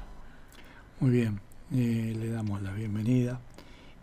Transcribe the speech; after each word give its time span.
Muy 1.00 1.10
bien, 1.10 1.40
eh, 1.72 2.14
le 2.18 2.28
damos 2.28 2.60
la 2.60 2.72
bienvenida 2.72 3.40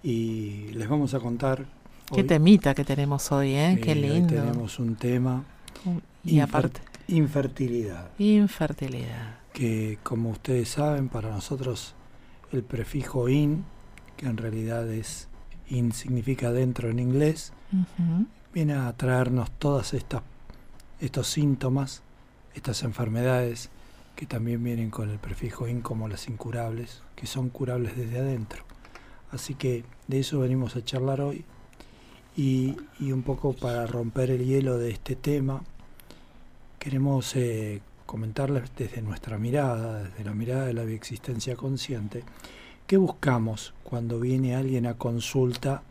y 0.02 0.70
les 0.74 0.90
vamos 0.90 1.14
a 1.14 1.20
contar. 1.20 1.83
Qué 2.12 2.24
temita 2.24 2.74
que 2.74 2.84
tenemos 2.84 3.32
hoy, 3.32 3.54
¿eh? 3.54 3.80
Qué 3.82 3.96
lindo. 3.96 4.34
tenemos 4.34 4.80
un 4.80 4.96
tema. 4.96 5.44
Y 6.24 6.40
aparte. 6.40 6.82
Infertilidad. 7.08 8.10
Infertilidad 8.18 9.44
que 9.54 10.00
como 10.04 10.32
ustedes 10.32 10.70
saben, 10.70 11.08
para 11.08 11.30
nosotros 11.30 11.94
el 12.52 12.64
prefijo 12.64 13.30
in, 13.30 13.64
que 14.18 14.26
en 14.26 14.38
realidad 14.38 14.92
es 14.92 15.30
in 15.70 15.94
significa 15.94 16.52
dentro 16.52 16.90
en 16.90 17.00
inglés, 17.00 17.54
viene 18.54 18.74
a 18.74 18.92
traernos 18.94 19.52
todas 19.52 19.94
estas 19.94 20.24
estos 21.00 21.28
síntomas, 21.28 22.02
estas 22.54 22.84
enfermedades 22.84 23.70
que 24.16 24.26
también 24.26 24.64
vienen 24.64 24.90
con 24.90 25.10
el 25.10 25.20
prefijo 25.20 25.68
in 25.68 25.82
como 25.82 26.08
las 26.08 26.28
incurables, 26.28 27.02
que 27.16 27.28
son 27.28 27.50
curables 27.50 27.96
desde 27.98 28.20
adentro. 28.20 28.64
Así 29.32 29.56
que 29.56 29.84
de 30.08 30.20
eso 30.20 30.40
venimos 30.40 30.76
a 30.76 30.84
charlar 30.84 31.22
hoy 31.22 31.46
y, 32.36 32.76
y 33.00 33.12
un 33.12 33.24
poco 33.24 33.54
para 33.54 33.86
romper 33.86 34.32
el 34.32 34.46
hielo 34.46 34.78
de 34.78 34.92
este 34.92 35.16
tema, 35.16 35.62
queremos 36.80 37.36
eh, 37.36 37.82
comentarles 38.06 38.72
desde 38.76 39.02
nuestra 39.02 39.38
mirada, 39.38 40.04
desde 40.04 40.24
la 40.24 40.34
mirada 40.34 40.66
de 40.66 40.74
la 40.74 40.84
bioexistencia 40.84 41.56
consciente, 41.56 42.24
qué 42.88 42.98
buscamos 42.98 43.74
cuando 43.84 44.20
viene 44.20 44.56
alguien 44.56 44.86
a 44.88 44.96
consulta 44.96 45.84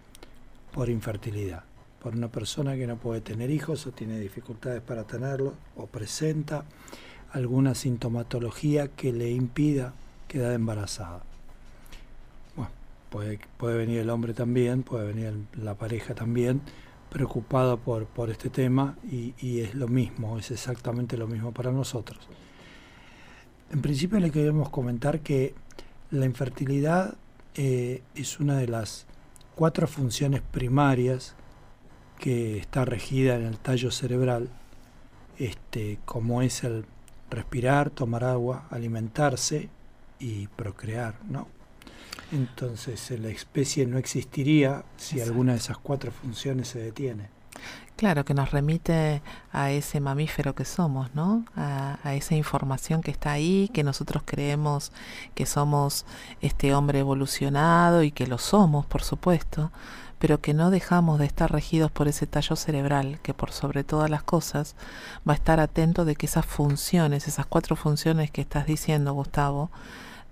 por 0.72 0.88
infertilidad, 0.88 1.64
por 2.00 2.14
una 2.14 2.28
persona 2.28 2.76
que 2.76 2.86
no 2.86 2.96
puede 2.96 3.20
tener 3.20 3.50
hijos 3.50 3.86
o 3.86 3.92
tiene 3.92 4.18
dificultades 4.20 4.82
para 4.82 5.04
tenerlos 5.04 5.54
o 5.76 5.86
presenta 5.86 6.64
alguna 7.32 7.74
sintomatología 7.74 8.88
que 8.88 9.12
le 9.12 9.30
impida 9.30 9.94
quedar 10.28 10.52
embarazada. 10.52 11.31
Puede, 13.12 13.38
puede 13.58 13.76
venir 13.76 14.00
el 14.00 14.08
hombre 14.08 14.32
también, 14.32 14.82
puede 14.82 15.06
venir 15.06 15.34
la 15.54 15.74
pareja 15.74 16.14
también, 16.14 16.62
preocupado 17.10 17.76
por, 17.76 18.06
por 18.06 18.30
este 18.30 18.48
tema 18.48 18.96
y, 19.10 19.60
es 19.60 19.74
lo 19.74 19.86
mismo, 19.86 20.38
es 20.38 20.50
exactamente 20.50 21.18
lo 21.18 21.26
mismo 21.28 21.52
para 21.52 21.70
nosotros. 21.70 22.26
En 23.70 23.82
principio 23.82 24.18
le 24.18 24.30
queremos 24.30 24.70
comentar 24.70 25.20
que 25.20 25.54
la 26.10 26.24
infertilidad 26.24 27.14
eh, 27.54 28.02
es 28.14 28.40
una 28.40 28.56
de 28.56 28.66
las 28.66 29.06
cuatro 29.54 29.86
funciones 29.86 30.40
primarias 30.40 31.34
que 32.18 32.56
está 32.56 32.86
regida 32.86 33.34
en 33.34 33.42
el 33.42 33.58
tallo 33.58 33.90
cerebral, 33.90 34.48
este, 35.38 35.98
como 36.06 36.40
es 36.40 36.64
el 36.64 36.86
respirar, 37.28 37.90
tomar 37.90 38.24
agua, 38.24 38.66
alimentarse 38.70 39.68
y 40.18 40.46
procrear, 40.46 41.16
¿no? 41.28 41.46
Entonces 42.32 43.10
la 43.20 43.28
especie 43.28 43.86
no 43.86 43.98
existiría 43.98 44.84
si 44.96 45.20
alguna 45.20 45.52
de 45.52 45.58
esas 45.58 45.78
cuatro 45.78 46.10
funciones 46.10 46.68
se 46.68 46.78
detiene. 46.78 47.28
Claro, 47.96 48.24
que 48.24 48.34
nos 48.34 48.50
remite 48.50 49.22
a 49.52 49.70
ese 49.70 50.00
mamífero 50.00 50.54
que 50.54 50.64
somos, 50.64 51.14
¿no? 51.14 51.44
A, 51.54 52.14
esa 52.14 52.34
información 52.34 53.02
que 53.02 53.10
está 53.10 53.32
ahí, 53.32 53.70
que 53.72 53.84
nosotros 53.84 54.22
creemos 54.24 54.92
que 55.34 55.46
somos 55.46 56.04
este 56.40 56.74
hombre 56.74 57.00
evolucionado 57.00 58.02
y 58.02 58.10
que 58.10 58.26
lo 58.26 58.38
somos, 58.38 58.86
por 58.86 59.02
supuesto, 59.02 59.70
pero 60.18 60.40
que 60.40 60.54
no 60.54 60.70
dejamos 60.70 61.18
de 61.18 61.26
estar 61.26 61.52
regidos 61.52 61.92
por 61.92 62.08
ese 62.08 62.26
tallo 62.26 62.56
cerebral 62.56 63.20
que 63.22 63.34
por 63.34 63.52
sobre 63.52 63.84
todas 63.84 64.10
las 64.10 64.22
cosas 64.22 64.74
va 65.28 65.34
a 65.34 65.36
estar 65.36 65.60
atento 65.60 66.04
de 66.04 66.16
que 66.16 66.26
esas 66.26 66.46
funciones, 66.46 67.28
esas 67.28 67.46
cuatro 67.46 67.76
funciones 67.76 68.30
que 68.30 68.40
estás 68.40 68.66
diciendo, 68.66 69.12
Gustavo, 69.12 69.70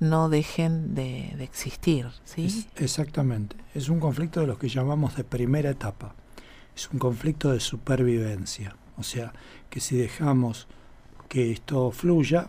no 0.00 0.28
dejen 0.28 0.94
de, 0.94 1.42
existir. 1.42 2.08
¿sí? 2.24 2.66
exactamente. 2.76 3.56
Es 3.74 3.88
un 3.88 4.00
conflicto 4.00 4.40
de 4.40 4.46
los 4.46 4.58
que 4.58 4.68
llamamos 4.68 5.16
de 5.16 5.24
primera 5.24 5.70
etapa. 5.70 6.14
Es 6.74 6.90
un 6.90 6.98
conflicto 6.98 7.52
de 7.52 7.60
supervivencia. 7.60 8.76
O 8.96 9.02
sea, 9.02 9.32
que 9.68 9.80
si 9.80 9.96
dejamos 9.96 10.66
que 11.28 11.52
esto 11.52 11.90
fluya, 11.90 12.48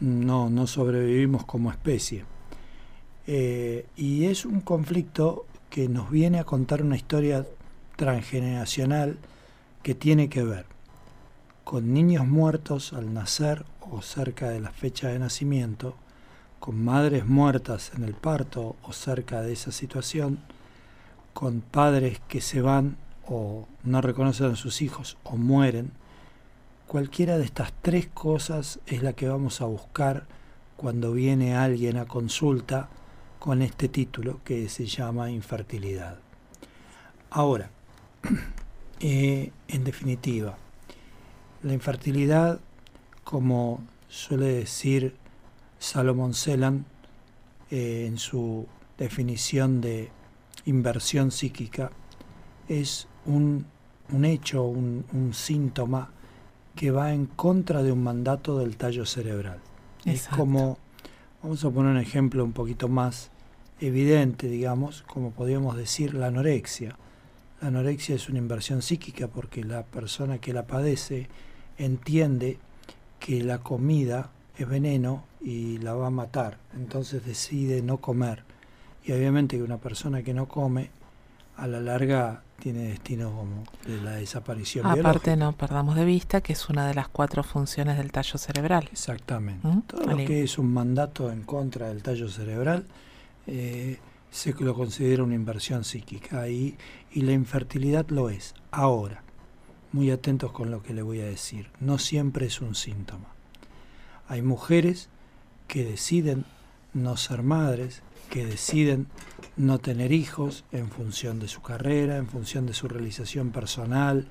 no, 0.00 0.50
no 0.50 0.66
sobrevivimos 0.66 1.44
como 1.44 1.70
especie. 1.70 2.24
Eh, 3.26 3.86
y 3.96 4.24
es 4.24 4.44
un 4.44 4.60
conflicto 4.60 5.46
que 5.68 5.88
nos 5.88 6.10
viene 6.10 6.40
a 6.40 6.44
contar 6.44 6.82
una 6.82 6.96
historia 6.96 7.46
transgeneracional 7.96 9.18
que 9.82 9.94
tiene 9.94 10.28
que 10.28 10.42
ver 10.42 10.66
con 11.64 11.92
niños 11.92 12.26
muertos 12.26 12.92
al 12.92 13.14
nacer 13.14 13.64
o 13.80 14.02
cerca 14.02 14.48
de 14.48 14.58
la 14.58 14.72
fecha 14.72 15.08
de 15.08 15.20
nacimiento, 15.20 15.94
con 16.70 16.84
madres 16.84 17.26
muertas 17.26 17.90
en 17.96 18.04
el 18.04 18.14
parto 18.14 18.76
o 18.84 18.92
cerca 18.92 19.42
de 19.42 19.54
esa 19.54 19.72
situación, 19.72 20.38
con 21.34 21.62
padres 21.62 22.20
que 22.28 22.40
se 22.40 22.60
van 22.62 22.96
o 23.26 23.66
no 23.82 24.00
reconocen 24.00 24.52
a 24.52 24.54
sus 24.54 24.80
hijos 24.80 25.18
o 25.24 25.36
mueren, 25.36 25.90
cualquiera 26.86 27.38
de 27.38 27.44
estas 27.44 27.72
tres 27.82 28.06
cosas 28.06 28.78
es 28.86 29.02
la 29.02 29.14
que 29.14 29.28
vamos 29.28 29.60
a 29.60 29.64
buscar 29.64 30.28
cuando 30.76 31.10
viene 31.10 31.56
alguien 31.56 31.96
a 31.96 32.04
consulta 32.04 32.88
con 33.40 33.62
este 33.62 33.88
título 33.88 34.38
que 34.44 34.68
se 34.68 34.86
llama 34.86 35.28
infertilidad. 35.32 36.18
Ahora, 37.30 37.68
eh, 39.00 39.50
en 39.66 39.82
definitiva, 39.82 40.56
la 41.64 41.74
infertilidad, 41.74 42.60
como 43.24 43.82
suele 44.08 44.46
decir 44.46 45.16
Salomón 45.80 46.34
Celan, 46.34 46.84
eh, 47.70 48.04
en 48.06 48.18
su 48.18 48.66
definición 48.98 49.80
de 49.80 50.10
inversión 50.66 51.30
psíquica, 51.30 51.90
es 52.68 53.08
un, 53.24 53.64
hecho, 54.22 54.64
un, 54.64 55.30
síntoma 55.32 56.10
que 56.76 56.90
va 56.90 57.14
en 57.14 57.24
contra 57.24 57.82
de 57.82 57.92
un 57.92 58.02
mandato 58.02 58.58
del 58.58 58.76
tallo 58.76 59.06
cerebral. 59.06 59.58
Es 60.04 60.28
como, 60.28 60.76
vamos 61.42 61.64
a 61.64 61.70
poner 61.70 61.92
un 61.92 61.98
ejemplo 61.98 62.44
un 62.44 62.52
poquito 62.52 62.88
más 62.88 63.30
evidente, 63.80 64.48
digamos, 64.48 65.02
como 65.02 65.30
podríamos 65.30 65.78
decir 65.78 66.12
la 66.12 66.26
anorexia. 66.26 66.96
La 67.62 67.68
anorexia 67.68 68.16
es 68.16 68.28
una 68.28 68.38
inversión 68.38 68.82
psíquica 68.82 69.28
porque 69.28 69.64
la 69.64 69.84
persona 69.84 70.38
que 70.38 70.52
la 70.52 70.66
padece 70.66 71.28
entiende 71.78 72.58
que 73.18 73.42
la 73.42 73.58
comida 73.58 74.30
es 74.58 74.68
veneno 74.68 75.29
y 75.40 75.78
la 75.78 75.94
va 75.94 76.08
a 76.08 76.10
matar, 76.10 76.58
entonces 76.74 77.24
decide 77.24 77.82
no 77.82 77.98
comer. 77.98 78.44
Y 79.04 79.12
obviamente 79.12 79.56
que 79.56 79.62
una 79.62 79.78
persona 79.78 80.22
que 80.22 80.34
no 80.34 80.46
come, 80.46 80.90
a 81.56 81.66
la 81.66 81.80
larga 81.80 82.42
tiene 82.58 82.88
destino 82.88 83.30
como 83.34 83.64
de 83.86 84.00
la 84.02 84.12
desaparición. 84.12 84.86
Aparte 84.86 85.36
no 85.36 85.52
perdamos 85.52 85.96
de 85.96 86.04
vista 86.04 86.40
que 86.40 86.52
es 86.52 86.68
una 86.68 86.86
de 86.86 86.94
las 86.94 87.08
cuatro 87.08 87.42
funciones 87.42 87.96
del 87.96 88.12
tallo 88.12 88.38
cerebral. 88.38 88.88
Exactamente. 88.92 89.66
¿Mm? 89.66 89.82
Todo 89.82 90.04
lo 90.04 90.16
que 90.16 90.42
es 90.42 90.58
un 90.58 90.72
mandato 90.72 91.30
en 91.30 91.42
contra 91.42 91.88
del 91.88 92.02
tallo 92.02 92.28
cerebral 92.28 92.86
eh, 93.46 93.98
se 94.30 94.54
lo 94.54 94.74
considera 94.74 95.22
una 95.22 95.34
inversión 95.34 95.84
psíquica 95.84 96.48
y, 96.48 96.76
y 97.12 97.22
la 97.22 97.32
infertilidad 97.32 98.08
lo 98.08 98.30
es. 98.30 98.54
Ahora, 98.70 99.22
muy 99.92 100.10
atentos 100.10 100.52
con 100.52 100.70
lo 100.70 100.82
que 100.82 100.94
le 100.94 101.02
voy 101.02 101.20
a 101.20 101.26
decir, 101.26 101.70
no 101.80 101.98
siempre 101.98 102.46
es 102.46 102.60
un 102.60 102.74
síntoma. 102.74 103.26
Hay 104.28 104.42
mujeres 104.42 105.08
que 105.70 105.84
deciden 105.84 106.44
no 106.94 107.16
ser 107.16 107.44
madres, 107.44 108.02
que 108.28 108.44
deciden 108.44 109.06
no 109.56 109.78
tener 109.78 110.10
hijos 110.10 110.64
en 110.72 110.90
función 110.90 111.38
de 111.38 111.46
su 111.46 111.62
carrera, 111.62 112.16
en 112.16 112.26
función 112.26 112.66
de 112.66 112.74
su 112.74 112.88
realización 112.88 113.50
personal, 113.50 114.26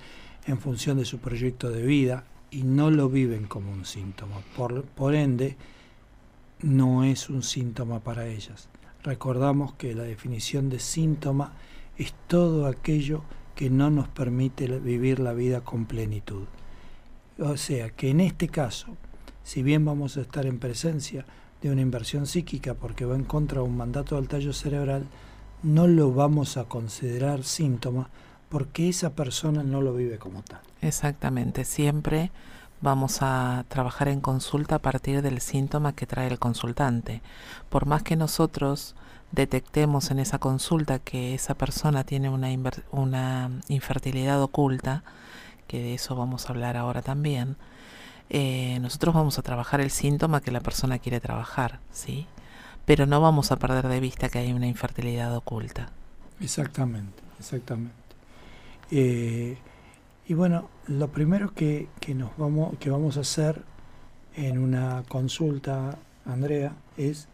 en 0.45 0.59
función 0.59 0.97
de 0.97 1.05
su 1.05 1.19
proyecto 1.19 1.69
de 1.69 1.83
vida, 1.83 2.25
y 2.51 2.63
no 2.63 2.91
lo 2.91 3.07
viven 3.07 3.47
como 3.47 3.71
un 3.71 3.85
síntoma. 3.85 4.35
Por, 4.57 5.15
ende, 5.15 5.55
no 6.61 7.05
es 7.05 7.29
un 7.29 7.41
síntoma 7.41 8.01
para 8.01 8.27
ellas. 8.27 8.67
Recordamos 9.03 9.73
que 9.75 9.95
la 9.95 10.03
definición 10.03 10.69
de 10.69 10.79
síntoma 10.79 11.53
es 11.97 12.13
todo 12.27 12.65
aquello 12.65 13.23
que 13.55 13.69
no 13.69 13.89
nos 13.89 14.09
permite 14.09 14.67
vivir 14.79 15.19
la 15.19 15.33
vida 15.33 15.61
con 15.61 15.85
plenitud 15.85 16.47
O 17.37 17.55
sea, 17.55 17.91
que 17.91 18.09
en 18.09 18.19
este 18.19 18.49
caso, 18.49 18.97
si 19.49 19.63
bien 19.63 19.83
vamos 19.83 20.15
a 20.15 20.21
estar 20.21 20.45
en 20.45 20.59
presencia 20.59 21.25
de 21.63 21.71
una 21.71 21.81
inversión 21.81 22.27
psíquica 22.27 22.75
porque 22.75 23.05
va 23.05 23.15
en 23.15 23.23
contra 23.23 23.61
de 23.61 23.67
un 23.67 23.75
mandato 23.75 24.15
del 24.15 24.27
tallo 24.27 24.53
cerebral, 24.53 25.07
no 25.63 25.87
lo 25.87 26.13
vamos 26.13 26.55
a 26.57 26.65
considerar 26.65 27.43
síntoma 27.43 28.09
porque 28.49 28.89
esa 28.89 29.15
persona 29.15 29.63
no 29.63 29.81
lo 29.81 29.95
vive 29.95 30.19
como 30.19 30.43
tal. 30.43 30.59
Exactamente, 30.81 31.65
siempre 31.65 32.29
vamos 32.81 33.23
a 33.23 33.65
trabajar 33.69 34.09
en 34.09 34.21
consulta 34.21 34.75
a 34.75 34.79
partir 34.83 35.23
del 35.23 35.41
síntoma 35.41 35.93
que 35.93 36.05
trae 36.05 36.27
el 36.27 36.37
consultante. 36.37 37.23
Por 37.69 37.87
más 37.87 38.03
que 38.03 38.15
nosotros 38.15 38.95
detectemos 39.31 40.11
en 40.11 40.19
esa 40.19 40.37
consulta 40.37 40.99
que 40.99 41.33
esa 41.33 41.55
persona 41.55 42.03
tiene 42.03 42.29
una, 42.29 42.49
una 42.91 43.49
infertilidad 43.67 44.43
oculta, 44.43 45.03
que 45.65 45.81
de 45.81 45.95
eso 45.95 46.15
vamos 46.15 46.45
a 46.45 46.49
hablar 46.49 46.77
ahora 46.77 47.01
también, 47.01 47.57
eh, 48.29 48.79
nosotros 48.79 49.15
vamos 49.15 49.39
a 49.39 49.41
trabajar 49.41 49.81
el 49.81 49.89
síntoma 49.89 50.41
que 50.41 50.51
la 50.51 50.59
persona 50.59 50.99
quiere 50.99 51.19
trabajar, 51.19 51.79
¿sí? 51.91 52.27
Pero 52.85 53.05
no 53.05 53.21
vamos 53.21 53.51
a 53.51 53.57
perder 53.57 53.87
de 53.87 53.99
vista 53.99 54.29
que 54.29 54.39
hay 54.39 54.53
una 54.53 54.67
infertilidad 54.67 55.35
oculta. 55.35 55.89
Exactamente, 56.39 57.21
exactamente. 57.39 57.95
Eh, 58.91 59.57
y 60.27 60.33
bueno, 60.33 60.69
lo 60.87 61.07
primero 61.09 61.53
que, 61.53 61.87
que, 61.99 62.13
nos 62.13 62.35
vamos, 62.37 62.77
que 62.79 62.89
vamos 62.89 63.17
a 63.17 63.21
hacer 63.21 63.63
en 64.35 64.59
una 64.59 65.03
consulta, 65.07 65.97
Andrea, 66.25 66.73
es 66.97 67.27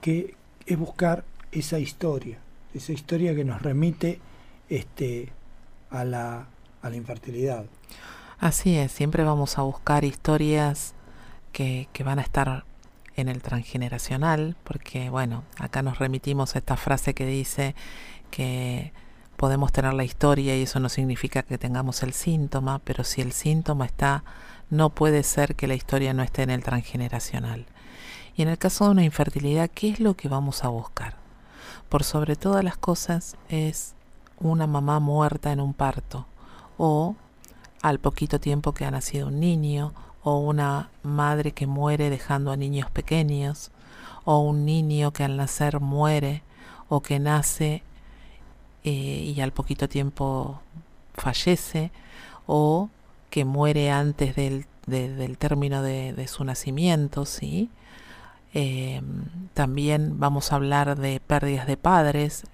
que 0.00 0.34
es 0.66 0.78
buscar 0.78 1.24
esa 1.52 1.78
historia, 1.78 2.38
esa 2.72 2.92
historia 2.92 3.34
que 3.34 3.44
nos 3.44 3.60
remite 3.62 4.20
este, 4.68 5.30
a, 5.90 6.04
la, 6.04 6.46
a 6.82 6.90
la 6.90 6.96
infertilidad. 6.96 7.66
Así 8.44 8.76
es, 8.76 8.92
siempre 8.92 9.24
vamos 9.24 9.56
a 9.56 9.62
buscar 9.62 10.04
historias 10.04 10.92
que, 11.50 11.88
van 12.04 12.18
a 12.18 12.22
estar 12.22 12.66
en 13.16 13.30
el 13.30 13.40
transgeneracional, 13.40 14.54
porque 14.64 15.08
bueno, 15.08 15.44
acá 15.58 15.80
nos 15.80 15.98
remitimos 15.98 16.54
a 16.54 16.58
esta 16.58 16.76
frase 16.76 17.14
que 17.14 17.24
dice 17.24 17.74
que 18.30 18.92
podemos 19.38 19.72
tener 19.72 19.94
la 19.94 20.04
historia 20.04 20.58
y 20.58 20.64
eso 20.64 20.78
no 20.78 20.90
significa 20.90 21.42
que 21.42 21.56
tengamos 21.56 22.02
el 22.02 22.12
síntoma, 22.12 22.80
pero 22.84 23.02
si 23.02 23.22
el 23.22 23.32
síntoma 23.32 23.86
está, 23.86 24.24
no 24.68 24.90
puede 24.90 25.22
ser 25.22 25.56
que 25.56 25.66
la 25.66 25.74
historia 25.74 26.12
no 26.12 26.22
esté 26.22 26.42
en 26.42 26.50
el 26.50 26.62
transgeneracional. 26.62 27.64
Y 28.36 28.42
en 28.42 28.48
el 28.48 28.58
caso 28.58 28.84
de 28.84 28.90
una 28.90 29.04
infertilidad, 29.04 29.70
¿qué 29.72 29.88
es 29.88 30.00
lo 30.00 30.18
que 30.18 30.28
vamos 30.28 30.64
a 30.64 30.68
buscar? 30.68 31.16
Por 31.88 32.04
sobre 32.04 32.36
todas 32.36 32.62
las 32.62 32.76
cosas 32.76 33.38
es 33.48 33.94
una 34.38 34.66
mamá 34.66 35.00
muerta 35.00 35.50
en 35.50 35.60
un 35.60 35.72
parto 35.72 36.26
o 36.76 37.16
al 37.84 37.98
poquito 37.98 38.40
tiempo 38.40 38.72
que 38.72 38.86
ha 38.86 38.90
nacido 38.90 39.26
un 39.26 39.40
niño 39.40 39.92
o 40.22 40.38
una 40.38 40.88
madre 41.02 41.52
que 41.52 41.66
muere 41.66 42.08
dejando 42.08 42.50
a 42.50 42.56
niños 42.56 42.90
pequeños 42.90 43.72
o 44.24 44.38
un 44.38 44.64
niño 44.64 45.12
que 45.12 45.22
al 45.22 45.36
nacer 45.36 45.80
muere 45.80 46.42
o 46.88 47.02
que 47.02 47.18
nace 47.18 47.82
eh, 48.84 48.90
y 48.90 49.38
al 49.42 49.52
poquito 49.52 49.86
tiempo 49.86 50.62
fallece 51.12 51.90
o 52.46 52.88
que 53.28 53.44
muere 53.44 53.90
antes 53.90 54.34
del, 54.34 54.64
del 54.86 55.36
término 55.36 55.82
de, 55.82 56.26
su 56.26 56.42
nacimiento, 56.42 57.26
¿sí? 57.26 57.68
Eh, 58.54 59.02
también 59.52 60.18
vamos 60.18 60.52
a 60.52 60.54
hablar 60.54 60.98
de 60.98 61.20
pérdidas 61.20 61.66
de 61.66 61.76
padres, 61.76 62.44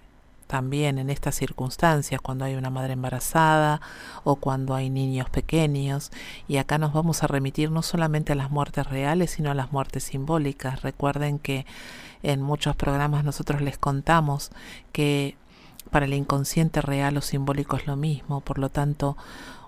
también 0.51 0.99
en 0.99 1.11
estas 1.11 1.37
circunstancias, 1.37 2.21
cuando 2.21 2.45
hay 2.45 2.57
una 2.57 2.71
madre 2.71 2.95
embarazada 2.95 3.81
o 4.25 4.35
cuando 4.35 4.75
hay 4.75 4.91
niños 4.91 5.31
pequeños. 5.31 6.11
Y 6.49 6.57
acá 6.57 6.77
nos 6.77 6.93
vamos 6.93 7.23
a 7.23 7.29
remitir 7.29 7.71
no 7.71 7.83
solamente 7.83 8.33
a 8.33 8.35
las 8.35 8.51
muertes 8.51 8.85
reales, 8.89 9.31
sino 9.31 9.53
a 9.53 9.55
las 9.55 9.71
muertes 9.71 10.03
simbólicas. 10.03 10.83
Recuerden 10.83 11.39
que 11.39 11.67
en 12.25 12.43
muchos 12.43 12.75
programas 12.75 13.23
nosotros 13.23 13.61
les 13.61 13.79
contamos 13.79 14.51
que 14.91 15.37
para 15.93 16.07
el 16.07 16.15
inconsciente 16.15 16.81
real 16.81 17.17
o 17.17 17.21
simbólico 17.21 17.77
es 17.77 17.87
lo 17.87 17.95
mismo. 17.95 18.41
Por 18.41 18.59
lo 18.59 18.71
tanto, 18.71 19.17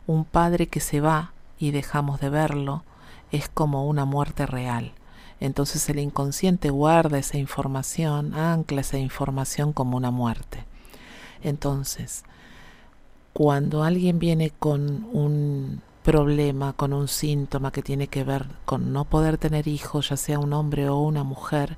un 0.09 0.25
padre 0.25 0.67
que 0.67 0.81
se 0.81 1.01
va 1.01 1.31
y 1.61 1.71
dejamos 1.71 2.19
de 2.21 2.29
verlo 2.29 2.83
es 3.31 3.49
como 3.49 3.87
una 3.87 4.05
muerte 4.05 4.47
real. 4.47 4.95
Entonces 5.39 5.89
el 5.89 6.01
inconsciente 6.01 6.71
guarda 6.71 7.19
esa 7.19 7.39
información, 7.39 8.35
ancla 8.35 8.81
esa 8.81 8.99
información 8.99 9.73
como 9.73 9.97
una 9.97 10.11
muerte. 10.11 10.72
Entonces, 11.43 12.25
cuando 13.33 13.83
alguien 13.83 14.19
viene 14.19 14.51
con 14.51 15.07
un 15.13 15.83
problema, 16.03 16.73
con 16.73 16.93
un 16.93 17.09
síntoma 17.09 17.71
que 17.71 17.83
tiene 17.83 18.09
que 18.09 18.25
ver 18.25 18.47
con 18.65 18.93
no 18.93 19.05
poder 19.05 19.39
tener 19.39 19.69
hijos, 19.69 20.09
ya 20.09 20.17
sea 20.17 20.39
un 20.39 20.53
hombre 20.53 20.89
o 20.89 20.99
una 20.99 21.25
mujer, 21.25 21.77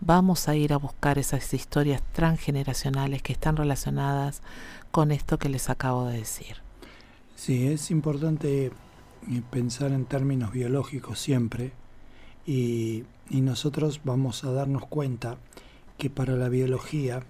vamos 0.00 0.48
a 0.48 0.56
ir 0.56 0.72
a 0.72 0.78
buscar 0.78 1.18
esas 1.18 1.52
historias 1.52 2.02
transgeneracionales 2.12 3.22
que 3.22 3.32
están 3.32 3.56
relacionadas 3.56 4.42
con 4.90 5.12
esto 5.12 5.38
que 5.38 5.48
les 5.48 5.70
acabo 5.70 6.06
de 6.06 6.18
decir. 6.18 6.56
Sí, 7.36 7.68
es 7.68 7.90
importante 7.90 8.66
eh, 8.66 9.42
pensar 9.50 9.92
en 9.92 10.06
términos 10.06 10.52
biológicos 10.52 11.18
siempre 11.18 11.72
y, 12.46 13.04
nosotros 13.30 14.00
vamos 14.02 14.42
a 14.42 14.50
darnos 14.50 14.86
cuenta 14.86 15.38
que 15.98 16.10
para 16.10 16.34
la 16.34 16.48
biología 16.48 17.22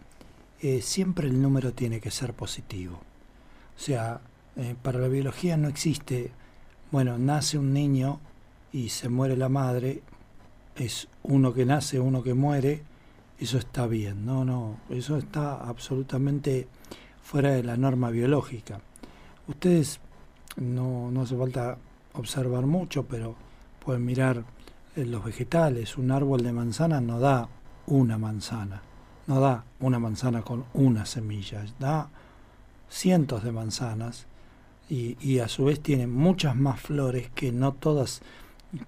eh, 0.60 0.82
siempre 0.82 1.28
el 1.28 1.40
número 1.40 1.72
tiene 1.72 2.00
que 2.00 2.10
ser 2.10 2.34
positivo. 2.34 3.00
O 3.76 3.80
sea, 3.80 4.20
eh, 4.56 4.74
para 4.82 4.98
la 4.98 5.08
biología 5.08 5.56
no 5.56 5.68
existe, 5.68 6.32
bueno, 6.90 7.18
nace 7.18 7.58
un 7.58 7.72
niño 7.72 8.20
y 8.72 8.90
se 8.90 9.08
muere 9.08 9.36
la 9.36 9.48
madre, 9.48 10.02
es 10.76 11.08
uno 11.22 11.54
que 11.54 11.64
nace, 11.64 12.00
uno 12.00 12.22
que 12.22 12.34
muere, 12.34 12.82
eso 13.38 13.58
está 13.58 13.86
bien, 13.86 14.26
no, 14.26 14.44
no, 14.44 14.80
eso 14.90 15.16
está 15.16 15.54
absolutamente 15.54 16.68
fuera 17.22 17.52
de 17.52 17.62
la 17.62 17.76
norma 17.76 18.10
biológica. 18.10 18.80
Ustedes 19.48 20.00
no, 20.56 21.10
no 21.10 21.22
hace 21.22 21.36
falta 21.36 21.78
observar 22.12 22.66
mucho, 22.66 23.06
pero 23.06 23.34
pueden 23.84 24.04
mirar 24.04 24.44
los 24.96 25.24
vegetales, 25.24 25.96
un 25.96 26.10
árbol 26.10 26.42
de 26.42 26.52
manzana 26.52 27.00
no 27.00 27.18
da 27.18 27.48
una 27.86 28.18
manzana, 28.18 28.82
no 29.26 29.40
da 29.40 29.64
una 29.80 29.98
manzana 29.98 30.42
con 30.42 30.64
una 30.74 31.06
semilla, 31.06 31.64
da 31.78 32.08
cientos 32.88 33.44
de 33.44 33.52
manzanas 33.52 34.26
y, 34.88 35.16
y 35.20 35.38
a 35.38 35.48
su 35.48 35.64
vez 35.64 35.80
tiene 35.80 36.06
muchas 36.06 36.56
más 36.56 36.80
flores 36.80 37.30
que 37.34 37.52
no 37.52 37.72
todas 37.72 38.22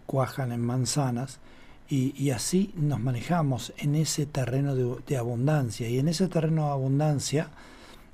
cuajan 0.06 0.52
en 0.52 0.64
manzanas 0.64 1.40
y, 1.88 2.14
y 2.20 2.30
así 2.30 2.72
nos 2.76 3.00
manejamos 3.00 3.72
en 3.76 3.94
ese 3.94 4.26
terreno 4.26 4.74
de, 4.74 4.96
de, 5.06 5.16
abundancia. 5.16 5.88
Y 5.88 5.98
en 5.98 6.08
ese 6.08 6.28
terreno 6.28 6.66
de 6.66 6.72
abundancia 6.72 7.50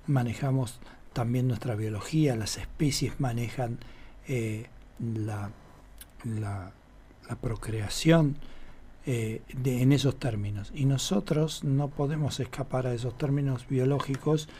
manejamos 0.06 0.80
también 1.12 1.48
nuestra 1.48 1.74
biología, 1.74 2.36
las 2.36 2.56
especies 2.58 3.20
manejan 3.20 3.78
eh, 4.26 4.66
la, 4.98 5.50
la 6.24 6.72
la 7.28 7.36
procreación 7.36 8.36
eh, 9.10 9.40
en 9.64 9.92
esos 9.92 10.16
términos. 10.18 10.70
Y 10.74 10.84
nosotros 10.84 11.64
no 11.64 11.88
podemos 11.88 12.40
escapar 12.40 12.86
a 12.86 12.92
esos 12.92 13.16
términos 13.16 13.66
biológicos 13.66 14.50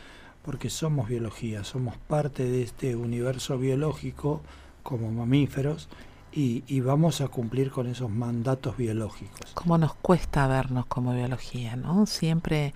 porque 0.40 0.71
somos 0.71 1.07
biología, 1.11 1.64
somos 1.64 1.99
parte 1.99 2.45
de 2.45 2.62
este 2.62 2.97
universo 2.97 3.59
biológico 3.59 4.40
como 4.83 5.12
mamíferos 5.12 5.90
y, 6.33 6.81
vamos 6.81 7.21
a 7.21 7.28
cumplir 7.28 7.71
con 7.71 7.88
esos 7.88 8.11
mandatos 8.11 8.78
biológicos. 8.78 9.50
¿Cómo 9.52 9.76
nos 9.76 9.95
cuesta 9.95 10.47
vernos 10.47 10.87
como 10.87 11.12
biología? 11.12 11.76
¿no? 11.76 12.07
Siempre 12.07 12.73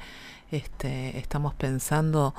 este, 0.51 1.17
estamos 1.19 1.55
pensando 1.55 2.35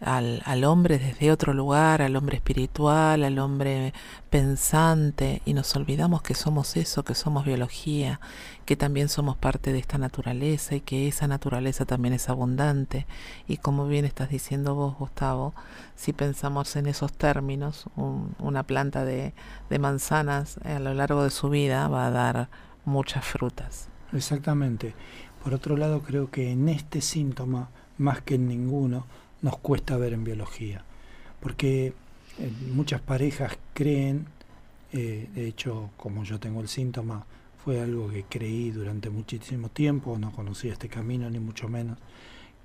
al, 0.00 0.42
al, 0.44 0.64
hombre 0.64 0.98
desde 0.98 1.32
otro 1.32 1.54
lugar, 1.54 2.02
al 2.02 2.16
hombre 2.16 2.36
espiritual, 2.36 3.24
al 3.24 3.38
hombre 3.38 3.94
pensante, 4.30 5.40
y 5.44 5.54
nos 5.54 5.74
olvidamos 5.74 6.22
que 6.22 6.34
somos 6.34 6.76
eso, 6.76 7.04
que 7.04 7.14
somos 7.14 7.44
biología, 7.44 8.20
que 8.66 8.76
también 8.76 9.08
somos 9.08 9.36
parte 9.36 9.72
de 9.72 9.78
esta 9.78 9.96
naturaleza 9.96 10.74
y 10.74 10.80
que 10.80 11.08
esa 11.08 11.28
naturaleza 11.28 11.86
también 11.86 12.14
es 12.14 12.28
abundante. 12.28 13.06
Y 13.48 13.56
como 13.56 13.86
bien 13.86 14.04
estás 14.04 14.28
diciendo 14.28 14.74
vos, 14.74 14.96
Gustavo, 14.98 15.54
si 15.94 16.12
pensamos 16.12 16.76
en 16.76 16.86
esos 16.86 17.12
términos, 17.12 17.86
un, 17.96 18.34
una 18.38 18.64
planta 18.64 19.04
de, 19.04 19.32
de 19.70 19.78
manzanas 19.78 20.58
a 20.58 20.78
lo 20.78 20.92
largo 20.94 21.24
de 21.24 21.30
su 21.30 21.48
vida 21.48 21.88
va 21.88 22.06
a 22.06 22.10
dar 22.10 22.48
muchas 22.84 23.24
frutas. 23.24 23.88
Exactamente. 24.12 24.94
Por 25.42 25.54
otro 25.54 25.76
lado, 25.76 26.02
creo 26.02 26.30
que 26.30 26.50
en 26.50 26.68
este 26.68 27.00
síntoma, 27.00 27.70
más 27.98 28.20
que 28.20 28.34
en 28.34 28.48
ninguno, 28.48 29.06
nos 29.46 29.58
cuesta 29.58 29.96
ver 29.96 30.12
en 30.12 30.24
biología, 30.24 30.82
porque 31.38 31.92
eh, 32.38 32.52
muchas 32.74 33.00
parejas 33.00 33.56
creen, 33.74 34.26
eh, 34.92 35.28
de 35.32 35.46
hecho 35.46 35.90
como 35.96 36.24
yo 36.24 36.40
tengo 36.40 36.60
el 36.60 36.66
síntoma, 36.66 37.24
fue 37.64 37.80
algo 37.80 38.10
que 38.10 38.24
creí 38.24 38.72
durante 38.72 39.08
muchísimo 39.08 39.68
tiempo, 39.68 40.18
no 40.18 40.32
conocía 40.32 40.72
este 40.72 40.88
camino 40.88 41.30
ni 41.30 41.38
mucho 41.38 41.68
menos, 41.68 41.96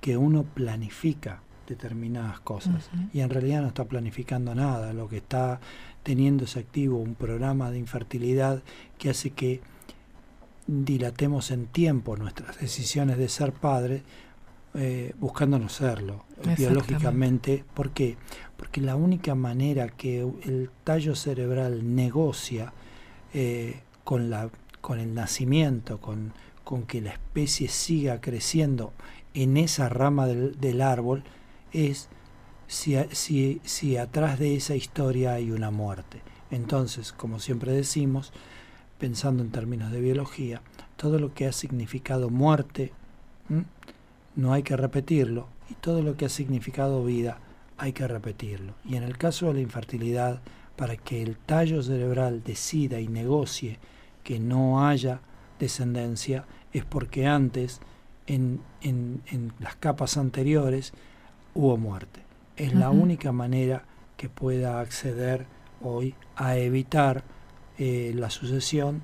que 0.00 0.16
uno 0.16 0.42
planifica 0.42 1.42
determinadas 1.68 2.40
cosas. 2.40 2.90
Y 3.12 3.20
en 3.20 3.30
realidad 3.30 3.62
no 3.62 3.68
está 3.68 3.84
planificando 3.84 4.52
nada, 4.52 4.92
lo 4.92 5.08
que 5.08 5.18
está 5.18 5.60
teniendo 6.02 6.46
es 6.46 6.56
activo 6.56 6.98
un 6.98 7.14
programa 7.14 7.70
de 7.70 7.78
infertilidad 7.78 8.60
que 8.98 9.10
hace 9.10 9.30
que 9.30 9.60
dilatemos 10.66 11.52
en 11.52 11.66
tiempo 11.66 12.16
nuestras 12.16 12.58
decisiones 12.58 13.18
de 13.18 13.28
ser 13.28 13.52
padre 13.52 14.02
eh, 14.74 15.14
buscando 15.18 15.58
no 15.58 15.68
serlo 15.68 16.24
biológicamente. 16.56 17.64
¿Por 17.74 17.90
qué? 17.90 18.16
Porque 18.56 18.80
la 18.80 18.96
única 18.96 19.34
manera 19.34 19.88
que 19.88 20.20
el 20.20 20.70
tallo 20.84 21.14
cerebral 21.14 21.94
negocia 21.94 22.72
eh, 23.34 23.80
con, 24.04 24.30
la, 24.30 24.50
con 24.80 24.98
el 24.98 25.14
nacimiento, 25.14 26.00
con, 26.00 26.32
con 26.64 26.84
que 26.84 27.00
la 27.00 27.12
especie 27.12 27.68
siga 27.68 28.20
creciendo 28.20 28.92
en 29.34 29.56
esa 29.56 29.88
rama 29.88 30.26
del, 30.26 30.58
del 30.60 30.80
árbol, 30.80 31.24
es 31.72 32.08
si, 32.66 32.96
si, 33.12 33.60
si 33.64 33.96
atrás 33.96 34.38
de 34.38 34.56
esa 34.56 34.74
historia 34.74 35.34
hay 35.34 35.50
una 35.50 35.70
muerte. 35.70 36.22
Entonces, 36.50 37.12
como 37.12 37.40
siempre 37.40 37.72
decimos, 37.72 38.32
pensando 38.98 39.42
en 39.42 39.50
términos 39.50 39.90
de 39.90 40.00
biología, 40.00 40.62
todo 40.96 41.18
lo 41.18 41.34
que 41.34 41.46
ha 41.46 41.52
significado 41.52 42.30
muerte, 42.30 42.92
no 44.36 44.52
hay 44.52 44.62
que 44.62 44.76
repetirlo, 44.76 45.48
y 45.70 45.74
todo 45.74 46.02
lo 46.02 46.16
que 46.16 46.26
ha 46.26 46.28
significado 46.28 47.04
vida, 47.04 47.38
hay 47.78 47.92
que 47.92 48.06
repetirlo. 48.06 48.74
Y 48.84 48.96
en 48.96 49.02
el 49.02 49.16
caso 49.18 49.46
de 49.46 49.54
la 49.54 49.60
infertilidad, 49.60 50.40
para 50.76 50.96
que 50.96 51.22
el 51.22 51.36
tallo 51.36 51.82
cerebral 51.82 52.42
decida 52.44 53.00
y 53.00 53.08
negocie 53.08 53.78
que 54.24 54.38
no 54.38 54.86
haya 54.86 55.20
descendencia, 55.58 56.44
es 56.72 56.84
porque 56.84 57.26
antes, 57.26 57.80
en, 58.26 58.60
en, 58.80 59.22
en 59.26 59.52
las 59.60 59.76
capas 59.76 60.16
anteriores, 60.16 60.92
hubo 61.54 61.76
muerte. 61.76 62.20
Es 62.56 62.74
la 62.74 62.90
única 62.90 63.32
manera 63.32 63.84
que 64.16 64.28
pueda 64.28 64.80
acceder 64.80 65.46
hoy 65.82 66.14
a 66.36 66.56
evitar 66.56 67.24
eh, 67.78 68.12
la 68.14 68.30
sucesión 68.30 69.02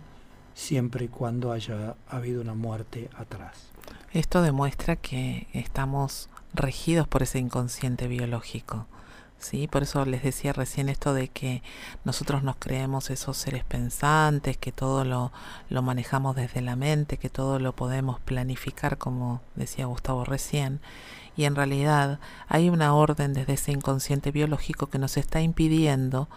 siempre 0.55 1.07
y 1.07 1.09
cuando 1.09 1.53
haya 1.53 1.97
habido 2.09 2.41
una 2.41 2.55
muerte 2.55 3.09
atrás. 3.17 3.71
Esto 4.13 4.41
demuestra 4.41 4.97
que 4.97 5.49
estamos 5.53 6.31
regidos 6.55 7.07
por 7.07 7.23
ese 7.23 7.39
inconsciente 7.39 8.09
biológico. 8.09 8.87
¿sí? 9.39 9.69
Por 9.69 9.83
eso 9.83 10.05
les 10.07 10.23
decía 10.23 10.55
recién 10.55 10.89
esto 10.89 11.13
de 11.13 11.29
que 11.29 11.63
nosotros 12.05 12.43
nos 12.43 12.57
creemos 12.57 13.11
esos 13.11 13.37
seres 13.37 13.65
pensantes, 13.65 14.57
que 14.57 14.73
todo 14.73 15.05
lo, 15.05 15.31
lo 15.69 15.83
manejamos 15.83 16.37
desde 16.37 16.63
la 16.63 16.75
mente, 16.75 17.19
que 17.19 17.29
todo 17.29 17.59
lo 17.59 17.75
podemos 17.75 18.19
planificar, 18.21 18.97
como 18.97 19.43
decía 19.57 19.85
Gustavo 19.85 20.25
recién, 20.25 20.81
y 21.37 21.45
en 21.45 21.55
realidad 21.55 22.19
hay 22.49 22.71
una 22.71 22.95
orden 22.95 23.35
desde 23.35 23.53
ese 23.53 23.73
inconsciente 23.73 24.33
biológico 24.33 24.87
que 24.87 24.99
nos 24.99 25.19
está 25.19 25.43
impidiendo 25.43 26.29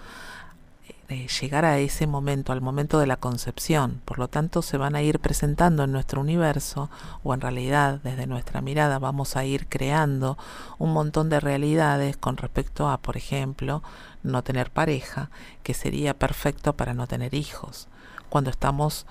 llegar 1.09 1.65
a 1.65 1.79
ese 1.79 2.07
momento, 2.07 2.53
al 2.53 2.61
momento 2.61 2.99
de 2.99 3.07
la 3.07 3.17
concepción. 3.17 4.01
Por 4.05 4.19
lo 4.19 4.27
tanto, 4.27 4.61
se 4.61 4.77
van 4.77 4.95
a 4.95 5.01
ir 5.01 5.19
presentando 5.19 5.83
en 5.83 5.91
nuestro 5.91 6.21
universo, 6.21 6.89
o 7.23 7.33
en 7.33 7.41
realidad 7.41 7.99
desde 8.03 8.27
nuestra 8.27 8.61
mirada 8.61 8.99
vamos 8.99 9.35
a 9.35 9.45
ir 9.45 9.67
creando 9.67 10.37
un 10.77 10.93
montón 10.93 11.29
de 11.29 11.39
realidades 11.39 12.17
con 12.17 12.37
respecto 12.37 12.89
a, 12.89 12.97
por 12.97 13.17
ejemplo, 13.17 13.83
no 14.23 14.43
tener 14.43 14.71
pareja, 14.71 15.29
que 15.63 15.73
sería 15.73 16.13
perfecto 16.13 16.73
para 16.73 16.93
no 16.93 17.07
tener 17.07 17.33
hijos. 17.33 17.87
Cuando 18.29 18.49
estamos 18.49 19.05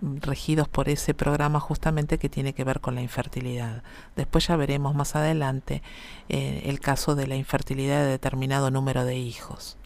regidos 0.00 0.68
por 0.68 0.88
ese 0.88 1.14
programa 1.14 1.60
justamente 1.60 2.18
que 2.18 2.28
tiene 2.28 2.54
que 2.54 2.64
ver 2.64 2.80
con 2.80 2.94
la 2.94 3.02
infertilidad. 3.02 3.82
Después 4.16 4.46
ya 4.46 4.56
veremos 4.56 4.94
más 4.94 5.14
adelante 5.16 5.82
eh, 6.28 6.62
el 6.66 6.80
caso 6.80 7.14
de 7.14 7.26
la 7.26 7.36
infertilidad 7.36 8.00
de 8.00 8.10
determinado 8.10 8.70
número 8.70 9.04
de 9.04 9.16
hijos. 9.16 9.76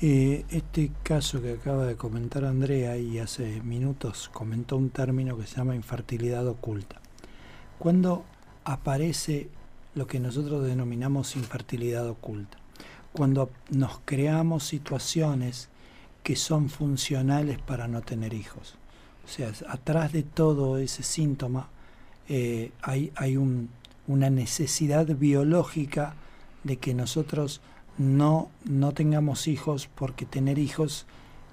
Eh, 0.00 0.44
este 0.50 0.90
caso 1.04 1.40
que 1.40 1.52
acaba 1.52 1.86
de 1.86 1.96
comentar 1.96 2.44
Andrea 2.44 2.96
y 2.98 3.18
hace 3.20 3.62
minutos 3.62 4.28
comentó 4.32 4.76
un 4.76 4.90
término 4.90 5.38
que 5.38 5.46
se 5.46 5.56
llama 5.56 5.76
infertilidad 5.76 6.46
oculta. 6.48 7.00
Cuando 7.78 8.24
aparece 8.64 9.48
lo 9.94 10.08
que 10.08 10.18
nosotros 10.18 10.64
denominamos 10.64 11.36
infertilidad 11.36 12.08
oculta, 12.08 12.58
cuando 13.12 13.50
nos 13.70 14.00
creamos 14.04 14.64
situaciones 14.64 15.68
que 16.24 16.34
son 16.34 16.70
funcionales 16.70 17.60
para 17.60 17.86
no 17.86 18.00
tener 18.00 18.34
hijos. 18.34 18.76
O 19.24 19.28
sea, 19.28 19.52
atrás 19.68 20.12
de 20.12 20.24
todo 20.24 20.78
ese 20.78 21.04
síntoma 21.04 21.68
eh, 22.28 22.72
hay, 22.82 23.12
hay 23.14 23.36
un, 23.36 23.70
una 24.08 24.28
necesidad 24.28 25.06
biológica 25.06 26.16
de 26.64 26.78
que 26.78 26.94
nosotros 26.94 27.60
no, 27.98 28.50
no 28.64 28.92
tengamos 28.92 29.46
hijos 29.46 29.88
porque 29.94 30.26
tener 30.26 30.58
hijos 30.58 31.06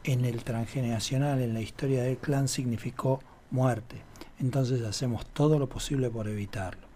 en 0.04 0.26
el 0.26 0.44
transgeneracional, 0.44 1.42
en 1.42 1.54
la 1.54 1.62
historia 1.62 2.04
del 2.04 2.18
clan, 2.18 2.48
significó 2.48 3.22
muerte. 3.52 4.02
Entonces 4.40 4.82
hacemos 4.84 5.26
todo 5.28 5.60
lo 5.60 5.70
posible 5.70 6.10
por 6.10 6.28
evitarlo. 6.28 6.88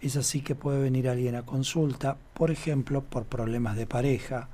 Es 0.00 0.16
así 0.16 0.40
que 0.40 0.54
puede 0.54 0.80
venir 0.80 1.08
alguien 1.08 1.34
a 1.34 1.44
consulta, 1.44 2.16
por 2.32 2.50
ejemplo, 2.50 3.02
por 3.02 3.26
problemas 3.26 3.76
de 3.76 3.86
pareja, 3.86 4.48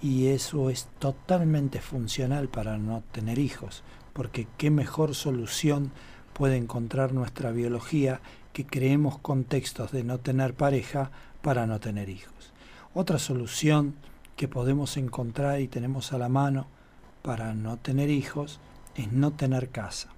y 0.00 0.28
eso 0.28 0.70
es 0.70 0.88
totalmente 0.98 1.80
funcional 1.80 2.48
para 2.48 2.78
no 2.78 3.02
tener 3.12 3.38
hijos, 3.38 3.82
porque 4.12 4.46
qué 4.56 4.70
mejor 4.70 5.14
solución 5.14 5.90
puede 6.32 6.56
encontrar 6.56 7.12
nuestra 7.12 7.50
biología 7.50 8.20
que 8.52 8.66
creemos 8.66 9.18
contextos 9.18 9.90
de 9.90 10.04
no 10.04 10.18
tener 10.18 10.54
pareja 10.54 11.10
para 11.42 11.66
no 11.66 11.80
tener 11.80 12.08
hijos. 12.08 12.35
Otra 12.98 13.18
solución 13.18 13.94
que 14.36 14.48
podemos 14.48 14.96
encontrar 14.96 15.60
y 15.60 15.68
tenemos 15.68 16.14
a 16.14 16.18
la 16.18 16.30
mano 16.30 16.66
para 17.20 17.52
no 17.52 17.76
tener 17.76 18.08
hijos 18.08 18.58
es 18.94 19.12
no 19.12 19.32
tener 19.32 19.68
casa. 19.68 20.08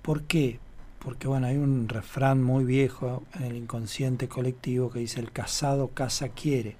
¿Por 0.00 0.22
qué? 0.22 0.60
Porque 1.00 1.26
bueno, 1.26 1.48
hay 1.48 1.56
un 1.56 1.88
refrán 1.88 2.40
muy 2.40 2.62
viejo 2.62 3.24
en 3.34 3.46
el 3.46 3.56
inconsciente 3.56 4.28
colectivo 4.28 4.90
que 4.90 5.00
dice 5.00 5.18
el 5.18 5.32
casado 5.32 5.88
casa 5.88 6.28
quiere. 6.28 6.76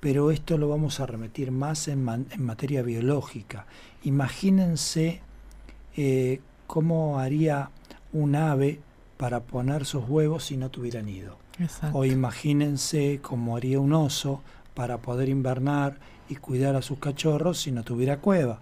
Pero 0.00 0.32
esto 0.32 0.58
lo 0.58 0.68
vamos 0.68 1.00
a 1.00 1.06
remitir 1.06 1.50
más 1.50 1.88
en, 1.88 2.04
materia 2.04 2.82
biológica. 2.82 3.64
Imagínense 4.04 5.22
eh, 5.96 6.42
cómo 6.66 7.20
haría 7.20 7.70
un 8.12 8.36
ave 8.36 8.80
para 9.16 9.40
poner 9.40 9.86
sus 9.86 10.06
huevos 10.06 10.44
si 10.44 10.58
no 10.58 10.68
tuviera 10.68 11.00
nido. 11.00 11.47
O 11.92 12.04
imagínense 12.04 13.20
cómo 13.22 13.56
haría 13.56 13.80
un 13.80 13.92
oso 13.92 14.42
para 14.74 14.98
poder 14.98 15.28
invernar 15.28 15.98
y 16.28 16.36
cuidar 16.36 16.76
a 16.76 16.82
sus 16.82 16.98
cachorros 16.98 17.60
si 17.60 17.72
no 17.72 17.82
tuviera 17.82 18.18
cueva. 18.18 18.60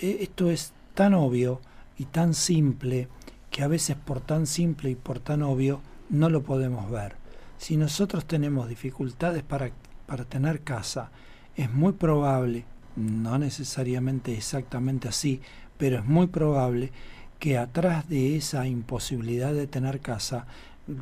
E, 0.00 0.18
esto 0.20 0.50
es 0.50 0.72
tan 0.94 1.14
obvio 1.14 1.60
y 1.98 2.04
tan 2.06 2.34
simple 2.34 3.08
que 3.50 3.62
a 3.62 3.68
veces 3.68 3.96
por 3.96 4.20
tan 4.20 4.46
simple 4.46 4.90
y 4.90 4.94
por 4.94 5.18
tan 5.18 5.42
obvio 5.42 5.80
no 6.08 6.28
lo 6.28 6.42
podemos 6.42 6.90
ver. 6.90 7.14
Si 7.58 7.76
nosotros 7.76 8.24
tenemos 8.24 8.68
dificultades 8.68 9.42
para, 9.42 9.70
para 10.06 10.24
tener 10.24 10.62
casa, 10.62 11.10
es 11.56 11.72
muy 11.72 11.92
probable, 11.92 12.64
no 12.96 13.38
necesariamente 13.38 14.34
exactamente 14.34 15.08
así, 15.08 15.40
pero 15.78 15.98
es 15.98 16.04
muy 16.04 16.26
probable 16.26 16.92
que 17.38 17.56
atrás 17.56 18.08
de 18.08 18.36
esa 18.36 18.66
imposibilidad 18.66 19.54
de 19.54 19.66
tener 19.66 20.00
casa 20.00 20.46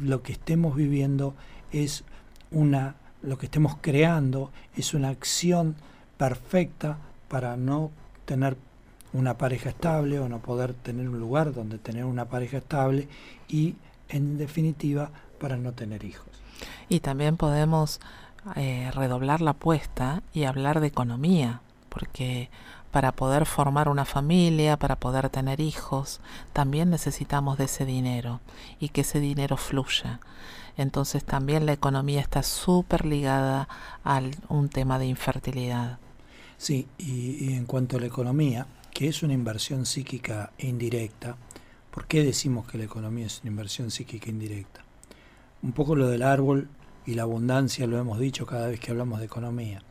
lo 0.00 0.22
que 0.22 0.32
estemos 0.32 0.76
viviendo 0.76 1.34
es 1.72 2.04
una, 2.50 2.96
lo 3.22 3.38
que 3.38 3.46
estemos 3.46 3.76
creando 3.80 4.50
es 4.76 4.94
una 4.94 5.08
acción 5.08 5.76
perfecta 6.16 6.98
para 7.28 7.56
no 7.56 7.90
tener 8.24 8.56
una 9.12 9.38
pareja 9.38 9.70
estable 9.70 10.18
o 10.20 10.28
no 10.28 10.38
poder 10.40 10.74
tener 10.74 11.08
un 11.08 11.18
lugar 11.18 11.54
donde 11.54 11.78
tener 11.78 12.04
una 12.04 12.26
pareja 12.26 12.58
estable 12.58 13.08
y 13.48 13.76
en 14.08 14.38
definitiva 14.38 15.10
para 15.40 15.56
no 15.56 15.72
tener 15.72 16.04
hijos. 16.04 16.26
Y 16.88 17.00
también 17.00 17.36
podemos 17.36 18.00
eh, 18.56 18.90
redoblar 18.94 19.40
la 19.40 19.52
apuesta 19.52 20.22
y 20.32 20.44
hablar 20.44 20.80
de 20.80 20.88
economía, 20.88 21.60
porque 21.88 22.50
para 22.90 23.12
poder 23.12 23.46
formar 23.46 23.88
una 23.88 24.04
familia, 24.04 24.78
para 24.78 24.96
poder 24.96 25.28
tener 25.28 25.60
hijos, 25.60 26.20
también 26.52 26.90
necesitamos 26.90 27.58
de 27.58 27.64
ese 27.64 27.84
dinero 27.84 28.40
y 28.80 28.88
que 28.88 29.02
ese 29.02 29.20
dinero 29.20 29.56
fluya. 29.56 30.20
Entonces 30.76 31.24
también 31.24 31.66
la 31.66 31.72
economía 31.72 32.20
está 32.20 32.42
súper 32.42 33.04
ligada 33.04 33.68
a 34.04 34.22
un 34.48 34.68
tema 34.68 34.98
de 34.98 35.06
infertilidad. 35.06 35.98
Sí, 36.56 36.88
y, 36.98 37.52
en 37.54 37.66
cuanto 37.66 37.96
a 37.96 38.00
la 38.00 38.06
economía, 38.06 38.66
que 38.92 39.08
es 39.08 39.22
una 39.22 39.34
inversión 39.34 39.86
psíquica 39.86 40.52
indirecta, 40.58 41.36
¿por 41.92 42.06
qué 42.06 42.24
decimos 42.24 42.66
que 42.66 42.78
la 42.78 42.84
economía 42.84 43.26
es 43.26 43.40
una 43.42 43.50
inversión 43.50 43.90
psíquica 43.90 44.30
indirecta? 44.30 44.82
Un 45.62 45.72
poco 45.72 45.94
lo 45.94 46.08
del 46.08 46.22
árbol 46.22 46.68
y 47.06 47.14
la 47.14 47.22
abundancia 47.22 47.86
lo 47.86 47.98
hemos 47.98 48.18
dicho 48.18 48.46
cada 48.46 48.68
vez 48.68 48.80
que 48.80 48.90
hablamos 48.90 49.20
de 49.20 49.26
economía. 49.26 49.82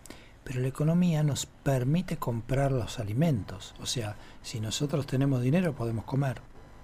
Pero 0.47 0.61
la 0.61 0.69
economía 0.69 1.23
nos 1.23 1.45
permite 1.45 2.15
comprar 2.15 2.71
los 2.71 2.99
alimentos. 2.99 3.75
O 3.81 3.85
sea, 3.85 4.15
si 4.41 4.61
nosotros 4.61 5.05
tenemos 5.05 5.41
dinero 5.41 5.75
podemos 5.75 6.05
comer. 6.05 6.39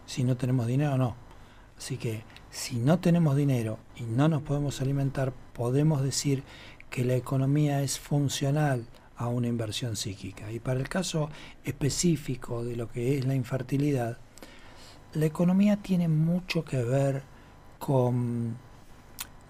Si 0.06 0.26
no 0.26 0.36
tenemos 0.36 0.68
dinero, 0.68 0.98
no. 0.98 1.16
Así 1.78 1.96
que 1.96 2.24
si 2.50 2.76
no 2.76 3.00
tenemos 3.00 3.38
dinero 3.38 3.80
y 3.96 4.04
no 4.04 4.28
nos 4.28 4.42
podemos 4.42 4.82
alimentar, 4.82 5.32
podemos 5.54 6.04
decir 6.04 6.44
que 6.90 7.06
la 7.06 7.16
economía 7.16 7.84
es 7.84 8.00
funcional 8.00 8.86
a 9.16 9.28
una 9.28 9.48
inversión 9.48 9.96
psíquica. 9.96 10.52
Y 10.52 10.60
para 10.60 10.82
el 10.82 10.90
caso 10.90 11.30
específico 11.64 12.66
de 12.66 12.76
lo 12.76 12.90
que 12.90 13.18
es 13.18 13.26
la 13.26 13.34
infertilidad, 13.34 14.18
la 15.14 15.26
economía 15.26 15.78
tiene 15.78 16.10
mucho 16.10 16.66
que 16.66 16.84
ver 16.84 17.24
con, 17.80 18.58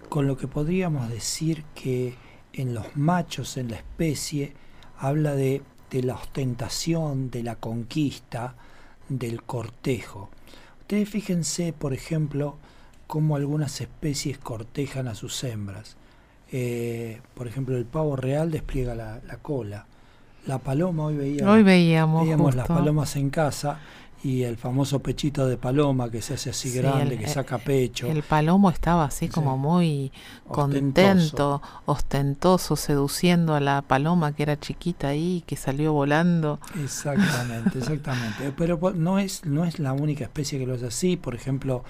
con 0.08 0.28
lo 0.28 0.36
que 0.36 0.46
podríamos 0.46 1.08
decir 1.08 1.64
que 1.74 2.14
en 2.54 2.74
los 2.74 2.96
machos, 2.96 3.56
en 3.56 3.70
la 3.70 3.76
especie, 3.76 4.52
habla 4.98 5.34
de, 5.34 5.62
de 5.90 6.02
la 6.02 6.14
ostentación, 6.14 7.30
de 7.30 7.42
la 7.42 7.56
conquista, 7.56 8.54
del 9.08 9.42
cortejo. 9.42 10.30
Ustedes 10.80 11.08
fíjense, 11.08 11.72
por 11.72 11.92
ejemplo, 11.92 12.56
cómo 13.06 13.36
algunas 13.36 13.80
especies 13.80 14.38
cortejan 14.38 15.08
a 15.08 15.14
sus 15.14 15.42
hembras. 15.44 15.96
Eh, 16.52 17.20
por 17.34 17.48
ejemplo, 17.48 17.76
el 17.76 17.84
pavo 17.84 18.16
real 18.16 18.50
despliega 18.50 18.94
la, 18.94 19.20
cola. 19.42 19.86
La 20.46 20.58
paloma, 20.58 21.06
hoy, 21.06 21.16
veía, 21.16 21.50
hoy 21.50 21.62
veíamos, 21.62 22.22
veíamos 22.22 22.54
las 22.54 22.68
palomas 22.68 23.16
en 23.16 23.30
casa 23.30 23.80
y 24.24 24.44
el 24.44 24.56
famoso 24.56 25.00
pechito 25.00 25.46
de 25.46 25.58
paloma 25.58 26.10
que 26.10 26.22
se 26.22 26.32
hace 26.32 26.48
así 26.48 26.72
grande, 26.72 27.18
que 27.18 27.28
saca 27.28 27.58
pecho. 27.58 28.06
El 28.06 28.22
palomo 28.22 28.70
estaba 28.70 29.04
así 29.04 29.28
como 29.28 29.58
muy 29.58 30.12
contento, 30.48 31.60
ostentoso, 31.84 32.74
seduciendo 32.74 33.54
a 33.54 33.60
la 33.60 33.82
paloma 33.82 34.34
que 34.34 34.44
era 34.44 34.58
chiquita 34.58 35.08
ahí, 35.08 35.44
que 35.46 35.56
salió 35.56 35.92
volando. 35.92 36.58
Exactamente, 36.82 37.78
exactamente. 37.78 38.50
Pero 38.56 38.80
no 38.94 39.18
es, 39.18 39.44
no 39.44 39.66
es 39.66 39.78
la 39.78 39.92
única 39.92 40.24
especie 40.24 40.58
que 40.58 40.66
lo 40.66 40.72
hace 40.72 40.86
así. 40.86 41.18
Por 41.18 41.34
ejemplo, 41.34 41.84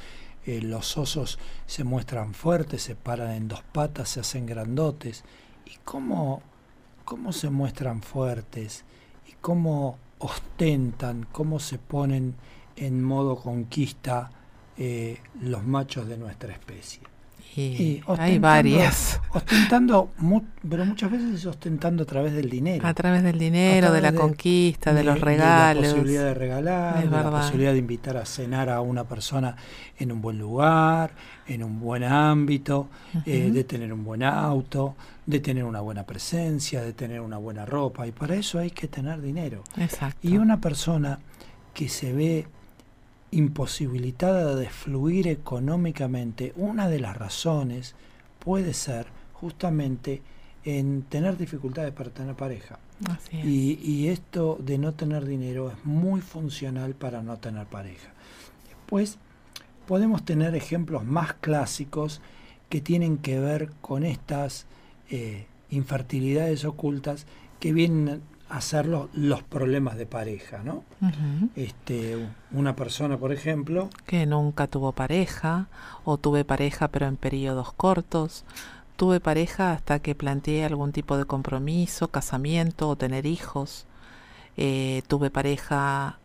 eh, 0.44 0.60
los 0.60 0.98
osos 0.98 1.38
se 1.66 1.84
muestran 1.84 2.34
fuertes, 2.34 2.82
se 2.82 2.96
paran 2.96 3.30
en 3.30 3.46
dos 3.46 3.62
patas, 3.62 4.08
se 4.08 4.18
hacen 4.18 4.44
grandotes. 4.44 5.22
¿Y 5.66 5.78
cómo, 5.84 6.42
cómo 7.04 7.32
se 7.32 7.48
muestran 7.48 8.02
fuertes? 8.02 8.84
¿Y 9.28 9.34
cómo 9.40 9.98
ostentan, 10.24 11.26
cómo 11.30 11.58
se 11.58 11.76
ponen 11.78 12.34
en 12.76 13.04
modo 13.04 13.36
conquista 13.36 14.30
eh, 14.78 15.18
los 15.42 15.64
machos 15.64 16.08
de 16.08 16.16
nuestra 16.16 16.50
especie. 16.50 17.02
Y, 17.56 18.02
hay 18.18 18.40
varias. 18.40 19.20
Ostentando, 19.32 20.10
pero 20.68 20.84
muchas 20.84 21.10
veces 21.10 21.46
ostentando 21.46 22.02
a 22.02 22.06
través 22.06 22.32
del 22.32 22.50
dinero. 22.50 22.86
A 22.86 22.94
través 22.94 23.22
del 23.22 23.38
dinero, 23.38 23.92
de 23.92 24.00
la 24.00 24.12
conquista, 24.12 24.92
de, 24.92 25.04
los 25.04 25.20
regalos. 25.20 25.82
De 25.82 25.88
la 25.88 25.94
posibilidad 25.94 26.24
de 26.24 26.34
regalar, 26.34 27.08
de 27.08 27.10
la 27.10 27.30
posibilidad 27.30 27.72
de 27.72 27.78
invitar 27.78 28.16
a 28.16 28.26
cenar 28.26 28.68
a 28.70 28.80
una 28.80 29.04
persona 29.04 29.56
en 29.98 30.10
un 30.10 30.20
buen 30.20 30.38
lugar, 30.38 31.12
en 31.46 31.62
un 31.62 31.78
buen 31.78 32.02
ámbito, 32.02 32.88
eh, 33.24 33.50
de 33.52 33.64
tener 33.64 33.92
un 33.92 34.04
buen 34.04 34.24
auto, 34.24 34.96
de 35.24 35.38
tener 35.38 35.62
una 35.62 35.80
buena 35.80 36.04
presencia, 36.04 36.82
de 36.82 36.92
tener 36.92 37.20
una 37.20 37.38
buena 37.38 37.64
ropa. 37.64 38.04
Y 38.06 38.10
para 38.10 38.34
eso 38.34 38.58
hay 38.58 38.72
que 38.72 38.88
tener 38.88 39.20
dinero. 39.20 39.62
Exacto. 39.76 40.18
Y 40.22 40.38
una 40.38 40.60
persona 40.60 41.20
que 41.72 41.88
se 41.88 42.12
ve 42.12 42.46
imposibilitada 43.34 44.54
de 44.54 44.68
fluir 44.70 45.28
económicamente, 45.28 46.52
una 46.56 46.88
de 46.88 47.00
las 47.00 47.16
razones 47.16 47.94
puede 48.38 48.74
ser 48.74 49.06
justamente 49.32 50.22
en 50.64 51.02
tener 51.02 51.36
dificultades 51.36 51.92
para 51.92 52.10
tener 52.10 52.34
pareja. 52.34 52.78
Y, 53.32 53.78
y, 53.82 54.08
esto 54.08 54.56
de 54.60 54.78
no 54.78 54.94
tener 54.94 55.26
dinero 55.26 55.70
es 55.70 55.84
muy 55.84 56.20
funcional 56.20 56.94
para 56.94 57.22
no 57.22 57.36
tener 57.38 57.66
pareja. 57.66 58.12
Después 58.68 59.18
podemos 59.86 60.24
tener 60.24 60.54
ejemplos 60.54 61.04
más 61.04 61.34
clásicos 61.34 62.22
que 62.68 62.80
tienen 62.80 63.18
que 63.18 63.40
ver 63.40 63.70
con 63.80 64.04
estas 64.04 64.66
eh, 65.10 65.46
infertilidades 65.70 66.64
ocultas 66.64 67.26
que 67.60 67.72
vienen 67.72 68.22
hacerlo 68.54 69.08
los 69.12 69.42
problemas 69.42 69.96
de 69.96 70.06
pareja, 70.06 70.62
¿no? 70.62 70.84
Este, 71.56 72.28
una 72.52 72.76
persona, 72.76 73.18
por 73.18 73.32
ejemplo, 73.32 73.90
que 74.06 74.26
nunca 74.26 74.68
tuvo 74.68 74.92
pareja 74.92 75.66
o 76.04 76.18
tuve 76.18 76.44
pareja 76.44 76.86
pero 76.86 77.06
en 77.06 77.16
periodos 77.16 77.72
cortos, 77.72 78.44
tuve 78.96 79.18
pareja 79.18 79.72
hasta 79.72 79.98
que 79.98 80.14
planteé 80.14 80.64
algún 80.64 80.92
tipo 80.92 81.16
de 81.16 81.24
compromiso, 81.24 82.08
casamiento 82.08 82.88
o 82.88 82.96
tener 82.96 83.26
hijos, 83.26 83.86
eh, 84.56 85.02
tuve 85.08 85.30
pareja 85.30 86.18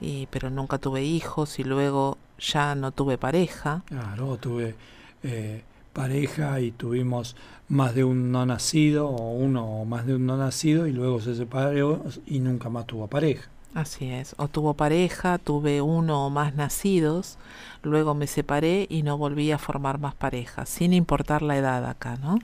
y, 0.00 0.26
pero 0.26 0.50
nunca 0.50 0.78
tuve 0.78 1.04
hijos 1.04 1.60
y 1.60 1.64
luego 1.64 2.18
ya 2.38 2.74
no 2.74 2.90
tuve 2.90 3.16
pareja. 3.16 3.82
Claro, 3.86 4.38
tuve 4.38 4.74
eh, 5.22 5.62
pareja 5.92 6.60
y 6.60 6.70
tuvimos 6.70 7.36
más 7.68 7.94
de 7.94 8.04
un 8.04 8.32
no 8.32 8.46
nacido 8.46 9.08
o 9.08 9.32
uno 9.32 9.64
o 9.64 9.84
más 9.84 10.06
de 10.06 10.14
un 10.14 10.26
no 10.26 10.36
nacido 10.36 10.86
y 10.86 10.92
luego 10.92 11.20
se 11.20 11.34
separó 11.34 12.04
y 12.26 12.40
nunca 12.40 12.68
más 12.68 12.86
tuvo 12.86 13.06
pareja. 13.06 13.48
Así 13.72 14.10
es, 14.10 14.34
o 14.36 14.48
tuvo 14.48 14.74
pareja, 14.74 15.38
tuve 15.38 15.80
uno 15.80 16.26
o 16.26 16.30
más 16.30 16.56
nacidos, 16.56 17.38
luego 17.84 18.14
me 18.14 18.26
separé 18.26 18.86
y 18.90 19.04
no 19.04 19.16
volví 19.16 19.52
a 19.52 19.58
formar 19.58 19.98
más 19.98 20.16
pareja, 20.16 20.66
sin 20.66 20.92
importar 20.92 21.42
la 21.42 21.56
edad 21.56 21.88
acá, 21.88 22.16
¿no? 22.16 22.40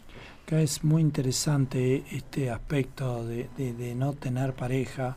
Acá 0.46 0.60
es 0.60 0.84
muy 0.84 1.02
interesante 1.02 2.04
este 2.12 2.50
aspecto 2.52 3.26
de, 3.26 3.48
de, 3.56 3.94
no 3.96 4.12
tener 4.12 4.52
pareja, 4.52 5.16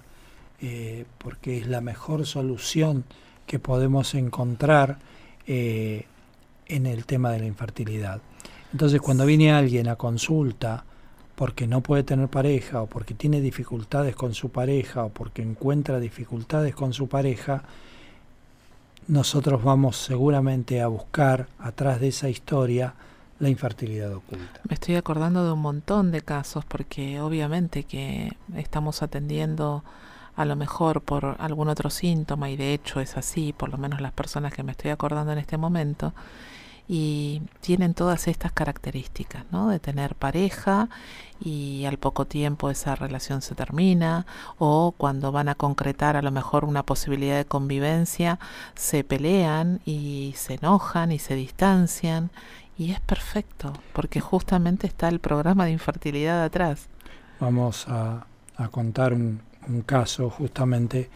eh, 0.60 1.06
porque 1.20 1.60
es 1.60 1.68
la 1.68 1.82
mejor 1.82 2.26
solución 2.26 3.04
que 3.46 3.60
podemos 3.60 4.16
encontrar 4.16 4.98
eh, 5.46 6.08
en 6.70 6.86
el 6.86 7.06
tema 7.06 7.32
de 7.32 7.40
la 7.40 7.46
infertilidad. 7.46 8.22
Entonces 8.72 9.02
cuando 9.02 9.26
viene 9.26 9.52
alguien 9.52 9.88
a 9.90 9.96
consulta 9.96 10.86
porque 11.36 11.68
no 11.68 11.82
puede 11.82 12.04
tener 12.04 12.28
pareja 12.28 12.82
o 12.82 12.88
porque 12.88 13.14
tiene 13.14 13.42
dificultades 13.42 14.16
con 14.16 14.34
su 14.34 14.50
pareja 14.50 15.06
o 15.06 15.10
porque 15.10 15.42
encuentra 15.42 16.00
dificultades 16.00 16.76
con 16.76 16.94
su 16.94 17.08
pareja, 17.08 17.64
nosotros 19.08 19.64
vamos 19.64 19.98
seguramente 19.98 20.82
a 20.82 20.88
buscar 20.88 21.48
atrás 21.58 22.00
de 22.00 22.10
esa 22.10 22.30
historia 22.30 22.94
la 23.40 23.50
infertilidad 23.50 24.14
oculta. 24.14 24.60
Me 24.68 24.74
estoy 24.74 24.96
acordando 24.96 25.46
de 25.46 25.52
un 25.54 25.62
montón 25.62 26.12
de 26.12 26.22
casos 26.22 26.66
porque 26.66 27.22
obviamente 27.22 27.84
que 27.84 28.34
estamos 28.56 29.02
atendiendo 29.02 29.84
a 30.36 30.46
lo 30.46 30.56
mejor 30.56 31.02
por 31.02 31.36
algún 31.40 31.70
otro 31.70 31.90
síntoma 31.90 32.50
y 32.50 32.58
de 32.58 32.74
hecho 32.74 33.00
es 33.00 33.18
así, 33.18 33.54
por 33.54 33.70
lo 33.70 33.78
menos 33.78 34.00
las 34.02 34.12
personas 34.12 34.54
que 34.54 34.64
me 34.64 34.74
estoy 34.74 34.92
acordando 34.92 35.32
en 35.32 35.38
este 35.38 35.58
momento, 35.58 36.14
y 36.92 37.44
tienen 37.62 37.94
todas 37.94 38.28
estas 38.28 38.52
características, 38.52 39.46
¿no? 39.52 39.70
De 39.70 39.80
tener 39.80 40.16
pareja 40.16 40.90
y 41.40 41.86
al 41.86 42.00
poco 42.00 42.26
tiempo 42.26 42.72
esa 42.72 42.96
relación 42.96 43.44
se 43.44 43.54
termina 43.54 44.26
o 44.58 44.96
cuando 44.98 45.32
van 45.32 45.50
a 45.50 45.56
concretar 45.56 46.18
a 46.18 46.24
lo 46.24 46.32
mejor 46.32 46.66
una 46.66 46.82
posibilidad 46.82 47.38
de 47.38 47.46
convivencia 47.46 48.40
se 48.74 49.04
pelean 49.04 49.82
y 49.86 50.34
se 50.36 50.56
enojan 50.56 51.12
y 51.12 51.20
se 51.20 51.36
distancian 51.36 52.32
y 52.76 52.90
es 52.92 53.00
perfecto 53.02 53.72
porque 53.94 54.20
justamente 54.20 54.88
está 54.88 55.10
el 55.10 55.20
programa 55.20 55.66
de 55.66 55.72
infertilidad 55.72 56.44
atrás. 56.44 56.88
Vamos 57.40 57.86
a, 57.88 58.26
contar 58.72 59.14
un, 59.14 59.42
caso 59.86 60.32
justamente 60.32 61.08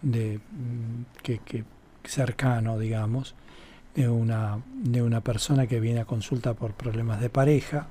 de 0.00 0.38
mm, 0.38 1.22
que, 1.22 1.38
que 1.40 1.64
cercano, 2.02 2.78
digamos, 2.78 3.34
de 3.94 4.08
una, 4.08 4.62
de 4.74 5.02
una 5.02 5.20
persona 5.20 5.66
que 5.66 5.80
viene 5.80 6.00
a 6.00 6.04
consulta 6.04 6.54
por 6.54 6.72
problemas 6.72 7.20
de 7.20 7.30
pareja 7.30 7.88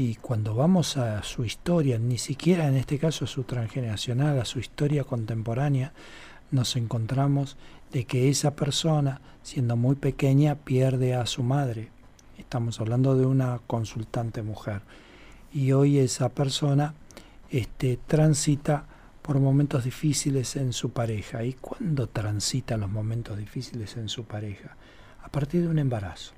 y 0.00 0.14
cuando 0.14 0.54
vamos 0.54 0.96
a 0.96 1.24
su 1.24 1.44
historia, 1.44 1.98
ni 1.98 2.18
siquiera 2.18 2.68
en 2.68 2.76
este 2.76 3.00
caso 3.00 3.24
a 3.24 3.28
su 3.28 3.42
transgeneracional, 3.42 4.38
a 4.38 4.44
su 4.44 4.60
historia 4.60 5.02
contemporánea, 5.02 5.92
nos 6.52 6.76
encontramos 6.76 7.56
de 7.90 8.04
que 8.04 8.28
esa 8.28 8.54
persona, 8.54 9.20
siendo 9.42 9.74
muy 9.76 9.96
pequeña, 9.96 10.54
pierde 10.54 11.16
a 11.16 11.26
su 11.26 11.42
madre. 11.42 11.90
Estamos 12.38 12.80
hablando 12.80 13.16
de 13.16 13.26
una 13.26 13.60
consultante 13.66 14.42
mujer. 14.42 14.82
Y 15.52 15.72
hoy 15.72 15.98
esa 15.98 16.28
persona 16.28 16.94
este, 17.50 17.98
transita 18.06 18.86
por 19.20 19.40
momentos 19.40 19.82
difíciles 19.82 20.54
en 20.54 20.72
su 20.72 20.90
pareja. 20.90 21.42
¿Y 21.42 21.54
cuándo 21.54 22.08
transita 22.08 22.76
los 22.76 22.88
momentos 22.88 23.36
difíciles 23.36 23.96
en 23.96 24.08
su 24.08 24.24
pareja? 24.24 24.76
A 25.28 25.30
partir 25.30 25.60
de 25.60 25.68
un 25.68 25.78
embarazo. 25.78 26.32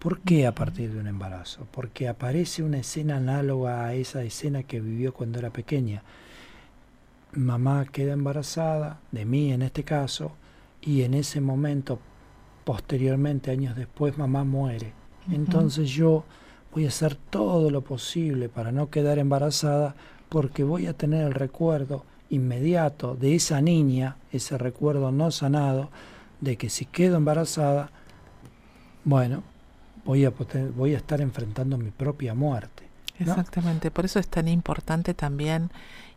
¿Por 0.00 0.18
qué 0.18 0.48
a 0.48 0.52
partir 0.52 0.92
de 0.92 0.98
un 0.98 1.06
embarazo? 1.06 1.68
Porque 1.70 2.08
aparece 2.08 2.64
una 2.64 2.78
escena 2.78 3.18
análoga 3.18 3.86
a 3.86 3.94
esa 3.94 4.24
escena 4.24 4.64
que 4.64 4.80
vivió 4.80 5.14
cuando 5.14 5.38
era 5.38 5.50
pequeña. 5.50 6.02
Mamá 7.30 7.86
queda 7.86 8.14
embarazada, 8.14 8.98
de 9.12 9.24
mí 9.24 9.52
en 9.52 9.62
este 9.62 9.84
caso, 9.84 10.32
y 10.82 11.02
en 11.02 11.14
ese 11.14 11.40
momento, 11.40 12.00
posteriormente, 12.64 13.52
años 13.52 13.76
después, 13.76 14.18
mamá 14.18 14.42
muere. 14.42 14.94
Entonces 15.30 15.88
yo 15.88 16.24
voy 16.74 16.86
a 16.86 16.88
hacer 16.88 17.14
todo 17.14 17.70
lo 17.70 17.82
posible 17.82 18.48
para 18.48 18.72
no 18.72 18.90
quedar 18.90 19.20
embarazada 19.20 19.94
porque 20.28 20.64
voy 20.64 20.88
a 20.88 20.92
tener 20.92 21.24
el 21.24 21.34
recuerdo 21.34 22.04
inmediato 22.30 23.14
de 23.14 23.36
esa 23.36 23.60
niña, 23.60 24.16
ese 24.32 24.58
recuerdo 24.58 25.12
no 25.12 25.30
sanado, 25.30 25.90
de 26.40 26.56
que 26.56 26.68
si 26.68 26.84
quedo 26.84 27.16
embarazada, 27.16 27.92
bueno, 29.04 29.42
voy 30.04 30.24
a, 30.24 30.32
voy 30.76 30.94
a 30.94 30.98
estar 30.98 31.20
enfrentando 31.20 31.78
mi 31.78 31.90
propia 31.90 32.34
muerte. 32.34 32.84
Exactamente, 33.18 33.90
por 33.90 34.04
eso 34.04 34.18
es 34.18 34.28
tan 34.28 34.46
importante 34.48 35.12
también 35.12 35.70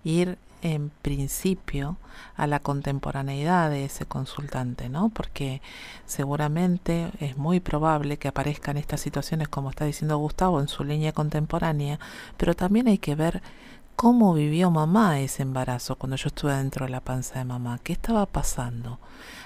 ir 0.03 0.37
en 0.61 0.91
principio 1.01 1.97
a 2.35 2.45
la 2.45 2.59
contemporaneidad 2.59 3.69
de 3.69 3.85
ese 3.85 4.05
consultante, 4.05 4.89
¿no? 4.89 5.09
Porque 5.09 5.61
seguramente 6.05 7.11
es 7.19 7.37
muy 7.37 7.59
probable 7.59 8.17
que 8.17 8.27
aparezcan 8.27 8.77
estas 8.77 9.01
situaciones, 9.01 9.47
como 9.47 9.71
está 9.71 9.85
diciendo 9.85 10.17
Gustavo, 10.17 10.61
en 10.61 10.67
su 10.67 10.83
línea 10.83 11.13
contemporánea, 11.13 11.99
pero 12.37 12.53
también 12.53 12.87
hay 12.87 12.99
que 12.99 13.15
ver 13.15 13.41
cómo 13.95 14.33
vivió 14.33 14.71
mamá 14.71 15.19
ese 15.19 15.43
embarazo 15.43 15.95
cuando 15.95 16.15
yo 16.15 16.27
estuve 16.27 16.55
dentro 16.55 16.85
de 16.85 16.91
la 16.91 17.01
panza 17.01 17.39
de 17.39 17.45
mamá, 17.45 17.79
qué 17.83 17.93
estaba 17.93 18.25
pasando. 18.25 18.99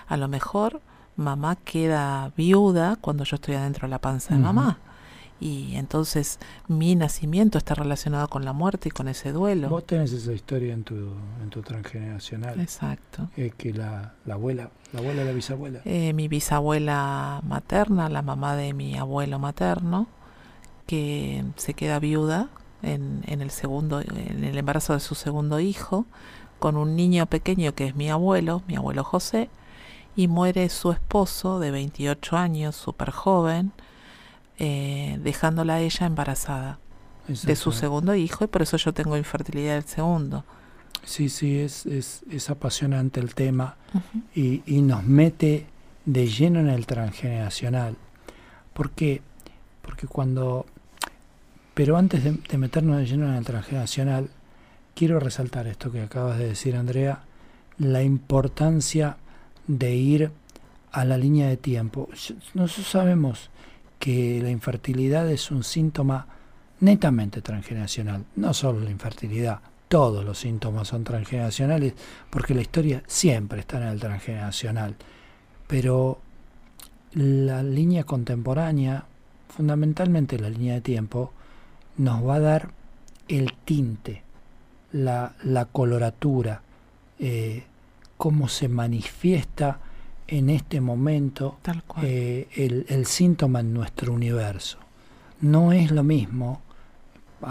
A 0.08 0.18
lo 0.18 0.28
mejor 0.28 0.82
mamá 1.16 1.56
queda 1.56 2.32
viuda 2.36 2.98
cuando 3.00 3.24
yo 3.24 3.36
estoy 3.36 3.56
adentro 3.56 3.88
de 3.88 3.92
la 3.92 4.00
panza 4.00 4.36
de 4.36 4.42
mamá 4.42 4.80
y 5.40 5.76
entonces 5.76 6.40
mi 6.68 6.96
nacimiento 6.96 7.58
está 7.58 7.76
relacionado 7.76 8.28
con 8.30 8.46
la 8.46 8.54
muerte 8.54 8.90
y 8.90 8.92
con 8.92 9.08
ese 9.08 9.32
duelo. 9.32 9.70
Vos 9.70 9.86
tenés 9.86 10.14
esa 10.14 10.32
historia 10.32 10.74
en 10.74 10.84
tu, 10.84 10.96
en 11.42 11.50
tu 11.50 11.62
transgeneracional. 11.62 12.60
Exacto. 12.60 13.30
Eh, 13.36 13.52
que 13.58 13.74
la, 13.74 14.14
la, 14.26 14.36
abuela, 14.36 14.70
la 14.94 15.00
abuela, 15.00 15.24
la 15.24 15.32
bisabuela. 15.34 15.82
Eh, 15.86 16.14
mi 16.14 16.28
bisabuela 16.28 17.42
materna, 17.44 18.10
la 18.10 18.22
mamá 18.22 18.56
de 18.56 18.74
mi 18.74 18.98
abuelo 18.98 19.38
materno, 19.40 20.08
que 20.88 21.44
se 21.58 21.74
queda 21.74 22.00
viuda 22.00 22.50
en, 22.82 23.24
en, 23.28 23.42
el 23.42 23.52
segundo, 23.52 24.02
en 24.02 24.44
el 24.44 24.58
embarazo 24.58 24.94
de 24.94 25.00
su 25.00 25.16
segundo 25.16 25.60
hijo, 25.60 26.06
con 26.60 26.78
un 26.78 26.96
niño 26.96 27.26
pequeño 27.26 27.76
que 27.76 27.88
es 27.88 27.96
mi 27.96 28.10
abuelo, 28.10 28.62
mi 28.68 28.76
abuelo 28.78 29.04
José, 29.04 29.50
y 30.16 30.28
muere 30.28 30.70
su 30.70 30.92
esposo 30.92 31.60
de 31.60 31.72
28 31.72 32.38
años, 32.38 32.76
súper 32.76 33.12
joven, 33.12 33.72
eh, 34.58 35.20
dejándola 35.22 35.76
a 35.76 35.80
ella 35.82 36.06
embarazada 36.06 36.80
de 37.28 37.56
su 37.56 37.72
segundo 37.72 38.16
hijo 38.16 38.44
y 38.44 38.48
por 38.48 38.62
eso 38.62 38.78
yo 38.78 38.94
tengo 38.94 39.18
infertilidad 39.18 39.74
del 39.74 39.86
segundo. 39.86 40.46
Sí, 41.04 41.30
sí, 41.30 41.60
es, 41.60 41.86
es, 41.86 42.24
es 42.32 42.50
apasionante 42.50 43.20
el 43.20 43.36
tema 43.36 43.76
y, 44.34 44.64
y, 44.66 44.82
nos 44.82 45.04
mete 45.04 45.68
de 46.06 46.28
lleno 46.28 46.60
en 46.60 46.70
el 46.70 46.86
transgeneracional. 46.86 47.96
¿Por 48.74 48.92
qué? 48.92 49.22
Porque 49.82 50.08
cuando... 50.08 50.66
Pero 51.74 51.98
antes 51.98 52.24
de, 52.24 52.32
de 52.32 52.58
meternos 52.58 52.98
de 52.98 53.06
lleno 53.06 53.28
en 53.28 53.36
el 53.36 53.46
transgeneracional, 53.46 54.30
quiero 54.96 55.20
resaltar 55.20 55.68
esto 55.68 55.92
que 55.92 56.02
acabas 56.02 56.40
de 56.40 56.48
decir, 56.48 56.76
Andrea, 56.76 57.24
la 57.78 58.02
importancia 58.02 59.18
de 59.68 59.96
ir 59.96 60.32
a 60.92 61.06
la 61.06 61.18
línea 61.18 61.48
de 61.48 61.58
tiempo. 61.58 62.10
Nosotros 62.54 62.88
sabemos 62.88 63.50
que 64.00 64.40
la 64.42 64.50
infertilidad 64.50 65.30
es 65.30 65.52
un 65.52 65.64
síntoma 65.64 66.28
netamente 66.80 67.42
transgeneracional. 67.42 68.26
No 68.36 68.54
solo 68.54 68.80
la 68.80 68.92
infertilidad, 68.92 69.60
todos 69.88 70.24
los 70.26 70.40
síntomas 70.40 70.88
son 70.88 71.04
transgeneracionales 71.04 71.94
porque 72.30 72.56
la 72.56 72.62
historia 72.62 73.04
siempre 73.08 73.60
está 73.60 73.78
en 73.78 73.88
el 73.88 74.00
transgeneracional. 74.00 74.96
Pero 75.68 76.20
la 77.14 77.64
línea 77.64 78.04
contemporánea, 78.04 79.06
fundamentalmente 79.50 80.40
la 80.40 80.50
línea 80.50 80.76
de 80.76 80.82
tiempo, 80.82 81.32
nos 81.98 82.26
va 82.28 82.36
a 82.36 82.40
dar 82.40 82.72
el 83.28 83.54
tinte, 83.66 84.22
la, 84.92 85.34
la 85.44 85.66
coloratura, 85.66 86.62
eh, 87.20 87.64
cómo 88.18 88.48
se 88.48 88.68
manifiesta 88.68 89.80
en 90.28 90.50
este 90.50 90.82
momento 90.82 91.58
eh, 92.02 92.48
el, 92.56 92.86
el, 92.90 93.06
síntoma 93.06 93.60
en 93.60 93.74
nuestro 93.74 94.14
universo. 94.14 94.80
No 95.42 95.72
es 95.72 95.92
lo 95.92 96.04
mismo, 96.04 96.62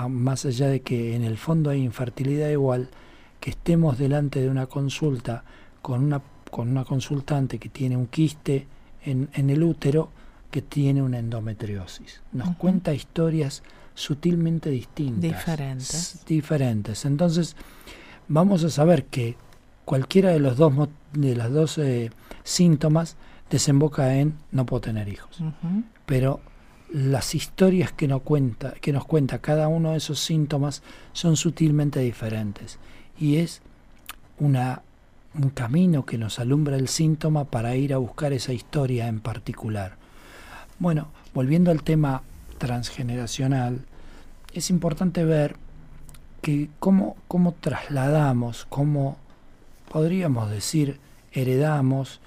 más 0.09 0.45
allá 0.45 0.69
de 0.69 0.81
que 0.81 1.15
en 1.15 1.23
el 1.23 1.37
fondo 1.37 1.71
hay 1.71 1.83
infertilidad 1.83 2.49
igual, 2.49 2.89
que 3.39 3.51
estemos 3.51 3.99
delante 3.99 4.41
de 4.41 4.49
una 4.49 4.67
consulta 4.67 5.45
con 5.83 6.03
una, 6.03 6.23
con 6.51 6.69
una 6.69 6.85
consultante 6.85 7.59
que 7.59 7.69
tiene 7.69 7.97
un 7.97 8.07
quiste 8.07 8.67
en, 9.05 9.29
en 9.35 9.51
el 9.51 9.63
útero 9.63 10.09
que 10.51 10.63
tiene 10.63 11.03
una 11.03 11.19
endometriosis. 11.19 12.23
Nos 12.33 12.57
cuenta 12.57 12.95
historias 12.95 13.63
sutilmente 13.95 14.71
distintas. 14.71 15.23
Diferentes. 15.23 16.25
Diferentes. 16.27 17.05
Entonces, 17.05 17.55
vamos 18.29 18.65
a 18.65 18.71
saber 18.71 19.05
que 19.07 19.37
cualquiera 19.85 20.31
de 20.31 20.39
los 20.39 20.57
dos 20.57 20.73
de 21.13 21.37
las 21.37 21.53
dos 21.53 21.79
eh, 21.79 22.11
síntomas 22.43 23.17
desemboca 23.51 24.17
en 24.17 24.35
no 24.51 24.67
puedo 24.67 24.81
tener 24.81 25.09
hijos. 25.09 25.39
Pero 26.07 26.41
las 26.93 27.35
historias 27.35 27.93
que 27.93 28.09
nos, 28.09 28.23
cuenta, 28.23 28.73
que 28.81 28.93
nos 28.93 29.05
cuenta 29.05 29.39
cada 29.39 29.69
uno 29.69 29.93
de 29.93 29.99
esos 29.99 30.21
síntomas 30.21 30.83
son 31.13 31.37
sutilmente 31.37 32.01
diferentes. 32.01 32.79
Y 33.19 33.37
es 33.37 33.63
una, 34.39 34.83
un 35.35 35.51
camino 35.51 36.05
que 36.05 36.19
nos 36.19 36.39
alumbra 36.39 36.77
el 36.77 36.89
síntoma 36.89 37.45
para 37.45 37.77
ir 37.77 37.95
a 37.95 37.99
buscar 37.99 38.33
esa 38.33 38.53
historia 38.53 39.09
en 39.09 39.21
particular. 39.21 39.97
Bueno, 40.79 41.09
volviendo 41.33 41.71
al 41.71 41.83
tema 41.83 42.23
transgeneracional, 42.59 43.81
es 44.53 44.71
importante 44.71 45.25
ver 45.25 45.57
que 46.43 46.69
cómo, 46.79 47.17
cómo 47.29 47.53
trasladamos, 47.53 48.67
cómo 48.69 49.17
podríamos 49.95 50.51
decir 50.51 50.99
heredamos 51.31 52.21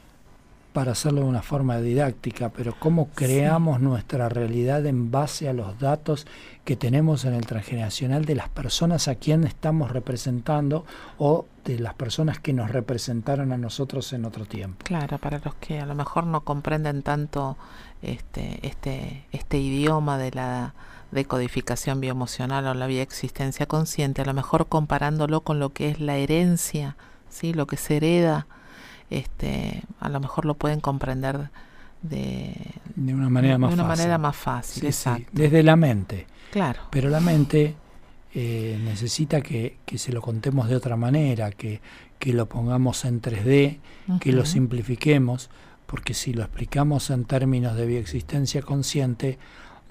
para 0.72 0.94
hacerlo 0.94 1.24
de 1.24 1.28
una 1.28 1.42
forma 1.42 1.80
didáctica, 1.80 2.48
pero 2.48 2.74
cómo 2.80 3.10
creamos 3.10 3.82
nuestra 3.82 4.30
realidad 4.30 4.86
en 4.86 5.12
base 5.12 5.50
a 5.50 5.54
los 5.54 5.78
datos 5.78 6.28
que 6.64 6.78
tenemos 6.78 7.26
en 7.26 7.34
el 7.34 7.46
transgeneracional 7.46 8.24
de 8.24 8.36
las 8.36 8.48
personas 8.48 9.10
a 9.10 9.16
quien 9.16 9.44
estamos 9.44 9.92
representando 9.92 10.86
o 11.18 11.46
de 11.66 11.78
las 11.78 11.94
personas 11.94 12.40
que 12.40 12.54
nos 12.54 12.72
representaron 12.72 13.52
a 13.52 13.58
nosotros 13.58 14.14
en 14.14 14.24
otro 14.24 14.46
tiempo. 14.46 14.86
Claro, 14.86 15.18
para 15.18 15.42
los 15.44 15.56
que 15.56 15.82
a 15.82 15.86
lo 15.86 15.94
mejor 15.94 16.26
no 16.26 16.46
comprenden 16.46 17.04
tanto 17.04 17.58
este, 18.02 18.66
este, 18.66 19.26
este 19.34 19.58
idioma 19.58 20.18
de 20.18 20.32
la 20.32 20.74
decodificación 21.12 22.00
bioemocional 22.00 22.66
o 22.66 22.74
la 22.74 22.88
bioexistencia 22.88 23.66
consciente, 23.66 24.22
a 24.22 24.26
lo 24.26 24.34
mejor 24.34 24.68
comparándolo 24.68 25.42
con 25.42 25.60
lo 25.60 25.74
que 25.74 25.90
es 25.90 26.00
la 26.00 26.16
herencia, 26.16 26.96
¿sí? 27.30 27.54
lo 27.54 27.68
que 27.68 27.78
se 27.78 27.98
hereda 27.98 28.48
este, 29.10 29.84
a 30.00 30.10
lo 30.10 30.20
mejor 30.20 30.46
lo 30.46 30.56
pueden 30.56 30.80
comprender 30.80 31.50
de, 32.02 32.54
de 32.96 33.14
una 33.14 33.30
manera 33.30 33.58
más 33.58 33.74
una 33.74 33.84
fácil. 33.84 33.98
manera 34.04 34.18
más 34.18 34.36
fácil, 34.36 34.94
desde 35.32 35.64
la 35.64 35.76
mente. 35.76 36.28
Claro. 36.52 36.82
Pero 36.92 37.10
la 37.10 37.20
mente 37.20 37.76
eh, 38.34 38.80
necesita 38.84 39.42
que, 39.42 39.78
se 39.96 40.12
lo 40.12 40.22
contemos 40.22 40.70
de 40.70 40.76
otra 40.76 40.96
manera, 40.96 41.52
que, 41.52 41.82
que 42.20 42.34
lo 42.34 42.48
pongamos 42.48 43.06
en 43.06 43.22
3D, 43.22 43.80
que 44.20 44.32
lo 44.32 44.46
simplifiquemos, 44.46 45.50
porque 45.86 46.14
si 46.14 46.34
lo 46.34 46.44
explicamos 46.44 47.10
en 47.10 47.26
términos 47.26 47.76
de 47.76 47.86
bioexistencia 47.86 48.62
consciente, 48.62 49.38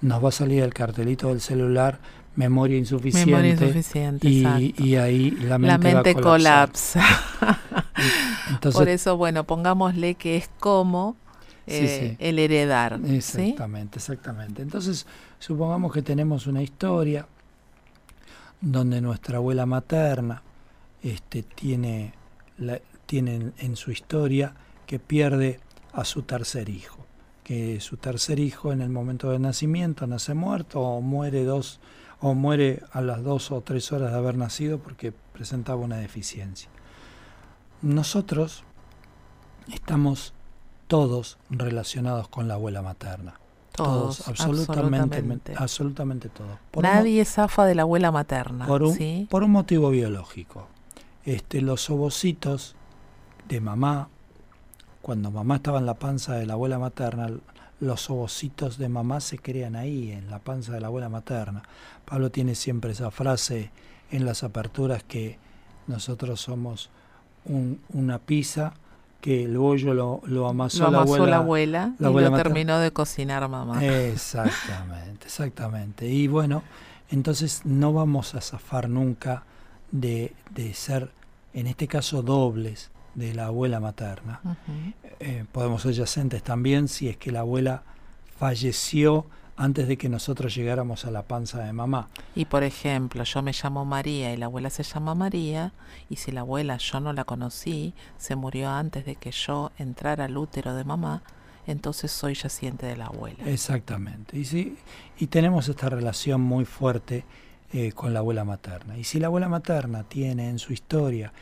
nos 0.00 0.22
va 0.22 0.28
a 0.28 0.32
salir 0.32 0.62
el 0.62 0.74
cartelito 0.74 1.28
del 1.28 1.40
celular 1.40 2.00
memoria 2.36 2.76
insuficiente, 2.76 3.30
memoria 3.30 3.52
insuficiente 3.52 4.28
y, 4.28 4.74
y, 4.78 4.96
ahí 4.96 5.30
la 5.30 5.58
mente, 5.58 5.88
la 5.88 5.94
mente 5.94 6.14
colapsa. 6.14 7.02
Por 8.72 8.88
eso, 8.88 9.16
bueno, 9.16 9.44
pongámosle 9.44 10.14
que 10.14 10.36
es 10.36 10.48
como 10.60 11.16
eh, 11.66 12.16
el 12.18 12.38
heredar. 12.38 13.00
Exactamente, 13.06 13.98
exactamente. 13.98 14.62
Entonces, 14.62 15.06
supongamos 15.38 15.92
que 15.92 16.02
tenemos 16.02 16.46
una 16.46 16.62
historia 16.62 17.26
donde 18.60 19.00
nuestra 19.00 19.38
abuela 19.38 19.66
materna 19.66 20.42
este, 21.02 21.42
tiene, 21.42 22.12
la, 22.58 22.80
tiene 23.06 23.52
en 23.58 23.76
su 23.76 23.90
historia 23.90 24.54
que 24.86 24.98
pierde 24.98 25.60
a 25.92 26.04
su 26.04 26.22
tercer 26.22 26.68
hijo 26.68 27.06
que 27.46 27.78
su 27.78 27.96
tercer 27.96 28.40
hijo 28.40 28.72
en 28.72 28.80
el 28.80 28.88
momento 28.90 29.30
del 29.30 29.40
nacimiento 29.40 30.04
nace 30.08 30.34
muerto 30.34 30.80
o 30.80 31.00
muere 31.00 31.44
dos 31.44 31.78
o 32.20 32.34
muere 32.34 32.82
a 32.92 33.00
las 33.00 33.22
dos 33.22 33.50
o 33.50 33.60
tres 33.60 33.92
horas 33.92 34.12
de 34.12 34.18
haber 34.18 34.36
nacido 34.36 34.78
porque 34.78 35.12
presentaba 35.12 35.80
una 35.80 35.96
deficiencia. 35.96 36.70
Nosotros 37.82 38.64
estamos 39.72 40.32
todos 40.86 41.38
relacionados 41.50 42.28
con 42.28 42.48
la 42.48 42.54
abuela 42.54 42.82
materna. 42.82 43.40
Todos, 43.72 44.26
absolutamente, 44.26 45.22
absolutamente, 45.54 46.30
todos. 46.30 46.56
Nadie 46.80 47.22
zafa 47.26 47.66
de 47.66 47.74
la 47.74 47.82
abuela 47.82 48.10
materna. 48.10 48.66
Por 48.66 48.82
un, 48.82 49.26
por 49.28 49.42
un 49.42 49.50
motivo 49.50 49.90
biológico. 49.90 50.68
Este, 51.26 51.60
los 51.60 51.90
ovocitos 51.90 52.74
de 53.48 53.60
mamá, 53.60 54.08
cuando 55.02 55.30
mamá 55.30 55.56
estaba 55.56 55.78
en 55.78 55.84
la 55.84 55.94
panza 55.94 56.36
de 56.36 56.46
la 56.46 56.54
abuela 56.54 56.78
materna, 56.78 57.28
los 57.80 58.08
ovocitos 58.10 58.78
de 58.78 58.88
mamá 58.88 59.20
se 59.20 59.38
crean 59.38 59.76
ahí, 59.76 60.10
en 60.12 60.30
la 60.30 60.38
panza 60.38 60.72
de 60.72 60.80
la 60.80 60.86
abuela 60.86 61.08
materna. 61.08 61.62
Pablo 62.04 62.30
tiene 62.30 62.54
siempre 62.54 62.92
esa 62.92 63.10
frase 63.10 63.70
en 64.10 64.24
las 64.24 64.42
aperturas 64.42 65.02
que 65.02 65.38
nosotros 65.86 66.40
somos 66.40 66.90
una 67.44 68.18
pizza 68.18 68.74
que 69.20 69.44
el 69.44 69.58
bollo 69.58 69.94
lo, 69.94 70.20
lo 70.24 70.48
amasó, 70.48 70.84
lo 70.84 70.90
la, 70.90 70.98
abuela, 71.00 71.26
la 71.26 71.36
abuela. 71.36 71.94
y 71.98 72.30
lo 72.30 72.36
terminó 72.36 72.78
de 72.78 72.92
cocinar 72.92 73.48
mamá. 73.48 73.84
Exactamente, 73.84 75.26
exactamente. 75.26 76.08
Y 76.08 76.28
bueno, 76.28 76.62
entonces 77.10 77.62
no 77.64 77.92
vamos 77.92 78.34
a 78.34 78.40
zafar 78.40 78.88
nunca 78.88 79.44
de, 79.90 80.34
de 80.50 80.74
ser, 80.74 81.10
en 81.54 81.66
este 81.66 81.88
caso, 81.88 82.22
dobles 82.22 82.90
de 83.16 83.34
la 83.34 83.46
abuela 83.46 83.80
materna. 83.80 84.40
Eh, 85.18 85.44
podemos 85.50 85.82
ser 85.82 85.92
yacentes 85.92 86.42
también 86.42 86.86
si 86.86 87.08
es 87.08 87.16
que 87.16 87.32
la 87.32 87.40
abuela 87.40 87.82
falleció 88.38 89.26
antes 89.56 89.88
de 89.88 89.96
que 89.96 90.10
nosotros 90.10 90.54
llegáramos 90.54 91.06
a 91.06 91.10
la 91.10 91.22
panza 91.22 91.64
de 91.64 91.72
mamá. 91.72 92.08
Y 92.34 92.44
por 92.44 92.62
ejemplo, 92.62 93.24
yo 93.24 93.40
me 93.40 93.52
llamo 93.52 93.86
María 93.86 94.34
y 94.34 94.36
la 94.36 94.46
abuela 94.46 94.68
se 94.68 94.82
llama 94.82 95.14
María, 95.14 95.72
y 96.10 96.16
si 96.16 96.30
la 96.30 96.42
abuela 96.42 96.76
yo 96.76 97.00
no 97.00 97.14
la 97.14 97.24
conocí, 97.24 97.94
se 98.18 98.36
murió 98.36 98.68
antes 98.68 99.06
de 99.06 99.16
que 99.16 99.30
yo 99.30 99.72
entrara 99.78 100.26
al 100.26 100.36
útero 100.36 100.74
de 100.74 100.84
mamá, 100.84 101.22
entonces 101.66 102.12
soy 102.12 102.34
yaciente 102.34 102.84
de 102.84 102.98
la 102.98 103.06
abuela. 103.06 103.38
Exactamente. 103.46 104.38
Y, 104.38 104.44
sí, 104.44 104.76
y 105.18 105.28
tenemos 105.28 105.68
esta 105.70 105.88
relación 105.88 106.42
muy 106.42 106.66
fuerte 106.66 107.24
eh, 107.72 107.92
con 107.92 108.12
la 108.12 108.18
abuela 108.18 108.44
materna. 108.44 108.98
Y 108.98 109.04
si 109.04 109.18
la 109.18 109.28
abuela 109.28 109.48
materna 109.48 110.04
tiene 110.04 110.50
en 110.50 110.58
su 110.58 110.74
historia 110.74 111.32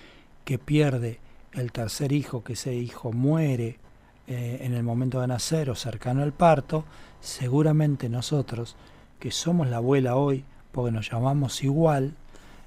que 0.44 0.58
pierde 0.58 1.18
el 1.54 1.72
tercer 1.72 2.12
hijo, 2.12 2.42
que 2.42 2.54
ese 2.54 2.74
hijo 2.74 3.12
muere 3.12 3.78
eh, 4.26 4.58
en 4.62 4.74
el 4.74 4.82
momento 4.82 5.20
de 5.20 5.26
nacer 5.26 5.70
o 5.70 5.74
cercano 5.74 6.22
al 6.22 6.32
parto, 6.32 6.84
seguramente 7.20 8.08
nosotros, 8.08 8.76
que 9.18 9.30
somos 9.30 9.68
la 9.68 9.76
abuela 9.76 10.16
hoy, 10.16 10.44
porque 10.72 10.92
nos 10.92 11.10
llamamos 11.10 11.62
igual, 11.62 12.14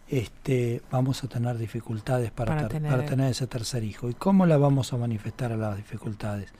este, 0.07 0.81
vamos 0.89 1.23
a 1.23 1.27
tener 1.27 1.57
dificultades 1.57 2.31
para, 2.31 2.67
tener, 2.67 3.05
tener 3.05 3.31
ese 3.31 3.47
tercer 3.47 3.83
hijo. 3.83 4.09
¿Y 4.09 4.13
cómo 4.13 4.45
la 4.45 4.57
vamos 4.57 4.93
a 4.93 4.97
manifestar 4.97 5.51
a 5.51 5.57
las 5.57 5.77
dificultades? 5.77 6.51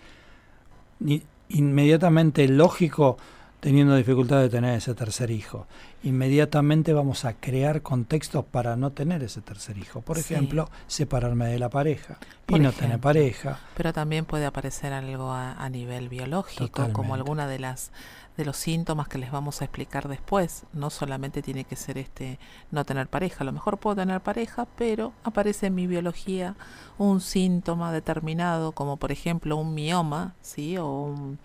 inmediatamente 1.50 2.48
lógico 2.48 3.18
teniendo 3.60 3.96
dificultad 3.96 4.40
de 4.40 4.50
tener 4.50 4.76
ese 4.78 4.94
tercer 4.94 5.32
hijo. 5.32 5.68
Inmediatamente 6.04 6.94
vamos 6.94 7.26
a 7.26 7.34
crear 7.34 7.82
contextos 7.82 8.46
para 8.46 8.76
no 8.76 8.92
tener 8.92 9.24
ese 9.24 9.42
tercer 9.42 9.78
hijo. 9.78 10.02
Por 10.02 10.18
ejemplo, 10.18 10.70
separarme 10.86 11.48
de 11.48 11.60
la 11.60 11.70
pareja 11.70 12.18
y 12.48 12.60
no 12.60 12.72
tener 12.72 13.00
pareja. 13.00 13.60
Pero 13.76 13.94
también 13.94 14.26
puede 14.26 14.46
aparecer 14.46 14.94
algo 14.94 15.32
a, 15.32 15.70
nivel 15.70 16.08
biológico, 16.08 16.90
como 16.94 17.16
alguna 17.16 17.48
de 17.48 17.60
las 17.60 17.92
de 18.38 18.46
los 18.46 18.56
síntomas 18.56 19.08
que 19.08 19.18
les 19.18 19.32
vamos 19.32 19.62
a 19.62 19.66
explicar 19.66 20.08
después. 20.08 20.64
No 20.72 20.92
solamente 20.92 21.42
tiene 21.42 21.64
que 21.64 21.76
ser 21.76 21.98
este 21.98 22.40
no 22.70 22.86
tener 22.86 23.08
pareja, 23.08 23.38
a 23.42 23.46
lo 23.46 23.52
mejor 23.52 23.80
puedo 23.80 23.96
tener 23.96 24.22
pareja, 24.22 24.68
pero 24.78 25.12
aparece 25.24 25.68
en 25.68 25.76
mi 25.76 25.88
biología 25.88 26.56
un 27.00 27.20
síntoma 27.20 27.92
determinado, 27.92 28.74
como 28.74 28.98
por 28.98 29.12
ejemplo 29.12 29.58
un 29.58 29.74
mioma, 29.74 30.36
¿sí? 30.42 30.78
o 30.78 30.88
un 30.88 31.40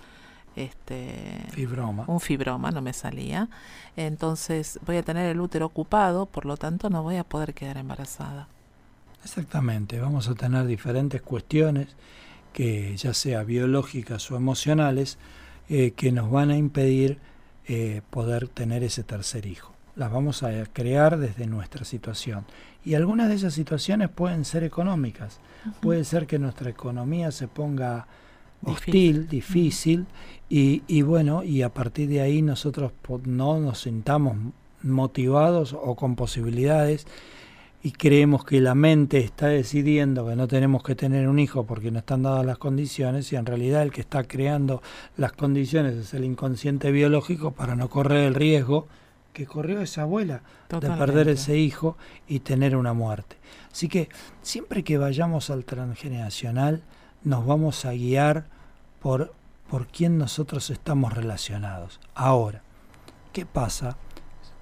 este 0.57 1.47
fibroma. 1.51 2.05
un 2.07 2.21
fibroma, 2.21 2.71
no 2.71 2.83
me 2.83 2.93
salía. 2.93 3.49
Entonces 3.97 4.79
voy 4.87 4.97
a 4.97 5.03
tener 5.03 5.31
el 5.31 5.41
útero 5.41 5.67
ocupado, 5.67 6.27
por 6.27 6.45
lo 6.45 6.57
tanto 6.57 6.91
no 6.91 7.03
voy 7.03 7.17
a 7.17 7.25
poder 7.25 7.55
quedar 7.55 7.77
embarazada. 7.77 8.49
Exactamente, 9.25 10.01
vamos 10.01 10.29
a 10.29 10.35
tener 10.35 10.67
diferentes 10.67 11.23
cuestiones 11.23 11.89
que 12.53 12.97
ya 12.97 13.15
sea 13.15 13.45
biológicas 13.45 14.31
o 14.31 14.37
emocionales 14.37 15.19
eh, 15.69 15.93
que 15.93 16.13
nos 16.13 16.31
van 16.31 16.51
a 16.51 16.57
impedir 16.57 17.19
eh, 17.67 18.03
poder 18.11 18.49
tener 18.49 18.83
ese 18.83 19.05
tercer 19.05 19.47
hijo. 19.47 19.73
Las 19.95 20.11
vamos 20.11 20.43
a 20.43 20.51
crear 20.73 21.19
desde 21.19 21.47
nuestra 21.47 21.85
situación. 21.85 22.45
Y 22.85 22.95
algunas 22.95 23.29
de 23.29 23.37
esas 23.37 23.55
situaciones 23.55 24.09
pueden 24.09 24.45
ser 24.45 24.65
económicas. 24.65 25.39
Puede 25.81 26.05
ser 26.05 26.27
que 26.27 26.39
nuestra 26.39 26.71
economía 26.71 27.31
se 27.31 27.47
ponga 27.47 28.07
hostil, 28.65 29.29
difícil, 29.29 30.07
y, 30.49 30.83
y, 30.87 31.03
bueno, 31.03 31.43
y 31.43 31.63
a 31.63 31.71
partir 31.71 32.09
de 32.09 32.21
ahí 32.21 32.43
nosotros 32.43 32.93
no 33.25 33.59
nos 33.59 33.81
sintamos 33.83 34.37
motivados 34.83 35.73
o 35.73 35.95
con 35.95 36.17
posibilidades 36.17 37.07
y 37.83 37.91
creemos 37.93 38.45
que 38.45 38.61
la 38.61 38.75
mente 38.75 39.19
está 39.19 39.49
decidiendo 39.49 40.27
que 40.27 40.37
no 40.37 40.47
tenemos 40.47 40.83
que 40.83 40.95
tener 40.95 41.29
un 41.29 41.39
hijo 41.39 41.65
porque 41.67 41.91
no 41.91 41.99
están 41.99 42.23
dadas 42.23 42.47
las 42.47 42.59
condiciones 42.59 43.33
y 43.33 43.37
en 43.37 43.47
realidad 43.47 43.83
el 43.83 43.91
que 43.91 44.03
está 44.03 44.25
creando 44.25 44.83
las 45.17 45.33
condiciones 45.33 45.95
es 45.95 46.15
el 46.15 46.25
inconsciente 46.25 46.93
biológico 46.93 47.53
para 47.53 47.75
no 47.75 47.89
correr 47.89 48.25
el 48.25 48.35
riesgo 48.35 48.87
que 49.33 49.47
corrió 49.47 49.81
esa 49.81 50.03
abuela 50.03 50.43
de 50.69 50.91
perder 50.91 51.29
ese 51.29 51.57
hijo 51.57 51.97
y 52.29 52.41
tener 52.41 52.77
una 52.77 52.93
muerte. 52.93 53.37
Así 53.73 53.89
que 53.89 54.09
siempre 54.43 54.85
que 54.85 54.99
vayamos 54.99 55.51
al 55.51 55.65
transgeneracional, 55.65 56.83
nos 57.25 57.47
vamos 57.47 57.85
a 57.85 57.93
guiar 57.93 58.47
por, 59.01 59.33
por 59.71 59.87
quién 59.87 60.19
nosotros 60.19 60.71
estamos 60.71 61.13
relacionados. 61.13 62.01
Ahora, 62.15 62.63
¿qué 63.33 63.47
pasa 63.47 63.97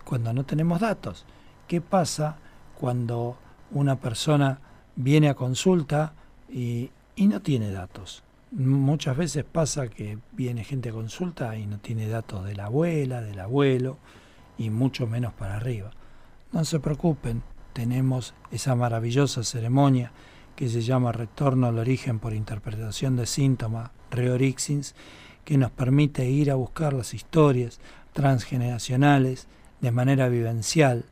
cuando 0.04 0.32
no 0.32 0.44
tenemos 0.44 0.80
datos? 0.80 1.24
¿Qué 1.68 1.80
pasa 1.80 2.36
cuando 2.78 3.36
una 3.70 3.96
persona 3.96 4.58
viene 4.96 5.28
a 5.28 5.34
consulta 5.34 6.12
y, 6.48 6.90
y 7.16 7.26
no 7.26 7.40
tiene 7.40 7.70
datos? 7.70 8.22
Muchas 8.52 9.16
veces 9.16 9.44
pasa 9.44 9.88
que 9.88 10.18
viene 10.32 10.64
gente 10.64 10.88
a 10.88 10.92
consulta 10.92 11.56
y 11.56 11.66
no 11.66 11.78
tiene 11.78 12.08
datos 12.08 12.44
de 12.44 12.56
la 12.56 12.64
abuela, 12.64 13.22
del 13.22 13.38
abuelo 13.38 13.98
y 14.58 14.70
mucho 14.70 15.06
menos 15.06 15.32
para 15.32 15.56
arriba. 15.56 15.92
No 16.52 16.64
se 16.64 16.80
preocupen, 16.80 17.42
tenemos 17.72 18.34
esa 18.50 18.74
maravillosa 18.74 19.44
ceremonia 19.44 20.10
que 20.60 20.68
se 20.68 20.82
llama 20.82 21.10
Retorno 21.10 21.68
al 21.68 21.78
origen 21.78 22.18
por 22.18 22.34
interpretación 22.34 23.16
de 23.16 23.24
síntomas, 23.24 23.92
Reorixins, 24.10 24.94
que 25.42 25.56
nos 25.56 25.70
permite 25.70 26.28
ir 26.28 26.50
a 26.50 26.54
buscar 26.54 26.92
las 26.92 27.14
historias 27.14 27.80
transgeneracionales 28.12 29.48
de 29.80 29.90
manera 29.90 30.28
vivencial 30.28 31.06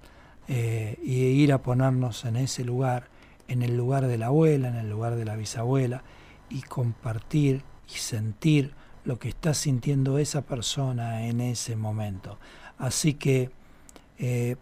eh, 0.49 0.99
y 1.03 1.21
ir 1.21 1.55
a 1.55 1.63
ponernos 1.63 2.27
en 2.27 2.37
ese 2.37 2.63
lugar, 2.63 3.09
en 3.49 3.63
el 3.63 3.75
lugar 3.75 4.07
de 4.07 4.19
la 4.19 4.27
abuela, 4.27 4.69
en 4.69 4.75
el 4.75 4.91
lugar 4.91 5.17
de 5.17 5.25
la 5.25 5.35
bisabuela, 5.35 6.03
y 6.51 6.61
compartir 6.61 7.63
y 7.89 7.97
sentir 7.97 8.75
lo 9.07 9.19
que 9.19 9.31
está 9.31 9.55
sintiendo 9.55 10.19
esa 10.19 10.43
persona 10.43 11.25
en 11.25 11.41
ese 11.41 11.75
momento. 11.75 12.39
Así 12.77 13.15
que 13.15 13.51
eh, 14.19 14.57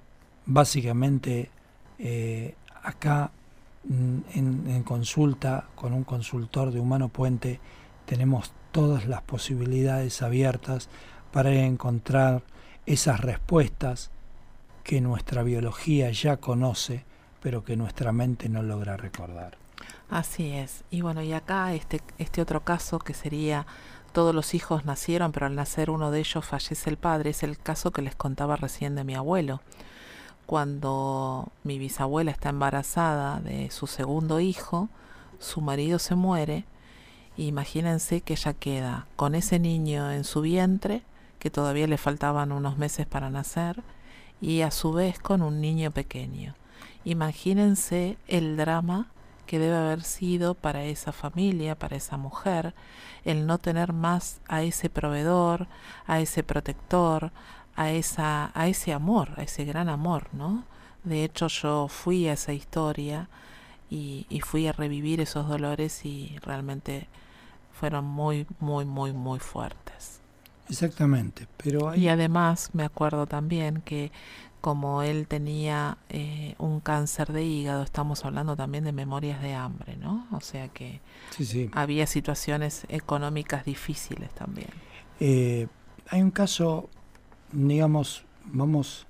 básicamente 0.44 1.50
eh, 1.98 2.54
acá 2.84 3.32
Mm, 3.88 4.20
en, 4.34 4.82
consulta 4.82 5.68
con 5.76 5.92
un 5.92 6.02
consultor 6.02 6.72
de 6.72 6.80
Humano 6.80 7.08
Puente 7.08 7.60
tenemos 8.04 8.52
todas 8.72 9.06
las 9.06 9.22
posibilidades 9.22 10.22
abiertas 10.22 10.88
para 11.32 11.52
encontrar 11.52 12.42
esas 12.84 13.20
respuestas 13.20 14.10
que 14.82 15.00
nuestra 15.00 15.44
biología 15.44 16.10
ya 16.10 16.38
conoce, 16.38 17.04
pero 17.40 17.64
que 17.64 17.76
nuestra 17.76 18.10
mente 18.12 18.48
no 18.48 18.62
logra 18.62 18.96
recordar. 18.96 19.56
Así 20.10 20.50
es. 20.50 20.84
Y 20.90 21.02
bueno, 21.02 21.22
y 21.22 21.32
acá 21.32 21.72
este, 21.74 22.00
este 22.18 22.42
otro 22.42 22.64
caso 22.64 22.98
que 22.98 23.14
sería 23.14 23.66
todos 24.12 24.34
los 24.34 24.54
hijos 24.54 24.84
nacieron, 24.84 25.30
pero 25.30 25.46
al 25.46 25.54
nacer 25.54 25.90
uno 25.90 26.10
de 26.10 26.20
ellos 26.20 26.44
fallece 26.44 26.90
el 26.90 26.96
padre, 26.96 27.30
es 27.30 27.42
el 27.44 27.58
caso 27.58 27.92
que 27.92 28.02
les 28.02 28.16
contaba 28.16 28.56
recién 28.56 28.96
de 28.96 29.04
mi 29.04 29.14
abuelo 29.14 29.60
cuando 30.46 31.48
mi 31.64 31.78
bisabuela 31.78 32.30
está 32.30 32.50
embarazada 32.50 33.40
de 33.40 33.70
su 33.70 33.86
segundo 33.86 34.40
hijo, 34.40 34.88
su 35.38 35.60
marido 35.60 35.98
se 35.98 36.14
muere, 36.14 36.64
imagínense 37.36 38.20
que 38.20 38.34
ella 38.34 38.54
queda 38.54 39.06
con 39.16 39.34
ese 39.34 39.58
niño 39.58 40.10
en 40.12 40.24
su 40.24 40.40
vientre, 40.40 41.02
que 41.38 41.50
todavía 41.50 41.86
le 41.86 41.98
faltaban 41.98 42.52
unos 42.52 42.78
meses 42.78 43.06
para 43.06 43.28
nacer, 43.28 43.82
y 44.40 44.62
a 44.62 44.70
su 44.70 44.92
vez 44.92 45.18
con 45.18 45.42
un 45.42 45.60
niño 45.60 45.90
pequeño. 45.90 46.54
Imagínense 47.04 48.16
el 48.28 48.56
drama 48.56 49.08
que 49.46 49.58
debe 49.58 49.76
haber 49.76 50.02
sido 50.02 50.54
para 50.54 50.84
esa 50.84 51.12
familia, 51.12 51.78
para 51.78 51.96
esa 51.96 52.16
mujer, 52.16 52.74
el 53.24 53.46
no 53.46 53.58
tener 53.58 53.92
más 53.92 54.40
a 54.48 54.62
ese 54.62 54.90
proveedor, 54.90 55.68
a 56.06 56.20
ese 56.20 56.42
protector, 56.42 57.30
a, 57.76 57.92
esa, 57.92 58.50
a 58.54 58.68
ese 58.68 58.92
amor, 58.92 59.30
a 59.36 59.42
ese 59.42 59.64
gran 59.64 59.88
amor, 59.88 60.28
¿no? 60.32 60.64
De 61.04 61.24
hecho 61.24 61.48
yo 61.48 61.88
fui 61.88 62.26
a 62.28 62.32
esa 62.32 62.52
historia 62.52 63.28
y, 63.90 64.26
y 64.28 64.40
fui 64.40 64.66
a 64.66 64.72
revivir 64.72 65.20
esos 65.20 65.48
dolores 65.48 66.04
y 66.04 66.36
realmente 66.42 67.06
fueron 67.72 68.04
muy, 68.06 68.46
muy, 68.58 68.84
muy, 68.84 69.12
muy 69.12 69.38
fuertes. 69.38 70.20
Exactamente, 70.68 71.46
pero 71.56 71.94
Y 71.94 72.08
además 72.08 72.70
me 72.72 72.84
acuerdo 72.84 73.26
también 73.26 73.82
que 73.82 74.10
como 74.60 75.02
él 75.02 75.28
tenía 75.28 75.98
eh, 76.08 76.56
un 76.58 76.80
cáncer 76.80 77.32
de 77.32 77.44
hígado, 77.44 77.84
estamos 77.84 78.24
hablando 78.24 78.56
también 78.56 78.82
de 78.82 78.90
memorias 78.90 79.40
de 79.40 79.54
hambre, 79.54 79.96
¿no? 79.96 80.26
O 80.32 80.40
sea 80.40 80.68
que 80.68 81.00
había 81.72 82.06
situaciones 82.08 82.84
económicas 82.88 83.64
difíciles 83.64 84.30
también. 84.34 84.70
Eh, 85.20 85.68
hay 86.08 86.22
un 86.22 86.32
caso 86.32 86.90
digamos, 87.52 88.24
vamos 88.44 89.06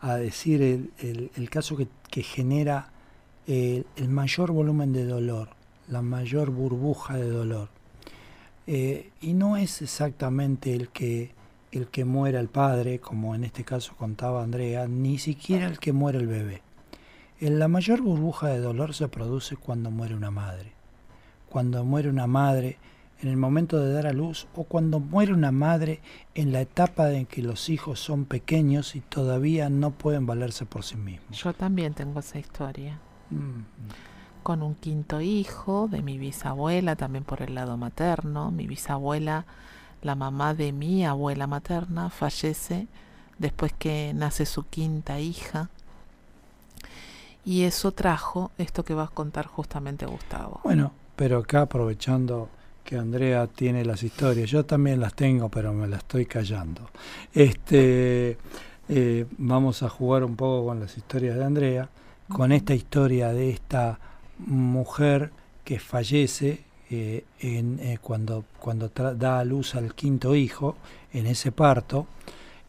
a 0.00 0.16
decir 0.16 0.62
el, 0.62 1.30
el, 1.34 1.50
caso 1.50 1.76
que, 1.76 1.88
que 2.10 2.22
genera 2.22 2.90
el, 3.46 3.84
mayor 4.08 4.52
volumen 4.52 4.92
de 4.92 5.04
dolor 5.04 5.56
la 5.88 6.02
mayor 6.02 6.50
burbuja 6.50 7.16
de 7.16 7.28
dolor. 7.28 7.68
Eh, 8.66 9.10
y 9.20 9.34
no 9.34 9.56
es 9.56 9.82
exactamente 9.82 10.74
el 10.74 10.88
que, 10.88 11.32
el 11.70 11.86
que 11.88 12.04
muera 12.04 12.40
el 12.40 12.48
padre, 12.48 12.98
como 12.98 13.34
en 13.34 13.44
este 13.44 13.64
caso 13.64 13.94
contaba 13.96 14.42
Andrea, 14.42 14.88
ni 14.88 15.18
siquiera 15.18 15.66
el 15.66 15.78
que 15.78 15.92
muere 15.92 16.18
el 16.18 16.26
bebé. 16.26 16.62
En 17.38 17.58
la 17.58 17.68
mayor 17.68 18.00
burbuja 18.00 18.48
de 18.48 18.60
dolor 18.60 18.94
se 18.94 19.08
produce 19.08 19.56
cuando 19.56 19.90
muere 19.90 20.14
una 20.14 20.30
madre. 20.30 20.72
Cuando 21.48 21.84
muere 21.84 22.08
una 22.08 22.26
madre 22.26 22.78
en 23.22 23.28
el 23.28 23.36
momento 23.36 23.80
de 23.80 23.92
dar 23.92 24.06
a 24.06 24.12
luz 24.12 24.46
o 24.54 24.64
cuando 24.64 25.00
muere 25.00 25.32
una 25.32 25.52
madre 25.52 26.00
en 26.34 26.52
la 26.52 26.60
etapa 26.60 27.10
en 27.12 27.26
que 27.26 27.42
los 27.42 27.68
hijos 27.68 27.98
son 27.98 28.24
pequeños 28.26 28.94
y 28.94 29.00
todavía 29.00 29.70
no 29.70 29.92
pueden 29.92 30.26
valerse 30.26 30.66
por 30.66 30.84
sí 30.84 30.96
mismos. 30.96 31.42
Yo 31.42 31.54
también 31.54 31.94
tengo 31.94 32.20
esa 32.20 32.38
historia. 32.38 32.98
Mm. 33.30 33.62
Con 34.42 34.62
un 34.62 34.74
quinto 34.74 35.20
hijo 35.20 35.88
de 35.88 36.02
mi 36.02 36.18
bisabuela, 36.18 36.94
también 36.94 37.24
por 37.24 37.42
el 37.42 37.54
lado 37.54 37.76
materno. 37.76 38.50
Mi 38.50 38.66
bisabuela, 38.66 39.46
la 40.02 40.14
mamá 40.14 40.54
de 40.54 40.72
mi 40.72 41.04
abuela 41.04 41.46
materna, 41.46 42.10
fallece 42.10 42.86
después 43.38 43.72
que 43.72 44.12
nace 44.14 44.46
su 44.46 44.64
quinta 44.68 45.18
hija. 45.18 45.70
Y 47.44 47.62
eso 47.62 47.92
trajo 47.92 48.50
esto 48.58 48.84
que 48.84 48.94
vas 48.94 49.08
a 49.10 49.14
contar 49.14 49.46
justamente 49.46 50.04
Gustavo. 50.04 50.60
Bueno, 50.64 50.92
pero 51.16 51.38
acá 51.38 51.62
aprovechando 51.62 52.48
que 52.86 52.96
Andrea 52.96 53.48
tiene 53.48 53.84
las 53.84 54.02
historias. 54.02 54.48
Yo 54.48 54.64
también 54.64 55.00
las 55.00 55.14
tengo, 55.14 55.50
pero 55.50 55.74
me 55.74 55.88
las 55.88 55.98
estoy 55.98 56.24
callando. 56.24 56.88
Este, 57.34 58.38
eh, 58.88 59.26
vamos 59.36 59.82
a 59.82 59.88
jugar 59.88 60.22
un 60.22 60.36
poco 60.36 60.66
con 60.66 60.80
las 60.80 60.96
historias 60.96 61.36
de 61.36 61.44
Andrea, 61.44 61.90
con 62.28 62.52
esta 62.52 62.74
historia 62.74 63.32
de 63.32 63.50
esta 63.50 63.98
mujer 64.38 65.32
que 65.64 65.80
fallece 65.80 66.64
eh, 66.88 67.24
en, 67.40 67.80
eh, 67.80 67.98
cuando, 68.00 68.44
cuando 68.60 68.88
da 68.88 69.40
a 69.40 69.44
luz 69.44 69.74
al 69.74 69.94
quinto 69.94 70.36
hijo, 70.36 70.76
en 71.12 71.26
ese 71.26 71.50
parto. 71.50 72.06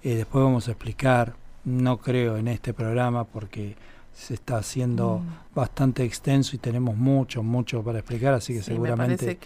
después 0.03 0.43
vamos 0.43 0.67
a 0.67 0.71
explicar, 0.71 1.35
no 1.65 1.97
creo 1.97 2.37
en 2.37 2.47
este 2.47 2.73
programa 2.73 3.25
porque 3.25 3.75
se 4.17 4.33
está 4.33 4.57
haciendo 4.57 5.19
mm. 5.19 5.55
bastante 5.55 6.03
extenso 6.03 6.55
y 6.55 6.59
tenemos 6.59 6.97
mucho, 6.97 7.43
mucho 7.43 7.83
para 7.83 7.99
explicar, 7.99 8.33
así 8.33 8.55
que 8.55 8.63
seguramente 8.63 9.37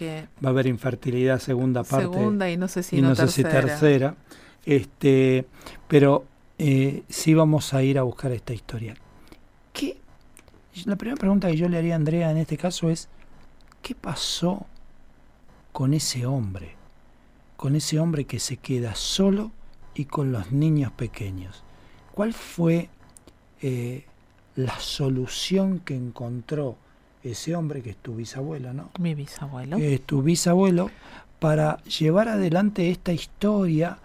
va 0.42 0.48
a 0.48 0.50
haber 0.50 0.66
infertilidad 0.66 1.38
segunda 1.40 1.84
parte. 1.84 2.06
Segunda 2.06 2.50
y 2.50 2.56
no 2.56 2.68
sé 2.68 2.82
si, 2.82 3.02
no, 3.02 3.14
tercera. 3.14 4.16
Este, 4.64 5.44
pero 5.86 6.24
eh, 6.58 7.02
sí 7.10 7.34
vamos 7.34 7.74
a 7.74 7.82
ir 7.82 7.98
a 7.98 8.02
buscar 8.02 8.32
esta 8.32 8.54
historia. 8.54 8.94
¿Qué? 9.74 9.98
La 10.86 10.96
primera 10.96 11.20
pregunta 11.20 11.48
que 11.48 11.56
yo 11.56 11.68
le 11.68 11.76
haría 11.76 11.92
a 11.92 11.96
Andrea 11.96 12.30
en 12.30 12.38
este 12.38 12.56
caso 12.56 12.88
es, 12.88 13.10
¿qué 13.82 13.94
pasó 13.94 14.64
con 15.72 15.92
ese 15.92 16.24
hombre? 16.24 16.76
Con 17.58 17.76
ese 17.76 18.00
hombre 18.00 18.24
que 18.24 18.38
se 18.38 18.56
queda 18.56 18.94
solo 18.94 19.50
y 19.94 20.06
con 20.06 20.32
los 20.32 20.50
niños 20.50 20.92
pequeños. 20.92 21.62
¿Cuál 22.14 22.32
fue... 22.32 22.88
Eh, 23.60 24.06
la 24.56 24.78
solución 24.80 25.80
que 25.80 25.94
encontró 25.94 26.76
ese 27.22 27.54
hombre, 27.54 27.82
que 27.82 27.90
es 27.90 27.96
tu 27.96 28.16
bisabuelo, 28.16 28.72
¿no? 28.72 28.90
Mi 28.98 29.14
bisabuelo. 29.14 29.76
es 29.76 30.02
tu 30.02 30.22
bisabuelo, 30.22 30.90
para 31.38 31.82
llevar 31.84 32.28
adelante 32.28 32.90
esta 32.90 33.12
historia 33.12 33.98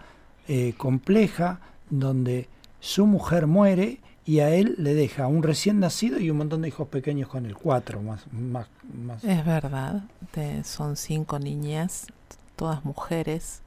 eh, 0.46 0.74
compleja 0.76 1.60
donde 1.90 2.48
su 2.80 3.06
mujer 3.06 3.46
muere 3.46 4.00
y 4.24 4.40
a 4.40 4.50
él 4.50 4.74
le 4.78 4.94
deja 4.94 5.26
un 5.26 5.42
recién 5.42 5.80
nacido 5.80 6.20
y 6.20 6.30
un 6.30 6.36
montón 6.38 6.62
de 6.62 6.68
hijos 6.68 6.88
pequeños 6.88 7.28
con 7.28 7.46
él, 7.46 7.54
cuatro 7.54 8.02
más. 8.02 8.30
más, 8.32 8.68
más. 8.92 9.24
Es 9.24 9.44
verdad, 9.44 10.02
son 10.64 10.96
cinco 10.96 11.38
niñas, 11.38 12.06
todas 12.54 12.84
mujeres, 12.84 13.62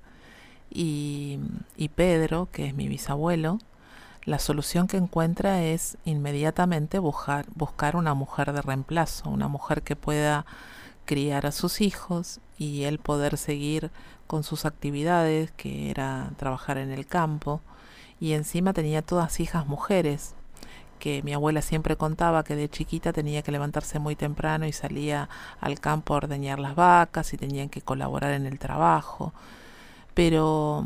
y, 0.69 1.39
y 1.75 1.89
Pedro, 1.89 2.47
que 2.51 2.67
es 2.67 2.75
mi 2.75 2.87
bisabuelo, 2.87 3.59
la 4.25 4.39
solución 4.39 4.87
que 4.87 4.97
encuentra 4.97 5.63
es 5.63 5.97
inmediatamente 6.05 6.99
buscar, 6.99 7.45
buscar 7.55 7.95
una 7.95 8.13
mujer 8.13 8.53
de 8.53 8.61
reemplazo, 8.61 9.29
una 9.29 9.47
mujer 9.47 9.81
que 9.81 9.95
pueda 9.95 10.45
criar 11.05 11.45
a 11.45 11.51
sus 11.51 11.81
hijos 11.81 12.39
y 12.57 12.83
él 12.83 12.99
poder 12.99 13.37
seguir 13.37 13.89
con 14.27 14.43
sus 14.43 14.65
actividades, 14.65 15.51
que 15.51 15.89
era 15.89 16.29
trabajar 16.37 16.77
en 16.77 16.91
el 16.91 17.05
campo, 17.05 17.61
y 18.19 18.33
encima 18.33 18.73
tenía 18.73 19.01
todas 19.01 19.39
hijas 19.39 19.65
mujeres, 19.67 20.35
que 20.99 21.23
mi 21.23 21.33
abuela 21.33 21.63
siempre 21.63 21.97
contaba 21.97 22.43
que 22.43 22.55
de 22.55 22.69
chiquita 22.69 23.11
tenía 23.11 23.41
que 23.41 23.51
levantarse 23.51 23.97
muy 23.97 24.15
temprano 24.15 24.67
y 24.67 24.71
salía 24.71 25.27
al 25.59 25.79
campo 25.79 26.13
a 26.13 26.17
ordeñar 26.17 26.59
las 26.59 26.75
vacas 26.75 27.33
y 27.33 27.37
tenían 27.37 27.69
que 27.69 27.81
colaborar 27.81 28.33
en 28.33 28.45
el 28.45 28.59
trabajo. 28.59 29.33
Pero 30.13 30.85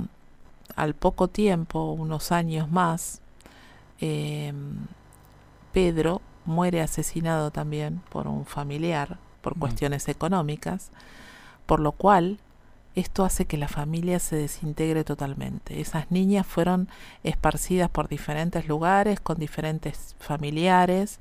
al 0.76 0.94
poco 0.96 1.28
tiempo, 1.28 1.92
unos 1.92 2.32
años 2.32 2.72
más, 2.72 3.22
Em, 4.00 4.76
Pedro 5.74 6.22
muere 6.46 6.82
asesinado 6.82 7.52
también 7.52 8.02
por 8.10 8.28
un 8.28 8.46
familiar 8.46 9.18
por 9.42 9.56
mm. 9.58 9.60
cuestiones 9.60 10.08
económicas, 10.08 10.92
por 11.66 11.80
lo 11.80 11.92
cual 11.92 12.40
esto 12.96 13.26
hace 13.26 13.46
que 13.46 13.58
la 13.58 13.68
familia 13.68 14.20
se 14.20 14.38
desintegre 14.38 15.04
totalmente. 15.04 15.82
Esas 15.82 16.10
niñas 16.12 16.48
fueron 16.48 16.88
esparcidas 17.24 17.90
por 17.90 18.08
diferentes 18.08 18.68
lugares, 18.68 19.20
con 19.20 19.38
diferentes 19.38 20.16
familiares, 20.20 21.20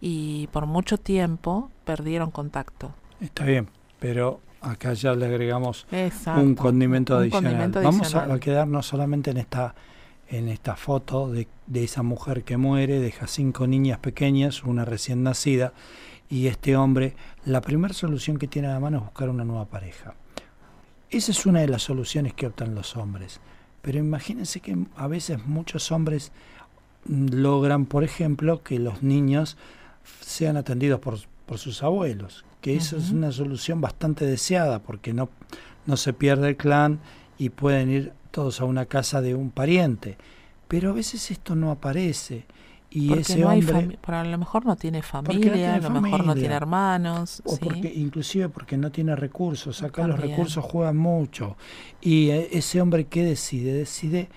y 0.00 0.48
por 0.48 0.66
mucho 0.66 0.98
tiempo 0.98 1.70
perdieron 1.84 2.30
contacto. 2.30 2.92
Está 3.20 3.44
bien, 3.44 3.68
pero 4.00 4.40
acá 4.60 4.94
ya 4.94 5.14
le 5.14 5.26
agregamos 5.26 5.86
un 6.34 6.54
condimento 6.54 7.16
adicional. 7.16 7.70
Vamos 7.70 8.14
a 8.14 8.40
quedarnos 8.40 8.86
solamente 8.86 9.30
en 9.30 9.36
esta 9.36 9.74
en 10.32 10.48
esta 10.48 10.76
foto 10.76 11.30
de, 11.30 11.46
esa 11.74 12.02
mujer 12.02 12.42
que 12.42 12.56
muere, 12.56 12.98
deja 12.98 13.26
cinco 13.26 13.66
niñas 13.66 13.98
pequeñas, 13.98 14.64
una 14.64 14.86
recién 14.86 15.22
nacida, 15.22 15.74
y 16.30 16.46
este 16.46 16.74
hombre, 16.74 17.14
la 17.44 17.60
primera 17.60 17.92
solución 17.92 18.38
que 18.38 18.48
tiene 18.48 18.68
a 18.68 18.72
la 18.72 18.80
mano 18.80 18.96
es 18.98 19.04
buscar 19.04 19.28
una 19.28 19.44
nueva 19.44 19.66
pareja. 19.66 20.14
Esa 21.10 21.32
es 21.32 21.44
una 21.44 21.60
de 21.60 21.68
las 21.68 21.82
soluciones 21.82 22.32
que 22.32 22.46
optan 22.46 22.74
los 22.74 22.96
hombres. 22.96 23.40
Pero 23.82 23.98
imagínense 23.98 24.60
que 24.60 24.86
a 24.96 25.06
veces 25.06 25.44
muchos 25.44 25.92
hombres 25.92 26.32
logran, 27.04 27.84
por 27.84 28.02
ejemplo, 28.02 28.62
que 28.62 28.78
los 28.78 29.02
niños 29.02 29.58
sean 30.20 30.56
atendidos 30.56 31.00
por, 31.00 31.18
sus 31.58 31.82
abuelos, 31.82 32.46
que 32.62 32.74
eso 32.76 32.96
es 32.96 33.10
una 33.10 33.30
solución 33.30 33.82
bastante 33.82 34.24
deseada 34.24 34.78
porque 34.78 35.12
no, 35.12 35.28
no 35.84 35.98
se 35.98 36.14
pierde 36.14 36.48
el 36.48 36.56
clan 36.56 37.00
y 37.42 37.50
pueden 37.50 37.90
ir 37.90 38.12
todos 38.30 38.60
a 38.60 38.64
una 38.64 38.86
casa 38.86 39.20
de 39.20 39.34
un 39.34 39.50
pariente. 39.50 40.16
Pero 40.68 40.90
a 40.90 40.92
veces 40.92 41.32
esto 41.32 41.56
no 41.56 41.72
aparece. 41.72 42.46
Y 42.88 43.08
porque 43.08 43.22
ese 43.22 43.44
hombre, 43.44 43.98
a 44.00 44.24
lo 44.24 44.38
mejor 44.38 44.64
no 44.64 44.76
tiene 44.76 45.02
familia, 45.02 45.74
a 45.74 45.80
lo 45.80 46.00
mejor 46.00 46.24
no 46.24 46.34
tiene 46.36 46.54
hermanos. 46.54 47.42
O 47.44 47.56
porque, 47.56 47.92
inclusive 47.92 48.48
porque 48.48 48.76
no 48.76 48.92
tiene 48.92 49.16
recursos. 49.16 49.82
Acá 49.82 50.06
los 50.06 50.20
recursos 50.20 50.64
juegan 50.64 50.96
mucho. 50.96 51.56
Y 52.00 52.30
eh, 52.30 52.50
ese 52.52 52.80
hombre, 52.80 53.06
¿qué 53.06 53.24
decide? 53.24 53.72
Decide 53.72 54.28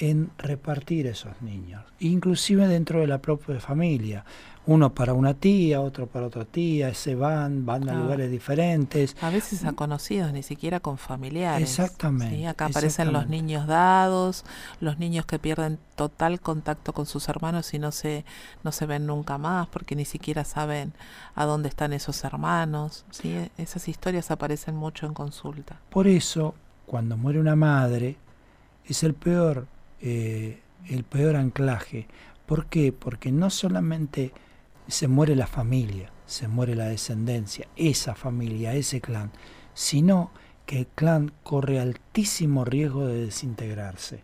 en 0.00 0.30
repartir 0.38 1.06
esos 1.06 1.40
niños, 1.42 1.84
inclusive 2.00 2.66
dentro 2.66 3.00
de 3.00 3.06
la 3.08 3.18
propia 3.18 3.60
familia 3.60 4.24
uno 4.68 4.92
para 4.92 5.14
una 5.14 5.32
tía, 5.32 5.80
otro 5.80 6.06
para 6.06 6.26
otra 6.26 6.44
tía, 6.44 6.92
se 6.92 7.14
van, 7.14 7.64
van 7.64 7.88
a 7.88 7.94
lugares 7.94 8.30
diferentes. 8.30 9.16
A 9.22 9.30
veces 9.30 9.64
a 9.64 9.72
conocidos, 9.72 10.30
ni 10.34 10.42
siquiera 10.42 10.78
con 10.78 10.98
familiares. 10.98 11.70
Exactamente. 11.70 12.46
Acá 12.46 12.66
aparecen 12.66 13.10
los 13.14 13.28
niños 13.28 13.66
dados, 13.66 14.44
los 14.82 14.98
niños 14.98 15.24
que 15.24 15.38
pierden 15.38 15.78
total 15.96 16.42
contacto 16.42 16.92
con 16.92 17.06
sus 17.06 17.30
hermanos 17.30 17.72
y 17.72 17.78
no 17.78 17.92
se, 17.92 18.26
no 18.62 18.70
se 18.70 18.84
ven 18.84 19.06
nunca 19.06 19.38
más 19.38 19.68
porque 19.68 19.96
ni 19.96 20.04
siquiera 20.04 20.44
saben 20.44 20.92
a 21.34 21.46
dónde 21.46 21.70
están 21.70 21.94
esos 21.94 22.22
hermanos. 22.22 23.06
¿sí? 23.10 23.48
Esas 23.56 23.88
historias 23.88 24.30
aparecen 24.30 24.76
mucho 24.76 25.06
en 25.06 25.14
consulta. 25.14 25.80
Por 25.88 26.06
eso, 26.06 26.54
cuando 26.84 27.16
muere 27.16 27.40
una 27.40 27.56
madre, 27.56 28.18
es 28.84 29.02
el 29.02 29.14
peor, 29.14 29.66
eh, 30.02 30.60
el 30.90 31.04
peor 31.04 31.36
anclaje. 31.36 32.06
¿Por 32.44 32.66
qué? 32.66 32.92
Porque 32.92 33.32
no 33.32 33.48
solamente 33.48 34.32
se 34.88 35.06
muere 35.06 35.36
la 35.36 35.46
familia, 35.46 36.10
se 36.26 36.48
muere 36.48 36.74
la 36.74 36.86
descendencia, 36.86 37.68
esa 37.76 38.14
familia, 38.14 38.74
ese 38.74 39.00
clan, 39.00 39.30
sino 39.74 40.30
que 40.66 40.80
el 40.80 40.86
clan 40.86 41.32
corre 41.42 41.78
altísimo 41.78 42.64
riesgo 42.64 43.06
de 43.06 43.26
desintegrarse. 43.26 44.22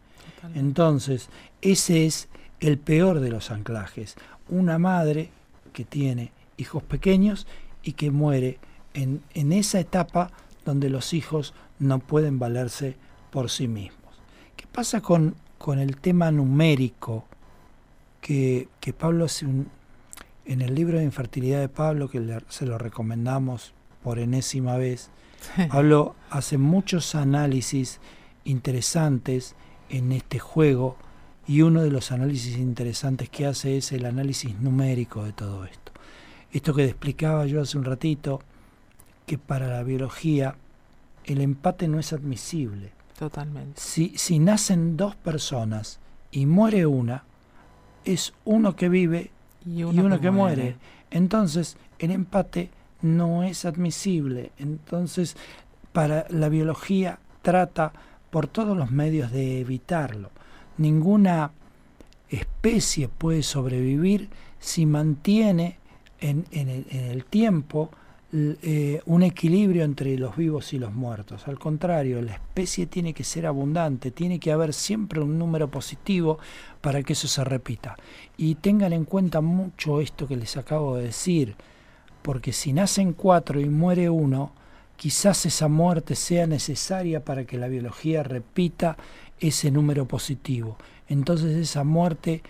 Entonces, 0.54 1.28
ese 1.62 2.06
es 2.06 2.28
el 2.60 2.78
peor 2.78 3.20
de 3.20 3.30
los 3.30 3.50
anclajes. 3.50 4.16
Una 4.48 4.78
madre 4.78 5.30
que 5.72 5.84
tiene 5.84 6.32
hijos 6.56 6.82
pequeños 6.82 7.46
y 7.82 7.92
que 7.92 8.10
muere 8.10 8.58
en, 8.92 9.22
en 9.32 9.52
esa 9.52 9.80
etapa 9.80 10.30
donde 10.64 10.90
los 10.90 11.12
hijos 11.12 11.54
no 11.78 11.98
pueden 11.98 12.38
valerse 12.38 12.96
por 13.30 13.50
sí 13.50 13.68
mismos. 13.68 14.00
¿Qué 14.56 14.66
pasa 14.66 15.00
con, 15.00 15.34
con 15.58 15.78
el 15.78 15.96
tema 15.96 16.30
numérico 16.30 17.24
que, 18.20 18.68
que 18.80 18.92
Pablo 18.92 19.26
hace 19.26 19.46
un, 19.46 19.68
en 20.44 20.62
el 20.62 20.74
libro 20.74 20.98
de 20.98 21.04
infertilidad 21.04 21.60
de 21.60 21.68
Pablo, 21.68 22.08
que 22.08 22.40
se 22.48 22.66
lo 22.66 22.78
recomendamos 22.78 23.72
por 24.02 24.18
enésima 24.18 24.76
vez, 24.76 25.10
Pablo 25.68 26.14
hace 26.30 26.58
muchos 26.58 27.14
análisis 27.14 28.00
interesantes 28.44 29.54
en 29.88 30.12
este 30.12 30.38
juego 30.38 30.96
y 31.46 31.62
uno 31.62 31.82
de 31.82 31.90
los 31.90 32.12
análisis 32.12 32.56
interesantes 32.56 33.28
que 33.28 33.46
hace 33.46 33.76
es 33.76 33.92
el 33.92 34.06
análisis 34.06 34.58
numérico 34.60 35.24
de 35.24 35.32
todo 35.32 35.64
esto. 35.64 35.92
Esto 36.52 36.74
que 36.74 36.84
explicaba 36.84 37.46
yo 37.46 37.60
hace 37.60 37.76
un 37.76 37.84
ratito, 37.84 38.40
que 39.26 39.38
para 39.38 39.68
la 39.68 39.82
biología 39.82 40.56
el 41.24 41.40
empate 41.40 41.88
no 41.88 41.98
es 41.98 42.12
admisible. 42.12 42.92
Totalmente. 43.18 43.80
Si, 43.80 44.12
si 44.16 44.38
nacen 44.38 44.96
dos 44.96 45.16
personas 45.16 46.00
y 46.30 46.46
muere 46.46 46.86
una, 46.86 47.24
es 48.04 48.34
uno 48.44 48.76
que 48.76 48.88
vive 48.88 49.30
y 49.66 49.82
uno, 49.82 50.20
que, 50.20 50.30
muere. 50.30 50.76
Entonces, 51.10 51.76
el 51.98 52.10
empate 52.10 52.70
no 53.02 53.42
es 53.42 53.64
admisible. 53.64 54.52
Entonces, 54.58 55.36
para 55.92 56.26
la 56.30 56.48
biología 56.48 57.18
trata 57.42 57.92
por 58.30 58.46
todos 58.46 58.76
los 58.76 58.90
medios 58.90 59.30
de 59.30 59.60
evitarlo. 59.60 60.30
Ninguna 60.76 61.52
especie 62.28 63.08
puede 63.08 63.42
sobrevivir 63.42 64.28
si 64.58 64.86
mantiene 64.86 65.78
en, 66.20 66.46
el, 66.50 67.24
tiempo 67.26 67.90
eh, 68.36 69.00
un 69.06 69.22
equilibrio 69.22 69.84
entre 69.84 70.18
los 70.18 70.36
vivos 70.36 70.72
y 70.72 70.80
los 70.80 70.92
muertos. 70.92 71.46
Al 71.46 71.56
contrario, 71.56 72.20
la 72.20 72.32
especie 72.32 72.86
tiene 72.86 73.14
que 73.14 73.22
ser 73.22 73.46
abundante, 73.46 74.10
tiene 74.10 74.40
que 74.40 74.50
haber 74.50 74.72
siempre 74.72 75.20
un 75.20 75.38
número 75.38 75.70
positivo 75.70 76.40
para 76.80 77.04
que 77.04 77.12
eso 77.12 77.28
se 77.28 77.44
repita. 77.44 77.94
Y 78.36 78.56
tengan 78.56 78.92
en 78.92 79.04
cuenta 79.04 79.40
mucho 79.40 80.00
esto 80.00 80.26
que 80.26 80.34
les 80.34 80.56
acabo 80.56 80.96
de 80.96 81.04
decir, 81.04 81.54
porque 82.22 82.52
si 82.52 82.72
nacen 82.72 83.12
cuatro 83.12 83.60
y 83.60 83.68
muere 83.68 84.10
uno, 84.10 84.50
quizás 84.96 85.46
esa 85.46 85.68
muerte 85.68 86.16
sea 86.16 86.48
necesaria 86.48 87.24
para 87.24 87.44
que 87.44 87.56
la 87.56 87.68
biología 87.68 88.24
repita 88.24 88.96
ese 89.38 89.70
número 89.70 90.08
positivo. 90.08 90.76
Entonces 91.08 91.56
esa 91.56 91.84
muerte 91.84 92.42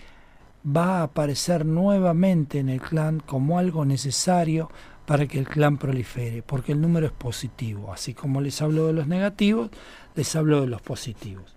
va 0.66 1.00
a 1.00 1.02
aparecer 1.02 1.66
nuevamente 1.66 2.58
en 2.58 2.70
el 2.70 2.80
clan 2.80 3.20
como 3.20 3.58
algo 3.58 3.84
necesario 3.84 4.70
para 5.06 5.26
que 5.26 5.38
el 5.38 5.46
clan 5.46 5.76
prolifere, 5.76 6.42
porque 6.42 6.72
el 6.72 6.80
número 6.80 7.06
es 7.06 7.12
positivo. 7.12 7.92
Así 7.92 8.14
como 8.14 8.40
les 8.40 8.60
hablo 8.62 8.86
de 8.86 8.92
los 8.92 9.06
negativos, 9.06 9.70
les 10.14 10.34
hablo 10.36 10.60
de 10.62 10.66
los 10.66 10.80
positivos. 10.82 11.54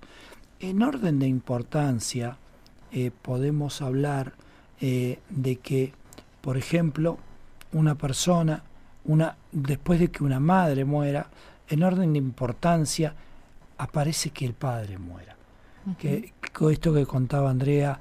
En 0.59 0.81
orden 0.81 1.19
de 1.19 1.27
importancia, 1.27 2.37
eh, 2.91 3.11
podemos 3.21 3.81
hablar 3.81 4.33
eh, 4.81 5.19
de 5.29 5.57
que, 5.57 5.93
por 6.41 6.57
ejemplo, 6.57 7.17
una 7.71 7.95
persona 7.95 8.63
una, 9.07 9.37
después 9.51 9.99
de 9.99 10.09
que 10.09 10.23
una 10.23 10.39
madre 10.39 10.85
muera, 10.85 11.29
en 11.69 11.83
orden 11.83 12.13
de 12.13 12.19
importancia, 12.19 13.15
aparece 13.77 14.29
que 14.29 14.45
el 14.45 14.53
padre 14.53 14.97
muera. 14.97 15.35
que, 15.97 16.33
esto 16.71 16.93
que 16.93 17.05
contaba 17.05 17.49
Andrea 17.49 17.99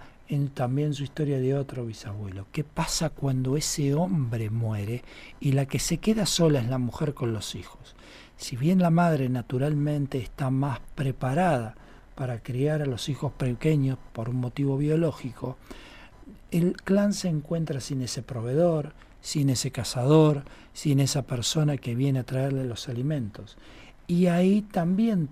también 0.54 0.94
su 0.94 1.04
historia 1.04 1.38
de 1.38 1.54
otro 1.54 1.86
bisabuelo. 1.86 2.46
¿Qué 2.50 2.64
pasa 2.64 3.10
cuando 3.10 3.56
ese 3.56 3.94
hombre 3.94 4.50
muere 4.50 5.04
y 5.40 5.52
la 5.52 5.66
que 5.66 5.78
se 5.78 5.98
queda 5.98 6.26
sola 6.26 6.60
es 6.60 6.68
la 6.68 6.78
mujer 6.78 7.14
con 7.14 7.32
los 7.32 7.54
hijos? 7.54 7.94
Si 8.36 8.56
bien 8.56 8.80
la 8.80 8.90
madre 8.90 9.28
naturalmente 9.28 10.18
está 10.18 10.50
más 10.50 10.80
preparada 10.94 11.76
para 12.14 12.42
criar 12.42 12.82
a 12.82 12.86
los 12.86 13.08
hijos 13.08 13.32
pequeños 13.32 13.98
por 14.12 14.28
un 14.28 14.36
motivo 14.36 14.76
biológico, 14.76 15.56
el 16.50 16.74
clan 16.74 17.12
se 17.12 17.28
encuentra 17.28 17.80
sin 17.80 18.02
ese 18.02 18.22
proveedor, 18.22 18.94
sin 19.20 19.48
ese 19.50 19.70
cazador, 19.70 20.44
sin 20.72 21.00
esa 21.00 21.22
persona 21.22 21.76
que 21.76 21.94
viene 21.94 22.20
a 22.20 22.26
traerle 22.26 22.64
los 22.64 22.88
alimentos. 22.88 23.56
Y 24.06 24.26
ahí 24.26 24.62
también 24.62 25.28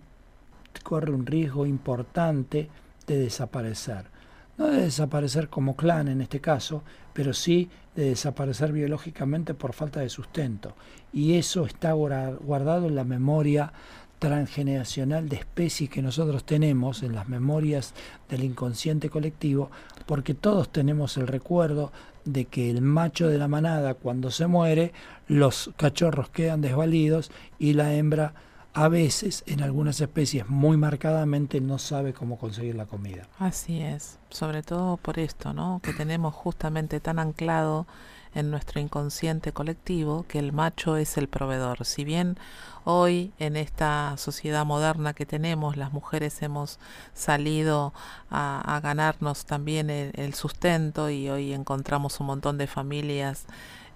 corre 0.83 1.13
un 1.13 1.27
riesgo 1.27 1.67
importante 1.67 2.69
de 3.07 3.19
desaparecer. 3.19 4.14
No 4.57 4.69
de 4.69 4.83
desaparecer 4.83 5.49
como 5.49 5.77
clan 5.77 6.09
en 6.09 6.21
este 6.21 6.41
caso, 6.41 6.83
pero 7.13 7.33
sí 7.33 7.69
de 7.97 8.11
desaparecer 8.11 8.73
biológicamente 8.73 9.55
por 9.55 9.73
falta 9.73 10.01
de 10.01 10.09
sustento. 10.09 10.75
Y 11.13 11.35
eso 11.35 11.67
está 11.67 11.93
guardado 11.93 12.87
en 12.87 12.95
la 12.95 13.05
memoria 13.05 13.73
transgeneracional 14.19 15.29
de 15.29 15.37
especies 15.37 15.91
que 15.91 16.01
nosotros 16.01 16.45
tenemos 16.45 17.03
en 17.03 17.15
las 17.15 17.29
memorias 17.29 17.95
del 18.29 18.45
inconsciente 18.45 19.11
colectivo, 19.11 19.71
porque 20.07 20.35
todos 20.35 20.71
tenemos 20.71 21.17
el 21.17 21.27
recuerdo 21.27 21.93
de 22.25 22.47
que 22.47 22.71
el 22.71 22.81
macho 22.81 23.29
de 23.29 23.39
la 23.39 23.49
manada 23.49 23.95
cuando 23.95 24.31
se 24.31 24.47
muere, 24.47 24.93
los 25.29 25.71
cachorros 25.77 26.31
quedan 26.31 26.63
desvalidos 26.63 27.31
y 27.59 27.75
la 27.75 27.93
hembra 27.95 28.35
a 28.75 28.89
veces 28.89 29.45
en 29.47 29.63
algunas 29.63 30.01
especies 30.01 30.49
muy 30.49 30.77
marcadamente 30.77 31.61
no 31.61 31.79
sabe 31.79 32.13
cómo 32.13 32.37
conseguir 32.39 32.75
la 32.75 32.87
comida. 32.87 33.29
Así 33.39 33.81
es, 33.81 34.19
sobre 34.31 34.65
todo 34.65 34.97
por 34.97 35.21
esto, 35.21 35.53
¿no? 35.53 35.81
Que 35.81 35.93
tenemos 35.93 36.35
justamente 36.35 36.99
tan 36.99 37.21
anclado 37.21 37.87
en 38.35 38.51
nuestro 38.51 38.81
inconsciente 38.81 39.53
colectivo 39.53 40.27
que 40.27 40.41
el 40.41 40.53
macho 40.53 40.97
es 40.97 41.17
el 41.17 41.29
proveedor. 41.29 41.85
Si 41.85 42.05
bien 42.05 42.37
hoy 42.83 43.33
en 43.39 43.57
esta 43.57 44.17
sociedad 44.17 44.67
moderna 44.67 45.15
que 45.15 45.25
tenemos 45.25 45.77
las 45.77 45.93
mujeres 45.93 46.43
hemos 46.43 46.81
salido 47.15 47.95
a, 48.29 48.81
ganarnos 48.83 49.47
también 49.47 49.89
el, 49.89 50.35
sustento 50.35 51.11
y 51.11 51.29
hoy 51.31 51.53
encontramos 51.53 52.19
un 52.19 52.27
montón 52.27 52.59
de 52.59 52.67
familias 52.67 53.47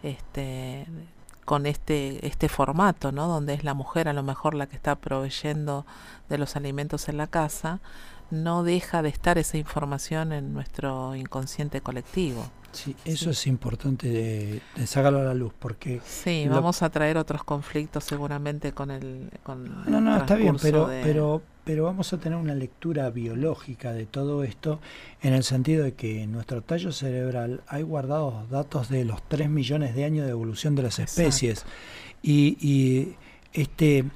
este, 0.05 0.87
con 1.49 1.65
este, 1.65 2.27
este 2.27 2.51
formato, 2.51 3.11
¿no? 3.11 3.27
donde 3.27 3.55
es 3.55 3.65
la 3.65 3.73
mujer 3.73 4.07
a 4.07 4.13
lo 4.13 4.23
mejor 4.23 4.53
la 4.53 4.67
que 4.67 4.77
está 4.77 4.97
proveyendo 4.97 5.87
de 6.29 6.37
los 6.37 6.57
alimentos 6.57 7.09
en 7.09 7.17
la 7.17 7.27
casa, 7.27 7.81
no 8.31 8.65
deja 8.65 9.01
de 9.01 9.09
estar 9.09 9.39
esa 9.39 9.57
información 9.57 10.35
en 10.35 10.53
nuestro 10.53 11.17
inconsciente 11.17 11.81
colectivo. 11.81 12.45
Sí, 12.73 12.95
eso 13.07 13.31
es 13.31 13.47
importante 13.47 14.11
de, 14.11 14.87
sacarlo 14.87 15.21
a 15.21 15.25
la 15.25 15.33
luz 15.33 15.55
porque... 15.59 16.03
Sí, 16.05 16.47
vamos 16.51 16.83
a 16.83 16.91
traer 16.91 17.17
otros 17.17 17.43
conflictos 17.45 18.05
seguramente 18.05 18.73
con 18.73 18.91
el... 18.91 19.31
Con 19.43 19.91
no, 19.91 20.03
no, 20.03 20.19
está 20.19 20.35
bien, 20.35 20.59
pero, 20.61 20.91
pero, 21.03 21.41
pero 21.69 21.85
vamos 21.85 22.15
a 22.15 22.19
tener 22.19 22.39
una 22.39 22.55
lectura 22.55 23.11
biológica 23.11 23.93
de 23.93 24.07
todo 24.07 24.43
esto 24.43 24.81
en 25.21 25.35
el 25.35 25.45
sentido 25.45 25.85
de 25.85 25.93
que 25.93 26.23
en 26.23 26.33
nuestro 26.33 26.63
tallo 26.63 26.93
cerebral 26.93 27.61
hay 27.69 27.83
guardados 27.83 28.49
datos 28.49 28.89
de 28.89 29.05
los 29.05 29.23
3 29.29 29.51
millones 29.51 29.95
de 29.95 30.05
años 30.05 30.25
de 30.25 30.31
evolución 30.31 30.75
de 30.75 30.85
las 30.85 30.99
especies. 30.99 31.67
Y, 32.23 32.57
y, 32.67 33.17
este, 33.53 34.07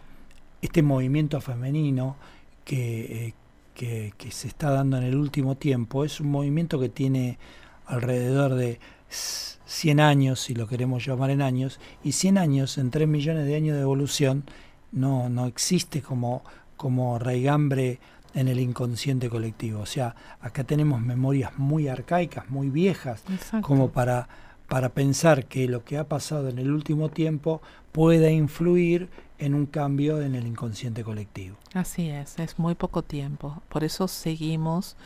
este 0.63 0.83
movimiento 0.83 1.43
femenino 1.43 2.17
que, 2.65 3.27
eh, 3.27 3.35
que, 3.75 4.15
que 4.17 4.31
se 4.31 4.49
está 4.49 4.71
dando 4.71 4.97
en 4.97 5.03
el 5.03 5.17
último 5.17 5.55
tiempo 5.55 6.07
es 6.07 6.21
un 6.21 6.31
movimiento 6.31 6.81
que 6.81 6.89
tiene 6.89 7.39
alrededor 7.85 8.55
de 8.55 8.81
100 9.11 10.01
años, 10.01 10.41
si 10.41 10.55
lo 10.55 10.67
queremos 10.67 11.05
llamar 11.05 11.29
en 11.29 11.43
años, 11.43 11.81
y 12.03 12.13
100 12.13 12.39
años 12.39 12.79
en 12.79 12.91
3 12.91 13.07
millones 13.07 13.45
de 13.45 13.57
años 13.57 13.77
de 13.77 13.83
evolución 13.83 14.45
no, 14.93 15.29
no 15.29 15.47
existe 15.47 16.03
como, 16.03 16.45
como 16.83 17.17
raigambre 17.21 18.01
en 18.35 18.49
el 18.49 18.59
inconsciente 18.59 19.31
colectivo. 19.31 19.79
O 19.83 19.87
sea, 19.87 20.17
acá 20.41 20.65
tenemos 20.65 21.01
memorias 21.01 21.57
muy 21.59 21.87
arcaicas, 21.87 22.51
muy 22.51 22.71
viejas, 22.71 23.23
como 23.61 23.93
para, 23.93 24.29
para 24.67 24.89
pensar 24.89 25.47
que 25.47 25.69
lo 25.69 25.85
que 25.85 25.97
ha 25.97 26.09
pasado 26.09 26.49
en 26.49 26.59
el 26.59 26.73
último 26.73 27.09
tiempo 27.09 27.63
pueda 27.93 28.33
influir 28.33 29.11
en 29.39 29.55
un 29.55 29.67
cambio 29.67 30.21
en 30.21 30.35
el 30.35 30.45
inconsciente 30.45 31.05
colectivo. 31.05 31.57
Así 31.73 32.11
es, 32.11 32.37
es 32.41 32.59
muy 32.59 32.75
poco 32.75 33.03
tiempo. 33.03 33.63
Por 33.69 33.85
eso 33.85 34.09
seguimos 34.09 34.97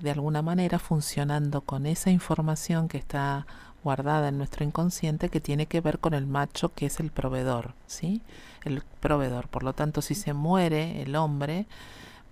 de 0.00 0.12
alguna 0.12 0.40
manera 0.40 0.78
funcionando 0.78 1.60
con 1.60 1.84
esa 1.84 2.10
información 2.10 2.88
que 2.88 2.96
está 2.96 3.46
guardada 3.82 4.28
en 4.28 4.38
nuestro 4.38 4.64
inconsciente 4.64 5.28
que 5.28 5.40
tiene 5.40 5.66
que 5.66 5.80
ver 5.80 5.98
con 5.98 6.14
el 6.14 6.26
macho 6.26 6.72
que 6.74 6.86
es 6.86 7.00
el 7.00 7.10
proveedor, 7.10 7.74
¿sí? 7.86 8.22
El 8.64 8.82
proveedor. 9.00 9.48
Por 9.48 9.62
lo 9.62 9.72
tanto, 9.72 10.02
si 10.02 10.14
se 10.14 10.32
muere 10.32 11.02
el 11.02 11.16
hombre, 11.16 11.66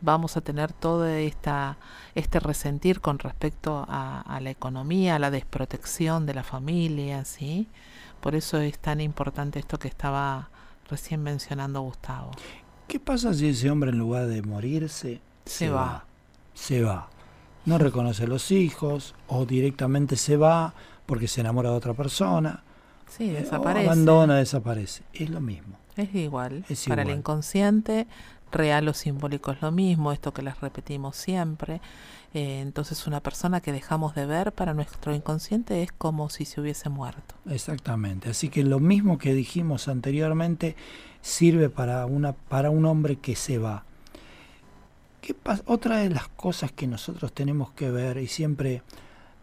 vamos 0.01 0.36
a 0.36 0.40
tener 0.40 0.72
todo 0.72 1.07
esta, 1.07 1.78
este 2.14 2.40
resentir 2.40 3.01
con 3.01 3.18
respecto 3.18 3.84
a, 3.88 4.38
la 4.40 4.51
economía, 4.51 5.16
a 5.16 5.18
la 5.18 5.30
desprotección 5.30 6.26
de 6.26 6.34
la 6.34 6.42
familia, 6.42 7.24
¿sí? 7.24 7.68
Por 8.20 8.34
eso 8.34 8.59
es 8.59 8.78
tan 8.78 9.01
importante 9.01 9.59
esto 9.59 9.78
que 9.78 9.88
estaba 9.88 10.51
recién 10.90 11.22
mencionando 11.22 11.80
Gustavo. 11.82 12.32
¿Qué 12.86 12.99
pasa 12.99 13.34
si 13.34 13.49
ese 13.49 13.70
hombre 13.70 13.90
en 13.90 13.99
lugar 13.99 14.26
de 14.26 14.42
morirse 14.42 15.20
se, 15.44 15.70
va? 15.70 16.05
Se 16.55 16.82
va 16.82 17.09
no 17.68 17.76
reconoce 17.76 18.24
a 18.24 18.26
los 18.26 18.51
hijos 18.51 19.14
o 19.26 19.44
directamente 19.44 20.16
se 20.16 20.38
va 20.38 20.72
porque 21.09 21.26
se 21.26 21.40
enamora 21.40 21.70
de 21.70 21.76
otra 21.76 21.94
persona. 21.94 22.62
Sí, 23.09 23.30
desaparece. 23.30 23.86
abandona, 23.86 24.36
desaparece. 24.36 25.02
Es 25.14 25.30
lo 25.30 25.40
mismo. 25.40 25.78
Es 25.96 26.14
igual. 26.14 26.66
Para 26.86 27.00
el 27.00 27.09
inconsciente 27.09 28.06
real 28.52 28.88
o 28.88 28.94
simbólico 28.94 29.50
es 29.50 29.62
lo 29.62 29.72
mismo, 29.72 30.12
esto 30.12 30.34
que 30.34 30.42
les 30.42 30.61
repetimos 30.61 31.16
siempre. 31.16 31.80
Eh, 32.34 32.61
entonces 32.61 33.06
una 33.06 33.20
persona 33.20 33.62
que 33.62 33.72
dejamos 33.72 34.14
de 34.14 34.26
ver 34.26 34.52
para 34.52 34.74
nuestro 34.74 35.14
inconsciente 35.14 35.82
es 35.82 35.92
como 35.92 36.28
si 36.28 36.44
se 36.44 36.61
hubiese 36.61 36.90
muerto. 36.90 37.34
Exactamente. 37.48 38.28
Así 38.28 38.50
que 38.50 38.62
lo 38.62 38.78
mismo 38.78 39.16
que 39.16 39.32
dijimos 39.32 39.88
anteriormente 39.88 40.76
sirve 41.22 41.70
para, 41.70 42.04
una, 42.04 42.34
para 42.34 42.68
un 42.68 42.84
hombre 42.84 43.16
que 43.16 43.34
se 43.34 43.56
va. 43.56 43.84
¿Qué 45.22 45.34
Otra 45.64 46.00
de 46.00 46.11
las 46.11 46.28
cosas 46.28 46.70
que 46.70 46.86
nosotros 46.86 47.32
tenemos 47.32 47.70
que 47.70 47.90
ver 47.90 48.18
y 48.18 48.26
siempre 48.26 48.82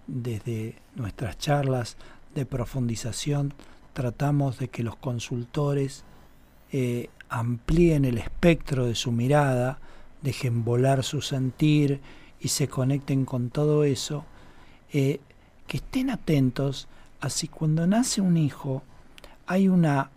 desde 0.07 0.75
nuestras 0.95 1.37
charlas 1.37 1.97
de 2.33 2.45
profundización 2.45 3.53
tratamos 3.93 4.59
de 4.59 4.67
que 4.67 4.83
los 4.83 4.95
consultores 4.97 6.03
eh, 6.71 7.09
amplíen 7.29 8.05
el 8.05 8.17
espectro 8.17 8.85
de 8.85 8.95
su 8.95 9.11
mirada, 9.11 9.79
dejen 10.21 10.63
volar 10.63 11.03
su 11.03 11.21
sentir 11.21 12.01
y 12.39 12.49
se 12.49 12.67
conecten 12.67 13.25
con 13.25 13.49
todo 13.49 13.83
eso, 13.83 14.25
eh, 14.91 15.19
que 15.67 15.77
estén 15.77 16.09
atentos 16.09 16.87
así 17.21 17.47
cuando 17.47 17.87
nace 17.87 18.21
un 18.21 18.37
hijo 18.37 18.83
hay 19.47 19.67
una 19.67 20.11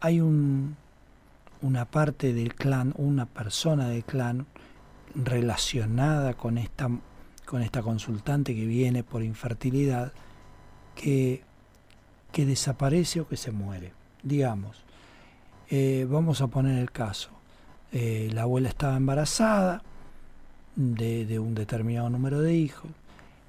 hay 0.00 0.20
un, 0.20 0.76
una 1.62 1.86
parte 1.86 2.34
del 2.34 2.54
clan, 2.54 2.92
una 2.96 3.26
persona 3.26 3.88
del 3.88 4.04
clan 4.04 4.46
relacionada 5.14 6.34
con 6.34 6.58
esta 6.58 6.90
con 7.46 7.62
esta 7.62 7.82
consultante 7.82 8.54
que 8.54 8.66
viene 8.66 9.02
por 9.02 9.22
infertilidad 9.22 10.12
que, 10.94 11.42
que 12.32 12.46
desaparece 12.46 13.20
o 13.20 13.28
que 13.28 13.36
se 13.36 13.50
muere. 13.50 13.92
Digamos, 14.22 14.84
eh, 15.70 16.06
vamos 16.08 16.40
a 16.40 16.46
poner 16.48 16.78
el 16.78 16.90
caso. 16.90 17.30
Eh, 17.92 18.30
la 18.32 18.42
abuela 18.42 18.68
estaba 18.68 18.96
embarazada 18.96 19.82
de, 20.76 21.38
un 21.38 21.54
determinado 21.54 22.10
número 22.10 22.40
de 22.40 22.54
hijos 22.54 22.90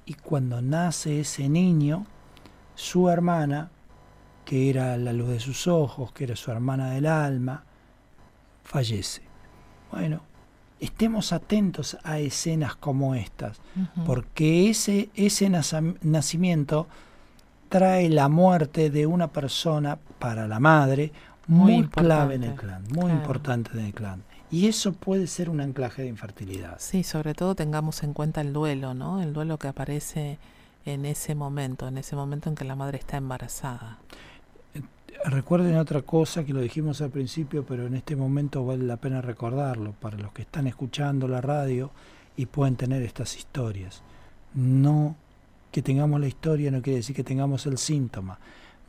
y 0.04 0.14
cuando 0.14 0.62
nace 0.62 1.20
ese 1.20 1.48
niño, 1.48 2.06
su 2.74 3.08
hermana, 3.08 3.70
que 4.44 4.70
era 4.70 4.96
la 4.96 5.12
luz 5.12 5.28
de 5.30 5.40
sus 5.40 5.66
ojos, 5.66 6.12
que 6.12 6.24
era 6.24 6.36
su 6.36 6.50
hermana 6.52 6.90
del 6.90 7.06
alma, 7.06 7.64
fallece. 8.62 9.22
Bueno, 9.90 10.22
estemos 10.80 11.32
atentos 11.32 11.96
a 12.04 12.18
escenas 12.18 12.76
como 12.76 13.14
estas, 13.14 13.60
porque 14.04 14.70
ese, 14.70 15.08
ese 15.14 15.48
nacimiento 15.48 16.86
trae 17.68 18.08
la 18.08 18.28
muerte 18.28 18.90
de 18.90 19.06
una 19.06 19.28
persona 19.28 19.98
para 20.18 20.46
la 20.46 20.60
madre 20.60 21.12
muy, 21.46 21.86
clave 21.88 22.34
en 22.34 22.44
el 22.44 22.54
clan, 22.54 22.84
muy 22.94 23.10
importante 23.10 23.70
en 23.74 23.86
el 23.86 23.94
clan. 23.94 24.22
Y 24.50 24.68
eso 24.68 24.92
puede 24.92 25.26
ser 25.26 25.50
un 25.50 25.60
anclaje 25.60 26.02
de 26.02 26.08
infertilidad. 26.08 26.76
Sí, 26.78 27.02
sobre 27.02 27.34
todo 27.34 27.54
tengamos 27.54 28.02
en 28.02 28.12
cuenta 28.12 28.40
el 28.40 28.52
duelo, 28.52 28.94
¿no? 28.94 29.20
El 29.20 29.32
duelo 29.32 29.58
que 29.58 29.68
aparece 29.68 30.38
en 30.84 31.04
ese 31.04 31.34
momento, 31.34 31.88
en 31.88 31.98
ese 31.98 32.14
momento 32.14 32.48
en 32.48 32.54
que 32.54 32.64
la 32.64 32.76
madre 32.76 32.98
está 32.98 33.16
embarazada. 33.16 33.98
Recuerden 35.26 35.76
otra 35.76 36.02
cosa 36.02 36.44
que 36.44 36.52
lo 36.52 36.60
dijimos 36.60 37.00
al 37.00 37.10
principio, 37.10 37.66
pero 37.66 37.86
en 37.86 37.94
este 37.94 38.14
momento 38.14 38.64
vale 38.64 38.84
la 38.84 38.96
pena 38.96 39.20
recordarlo 39.20 39.92
para 39.92 40.16
los 40.16 40.32
que 40.32 40.42
están 40.42 40.68
escuchando 40.68 41.26
la 41.26 41.40
radio 41.40 41.90
y 42.36 42.46
pueden 42.46 42.76
tener 42.76 43.02
estas 43.02 43.36
historias. 43.36 44.02
No 44.54 45.16
que 45.72 45.82
tengamos 45.82 46.20
la 46.20 46.28
historia 46.28 46.70
no 46.70 46.80
quiere 46.80 46.98
decir 46.98 47.14
que 47.14 47.24
tengamos 47.24 47.66
el 47.66 47.76
síntoma. 47.76 48.38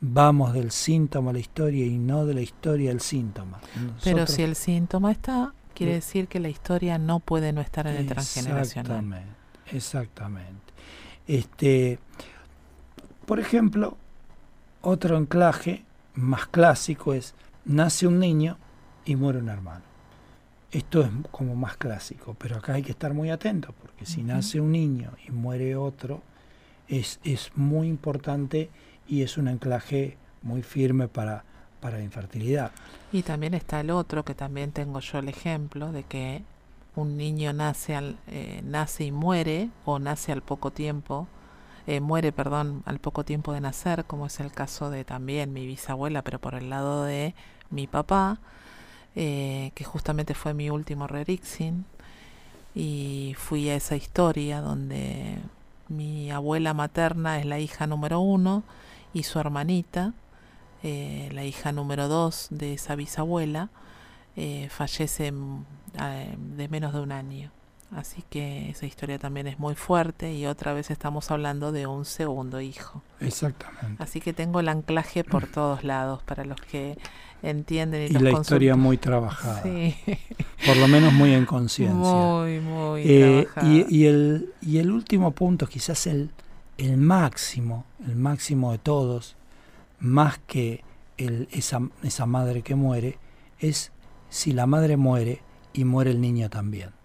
Vamos 0.00 0.52
del 0.52 0.70
síntoma 0.70 1.30
a 1.30 1.32
la 1.32 1.40
historia 1.40 1.84
y 1.84 1.98
no 1.98 2.24
de 2.24 2.34
la 2.34 2.40
historia 2.40 2.92
al 2.92 3.00
síntoma. 3.00 3.58
pero 4.04 4.26
si 4.28 4.42
el 4.42 4.54
síntoma 4.54 5.10
está, 5.10 5.52
quiere 5.74 5.94
decir 5.94 6.28
que 6.28 6.38
la 6.38 6.48
historia 6.48 6.98
no 6.98 7.18
puede 7.18 7.52
no 7.52 7.60
estar 7.60 7.88
en 7.88 7.96
el 7.96 8.06
transgeneracional. 8.06 8.92
Exactamente, 8.92 9.76
exactamente. 9.76 10.72
Este, 11.26 11.98
por 13.26 13.40
ejemplo, 13.40 13.96
otro 14.80 15.16
anclaje 15.16 15.84
más 16.18 16.46
clásico 16.46 17.14
es 17.14 17.34
nace 17.64 18.06
un 18.06 18.18
niño 18.18 18.58
y 19.04 19.16
muere 19.16 19.38
un 19.38 19.48
hermano. 19.48 19.84
Esto 20.70 21.02
es 21.02 21.08
como 21.30 21.54
más 21.54 21.76
clásico, 21.76 22.36
pero 22.38 22.56
acá 22.56 22.74
hay 22.74 22.82
que 22.82 22.90
estar 22.90 23.14
muy 23.14 23.30
atento, 23.30 23.72
porque 23.80 24.04
si 24.04 24.22
nace 24.22 24.60
un 24.60 24.72
niño 24.72 25.12
y 25.26 25.30
muere 25.30 25.76
otro, 25.76 26.20
es, 26.88 27.20
es 27.24 27.52
muy 27.54 27.88
importante 27.88 28.68
y 29.06 29.22
es 29.22 29.38
un 29.38 29.48
anclaje 29.48 30.18
muy 30.42 30.62
firme 30.62 31.08
para, 31.08 31.44
para 31.80 31.98
la 31.98 32.04
infertilidad. 32.04 32.72
Y 33.12 33.22
también 33.22 33.54
está 33.54 33.80
el 33.80 33.90
otro, 33.90 34.24
que 34.24 34.34
también 34.34 34.72
tengo 34.72 35.00
yo 35.00 35.18
el 35.20 35.28
ejemplo, 35.28 35.92
de 35.92 36.02
que 36.02 36.42
un 36.96 37.16
niño 37.16 37.52
nace, 37.52 37.94
al, 37.94 38.18
eh, 38.26 38.60
nace 38.64 39.04
y 39.04 39.12
muere, 39.12 39.70
o 39.86 39.98
nace 39.98 40.32
al 40.32 40.42
poco 40.42 40.70
tiempo, 40.70 41.28
eh, 41.88 42.00
muere, 42.00 42.32
perdón, 42.32 42.82
al 42.84 42.98
poco 42.98 43.24
tiempo 43.24 43.54
de 43.54 43.62
nacer, 43.62 44.04
como 44.04 44.26
es 44.26 44.40
el 44.40 44.52
caso 44.52 44.90
de 44.90 45.06
también 45.06 45.54
mi 45.54 45.66
bisabuela, 45.66 46.20
pero 46.20 46.38
por 46.38 46.54
el 46.54 46.68
lado 46.68 47.04
de 47.04 47.34
mi 47.70 47.86
papá, 47.86 48.40
eh, 49.16 49.72
que 49.74 49.84
justamente 49.84 50.34
fue 50.34 50.52
mi 50.52 50.68
último 50.68 51.06
rerixin, 51.06 51.86
y 52.74 53.34
fui 53.38 53.70
a 53.70 53.74
esa 53.74 53.96
historia 53.96 54.60
donde 54.60 55.38
mi 55.88 56.30
abuela 56.30 56.74
materna 56.74 57.38
es 57.38 57.46
la 57.46 57.58
hija 57.58 57.86
número 57.86 58.20
uno 58.20 58.64
y 59.14 59.22
su 59.22 59.38
hermanita, 59.38 60.12
eh, 60.82 61.30
la 61.32 61.44
hija 61.44 61.72
número 61.72 62.06
dos 62.08 62.48
de 62.50 62.74
esa 62.74 62.96
bisabuela, 62.96 63.70
fallece 64.68 65.32
de 65.32 66.68
menos 66.68 66.92
de 66.92 67.00
un 67.00 67.12
año. 67.12 67.57
Así 67.96 68.22
que 68.28 68.68
esa 68.68 68.84
historia 68.84 69.18
también 69.18 69.46
es 69.46 69.58
muy 69.58 69.74
fuerte 69.74 70.34
y 70.34 70.44
otra 70.46 70.74
vez 70.74 70.90
estamos 70.90 71.30
hablando 71.30 71.72
de 71.72 71.86
un 71.86 72.04
segundo 72.04 72.60
hijo. 72.60 73.02
Exactamente. 73.18 74.02
Así 74.02 74.20
que 74.20 74.34
tengo 74.34 74.60
el 74.60 74.68
anclaje 74.68 75.24
por 75.24 75.46
todos 75.46 75.84
lados 75.84 76.22
para 76.22 76.44
los 76.44 76.60
que 76.60 76.98
entienden. 77.42 78.12
Y, 78.12 78.16
y 78.16 78.18
la 78.18 78.32
historia 78.32 78.76
muy 78.76 78.98
trabajada. 78.98 79.62
Sí. 79.62 79.96
Por 80.66 80.76
lo 80.76 80.86
menos 80.86 81.14
muy 81.14 81.32
en 81.32 81.46
conciencia. 81.46 81.96
Muy, 81.96 82.60
muy 82.60 83.02
eh, 83.06 83.48
trabajada. 83.54 83.86
Y, 83.88 84.04
el, 84.04 84.52
y 84.60 84.78
el 84.78 84.90
último 84.90 85.30
punto, 85.30 85.66
quizás 85.66 86.06
el, 86.06 86.30
el 86.76 86.98
máximo, 86.98 87.86
el 88.06 88.16
máximo 88.16 88.72
de 88.72 88.78
todos, 88.78 89.34
más 89.98 90.38
que 90.46 90.84
el, 91.16 91.48
esa, 91.52 91.80
esa 92.02 92.26
madre 92.26 92.60
que 92.60 92.74
muere, 92.74 93.18
es 93.60 93.92
si 94.28 94.52
la 94.52 94.66
madre 94.66 94.98
muere 94.98 95.40
y 95.72 95.84
muere 95.84 96.10
el 96.10 96.20
niño 96.20 96.50
también 96.50 96.97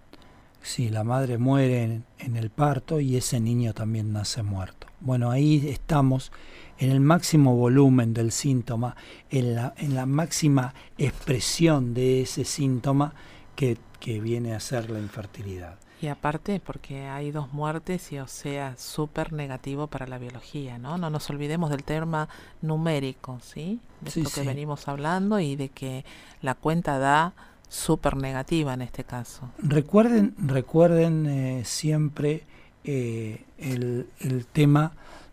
si 0.64 0.90
la 0.90 1.04
madre 1.04 1.38
muere 1.38 2.02
en, 2.18 2.36
el 2.36 2.50
parto 2.50 3.00
y 3.00 3.18
ese 3.18 3.40
niño 3.40 3.74
también 3.74 4.14
nace 4.14 4.42
muerto. 4.42 4.88
Bueno, 5.02 5.30
ahí 5.30 5.68
estamos 5.70 6.32
en 6.80 6.90
el 6.90 7.02
máximo 7.02 7.56
volumen 7.56 8.14
del 8.14 8.32
síntoma, 8.32 8.96
en 9.30 9.56
la, 9.56 9.74
en 9.78 9.94
la 9.94 10.06
máxima 10.06 10.74
expresión 10.98 11.94
de 11.94 12.22
ese 12.22 12.46
síntoma 12.46 13.14
que, 13.56 13.78
que 14.00 14.20
viene 14.22 14.56
a 14.56 14.60
ser 14.60 14.90
la 14.90 15.00
infertilidad. 15.00 15.78
Y 16.02 16.08
aparte, 16.08 16.60
porque 16.60 17.08
hay 17.08 17.32
dos 17.32 17.54
muertes 17.54 18.12
y 18.12 18.20
o 18.20 18.28
sea, 18.28 18.76
súper 18.78 19.32
negativo 19.32 19.88
para 19.88 20.06
la 20.06 20.18
biología, 20.18 20.78
¿no? 20.78 20.98
No 20.98 21.10
nos 21.10 21.30
olvidemos 21.30 21.70
del 21.70 21.86
tema 21.86 22.28
numérico, 22.62 23.40
¿sí? 23.42 23.80
De 24.02 24.10
esto 24.10 24.30
que 24.30 24.46
venimos 24.46 24.90
hablando 24.90 25.40
y 25.40 25.56
de 25.56 25.70
que 25.70 26.04
la 26.42 26.56
cuenta 26.56 27.00
da 27.00 27.34
súper 27.74 28.16
negativa 28.16 28.74
en 28.74 28.84
este 28.84 29.04
caso. 29.04 29.50
Recuerden, 29.58 30.36
recuerden 30.38 31.26
eh, 31.26 31.62
siempre 31.66 32.44
eh, 32.84 33.44
el, 33.58 34.08
el, 34.20 34.46
tema 34.46 34.92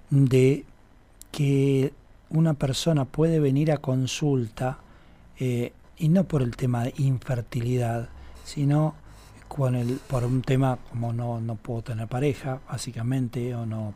de 0.08 0.64
que 1.30 1.92
una 2.30 2.54
persona 2.54 3.04
puede 3.04 3.40
venir 3.40 3.70
a 3.70 3.76
consulta 3.76 4.78
eh, 5.38 5.72
y 5.98 6.08
no 6.08 6.24
por 6.24 6.40
el 6.40 6.56
tema 6.56 6.84
de 6.84 6.94
infertilidad, 6.96 8.08
sino 8.44 8.94
con 9.46 9.74
el, 9.74 10.00
por 10.08 10.24
un 10.24 10.40
tema 10.40 10.78
como 10.90 11.12
no, 11.12 11.40
no 11.40 11.56
puedo 11.56 11.82
tener 11.82 12.08
pareja, 12.08 12.60
básicamente, 12.68 13.54
o 13.54 13.66
no, 13.66 13.92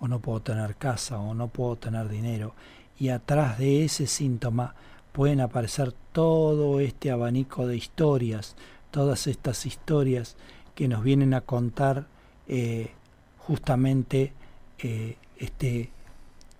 o 0.00 0.08
no 0.08 0.18
puedo 0.18 0.40
tener 0.40 0.74
casa, 0.74 1.18
o 1.18 1.34
no 1.34 1.48
puedo 1.48 1.76
tener 1.76 2.08
dinero. 2.08 2.54
Y 2.98 3.10
atrás 3.10 3.58
de 3.58 3.84
ese 3.84 4.08
síntoma 4.08 4.74
pueden 5.16 5.40
aparecer 5.40 5.94
todo 6.12 6.78
este 6.78 7.10
abanico 7.10 7.66
de 7.66 7.74
historias, 7.74 8.54
todas 8.90 9.26
estas 9.26 9.64
historias 9.64 10.36
que 10.74 10.88
nos 10.88 11.02
vienen 11.02 11.32
a 11.32 11.40
contar 11.40 12.06
eh, 12.48 12.90
justamente 13.38 14.34
eh, 14.78 15.16
este, 15.38 15.88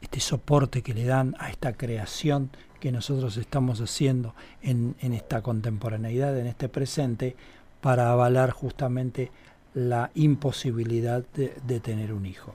este 0.00 0.20
soporte 0.20 0.80
que 0.80 0.94
le 0.94 1.04
dan 1.04 1.36
a 1.38 1.50
esta 1.50 1.74
creación 1.74 2.48
que 2.80 2.92
nosotros 2.92 3.36
estamos 3.36 3.82
haciendo 3.82 4.34
en, 4.62 4.96
en 5.00 5.12
esta 5.12 5.42
contemporaneidad, 5.42 6.38
en 6.38 6.46
este 6.46 6.70
presente, 6.70 7.36
para 7.82 8.10
avalar 8.10 8.52
justamente 8.52 9.30
la 9.74 10.10
imposibilidad 10.14 11.22
de, 11.34 11.54
de 11.66 11.78
tener 11.80 12.10
un 12.14 12.24
hijo. 12.24 12.54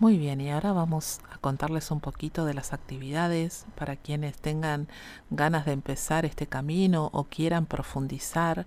Muy 0.00 0.16
bien, 0.16 0.40
y 0.40 0.50
ahora 0.52 0.72
vamos 0.72 1.20
a 1.32 1.38
contarles 1.38 1.90
un 1.90 1.98
poquito 1.98 2.44
de 2.44 2.54
las 2.54 2.72
actividades 2.72 3.66
para 3.74 3.96
quienes 3.96 4.36
tengan 4.36 4.86
ganas 5.30 5.66
de 5.66 5.72
empezar 5.72 6.24
este 6.24 6.46
camino 6.46 7.10
o 7.12 7.24
quieran 7.24 7.66
profundizar 7.66 8.64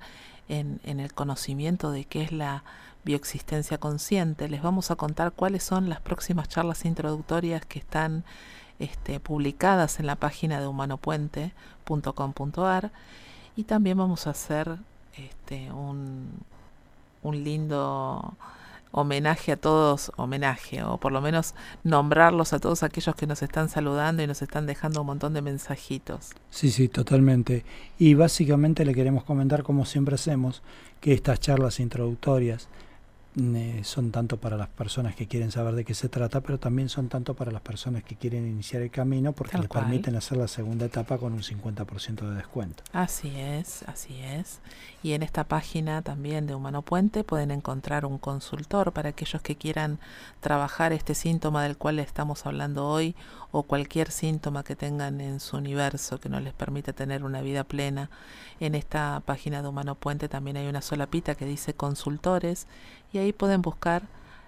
en, 0.49 0.81
el 0.83 1.13
conocimiento 1.13 1.91
de 1.91 2.03
qué 2.03 2.23
es 2.23 2.33
la 2.33 2.65
bioexistencia 3.05 3.77
consciente. 3.77 4.49
Les 4.49 4.61
vamos 4.61 4.91
a 4.91 4.97
contar 4.97 5.31
cuáles 5.31 5.63
son 5.63 5.87
las 5.87 6.01
próximas 6.01 6.49
charlas 6.49 6.83
introductorias 6.83 7.65
que 7.65 7.79
están 7.79 8.25
este, 8.79 9.21
publicadas 9.21 10.01
en 10.01 10.07
la 10.07 10.17
página 10.17 10.59
de 10.59 10.67
humanopuente.com.ar 10.67 12.91
y 13.55 13.63
también 13.63 13.97
vamos 13.97 14.27
a 14.27 14.31
hacer 14.31 14.79
este, 15.15 15.71
un 15.71 16.43
lindo 17.23 18.35
homenaje 18.91 19.53
a 19.53 19.57
todos, 19.57 20.11
homenaje, 20.17 20.83
o 20.83 20.97
por 20.97 21.11
lo 21.11 21.21
menos 21.21 21.55
nombrarlos 21.83 22.53
a 22.53 22.59
todos 22.59 22.83
aquellos 22.83 23.15
que 23.15 23.27
nos 23.27 23.41
están 23.41 23.69
saludando 23.69 24.21
y 24.21 24.27
nos 24.27 24.41
están 24.41 24.65
dejando 24.65 25.01
un 25.01 25.07
montón 25.07 25.33
de 25.33 25.41
mensajitos. 25.41 26.31
Sí, 26.49 26.71
sí, 26.71 26.87
totalmente. 26.87 27.65
Y 27.97 28.13
básicamente 28.13 28.85
le 28.85 28.93
queremos 28.93 29.23
comentar, 29.23 29.63
como 29.63 29.85
siempre 29.85 30.15
hacemos, 30.15 30.61
que 30.99 31.13
estas 31.13 31.39
charlas 31.39 31.79
introductorias 31.79 32.67
eh, 33.39 33.79
son 33.85 34.11
tanto 34.11 34.35
para 34.35 34.57
las 34.57 34.67
personas 34.67 35.15
que 35.15 35.25
quieren 35.25 35.51
saber 35.51 35.73
de 35.75 35.85
qué 35.85 35.93
se 35.93 36.09
trata, 36.09 36.41
pero 36.41 36.59
también 36.59 36.89
son 36.89 37.07
tanto 37.07 37.33
para 37.33 37.49
las 37.49 37.61
personas 37.61 38.03
que 38.03 38.17
quieren 38.17 38.45
iniciar 38.45 38.81
el 38.81 38.91
camino 38.91 39.31
porque 39.31 39.57
les 39.57 39.69
permiten 39.69 40.17
hacer 40.17 40.37
la 40.37 40.49
segunda 40.49 40.87
etapa 40.87 41.17
con 41.17 41.31
un 41.31 41.41
50% 41.41 42.29
de 42.29 42.35
descuento. 42.35 42.83
Así 42.91 43.31
es, 43.33 43.83
así 43.83 44.19
es. 44.21 44.59
Y 45.03 45.13
en 45.13 45.23
esta 45.23 45.45
página 45.45 46.03
también 46.03 46.45
de 46.45 46.53
Humano 46.53 46.83
Puente 46.83 47.23
pueden 47.23 47.49
encontrar 47.49 48.05
un 48.05 48.19
consultor 48.19 48.91
para 48.91 49.09
aquellos 49.09 49.41
que 49.41 49.55
quieran 49.55 49.99
trabajar 50.41 50.93
este 50.93 51.15
síntoma 51.15 51.63
del 51.63 51.75
cual 51.75 51.97
estamos 51.97 52.45
hablando 52.45 52.87
hoy 52.87 53.15
o 53.51 53.63
cualquier 53.63 54.11
síntoma 54.11 54.63
que 54.63 54.75
tengan 54.75 55.19
en 55.19 55.39
su 55.39 55.57
universo 55.57 56.19
que 56.19 56.29
no 56.29 56.39
les 56.39 56.53
permite 56.53 56.93
tener 56.93 57.23
una 57.23 57.41
vida 57.41 57.63
plena. 57.63 58.11
En 58.59 58.75
esta 58.75 59.21
página 59.25 59.63
de 59.63 59.69
Humano 59.69 59.95
Puente 59.95 60.29
también 60.29 60.57
hay 60.57 60.67
una 60.67 60.81
solapita 60.83 61.33
que 61.33 61.45
dice 61.45 61.73
consultores 61.73 62.67
y 63.11 63.17
ahí 63.17 63.33
pueden 63.33 63.63
buscar 63.63 64.03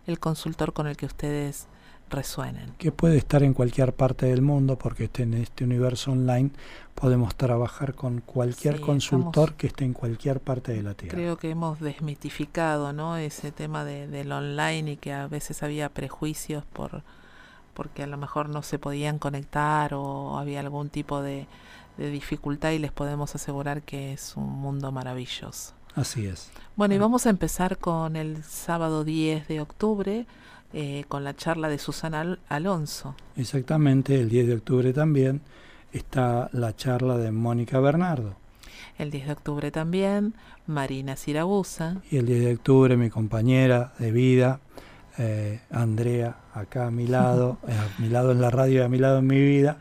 el 0.05 0.19
consultor 0.19 0.73
con 0.73 0.85
el 0.85 0.97
que 0.97 1.07
ustedes 1.07 1.67
resuenen. 2.13 2.73
Que 2.77 2.91
puede 2.91 3.17
estar 3.17 3.43
en 3.43 3.53
cualquier 3.53 3.93
parte 3.93 4.27
del 4.27 4.41
mundo 4.41 4.77
porque 4.77 5.09
en 5.17 5.33
este 5.33 5.65
universo 5.65 6.11
online 6.11 6.51
podemos 6.95 7.35
trabajar 7.35 7.93
con 7.93 8.21
cualquier 8.21 8.79
consultor 8.79 9.55
que 9.55 9.67
esté 9.67 9.83
en 9.83 9.93
cualquier 9.93 10.39
parte 10.39 10.71
de 10.71 10.83
la 10.83 10.93
Tierra. 10.93 11.15
Creo 11.15 11.37
que 11.37 11.49
hemos 11.49 11.79
desmitificado 11.81 12.93
¿no? 12.93 13.17
ese 13.17 13.51
tema 13.51 13.83
de, 13.83 14.07
del 14.07 14.31
online 14.31 14.93
y 14.93 14.97
que 14.97 15.11
a 15.11 15.27
veces 15.27 15.63
había 15.63 15.89
prejuicios 15.89 16.63
por 16.65 17.03
porque 17.73 18.03
a 18.03 18.07
lo 18.07 18.17
mejor 18.17 18.49
no 18.49 18.61
se 18.61 18.77
podían 18.77 19.17
conectar 19.17 19.95
o 19.95 20.37
había 20.37 20.59
algún 20.59 20.89
tipo 20.89 21.23
de, 21.23 21.47
de 21.97 22.09
dificultad 22.09 22.71
y 22.71 22.79
les 22.79 22.91
podemos 22.91 23.33
asegurar 23.35 23.81
que 23.81 24.13
es 24.13 24.37
un 24.37 24.49
mundo 24.49 24.91
maravilloso. 24.91 25.73
Así 25.95 26.25
es. 26.25 26.49
Bueno, 26.75 26.95
y 26.95 26.97
vamos 26.97 27.27
a 27.27 27.29
empezar 27.29 27.77
con 27.77 28.15
el 28.15 28.43
sábado 28.43 29.03
10 29.03 29.47
de 29.47 29.61
octubre, 29.61 30.25
eh, 30.73 31.05
con 31.07 31.23
la 31.23 31.35
charla 31.35 31.69
de 31.69 31.77
Susana 31.77 32.39
Alonso. 32.49 33.15
Exactamente, 33.35 34.19
el 34.19 34.29
10 34.29 34.47
de 34.47 34.53
octubre 34.55 34.93
también 34.93 35.41
está 35.91 36.49
la 36.51 36.75
charla 36.75 37.17
de 37.17 37.31
Mónica 37.31 37.79
Bernardo. 37.79 38.35
El 38.97 39.11
10 39.11 39.27
de 39.27 39.33
octubre 39.33 39.71
también, 39.71 40.33
Marina 40.65 41.15
Siragusa. 41.15 42.01
Y 42.09 42.17
el 42.17 42.25
10 42.25 42.45
de 42.45 42.53
octubre 42.53 42.97
mi 42.97 43.09
compañera 43.09 43.93
de 43.99 44.11
vida, 44.11 44.59
eh, 45.17 45.61
Andrea, 45.71 46.37
acá 46.53 46.87
a 46.87 46.91
mi 46.91 47.07
lado, 47.07 47.57
eh, 47.67 47.71
a 47.71 48.01
mi 48.01 48.09
lado 48.09 48.31
en 48.31 48.41
la 48.41 48.49
radio 48.49 48.81
y 48.81 48.83
a 48.83 48.89
mi 48.89 48.97
lado 48.97 49.19
en 49.19 49.27
mi 49.27 49.39
vida, 49.39 49.77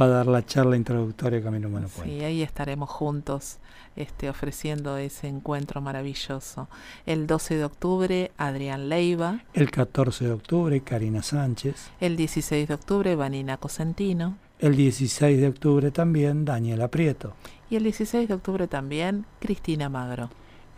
va 0.00 0.06
a 0.06 0.08
dar 0.08 0.26
la 0.26 0.44
charla 0.46 0.76
introductoria 0.76 1.42
Camino 1.42 1.68
Humano 1.68 1.88
Sí, 2.04 2.22
ahí 2.22 2.42
estaremos 2.42 2.88
juntos 2.88 3.58
este, 3.98 4.30
ofreciendo 4.30 4.96
ese 4.96 5.28
encuentro 5.28 5.80
maravilloso. 5.80 6.68
El 7.04 7.26
12 7.26 7.56
de 7.56 7.64
octubre, 7.64 8.30
Adrián 8.38 8.88
Leiva. 8.88 9.42
El 9.54 9.70
14 9.70 10.26
de 10.26 10.32
octubre, 10.32 10.80
Karina 10.80 11.22
Sánchez. 11.22 11.90
El 12.00 12.16
16 12.16 12.68
de 12.68 12.74
octubre, 12.74 13.16
Vanina 13.16 13.56
Cosentino. 13.56 14.38
El 14.58 14.76
16 14.76 15.40
de 15.40 15.48
octubre 15.48 15.90
también, 15.90 16.44
Daniela 16.44 16.88
Prieto. 16.88 17.34
Y 17.70 17.76
el 17.76 17.82
16 17.82 18.28
de 18.28 18.34
octubre 18.34 18.66
también, 18.68 19.26
Cristina 19.40 19.88
Magro. 19.88 20.30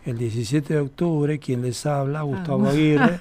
El 0.03 0.17
17 0.17 0.73
de 0.73 0.79
octubre, 0.79 1.37
quien 1.37 1.61
les 1.61 1.85
habla, 1.85 2.23
Gustavo 2.23 2.65
ah. 2.65 2.71
Aguirre, 2.71 3.19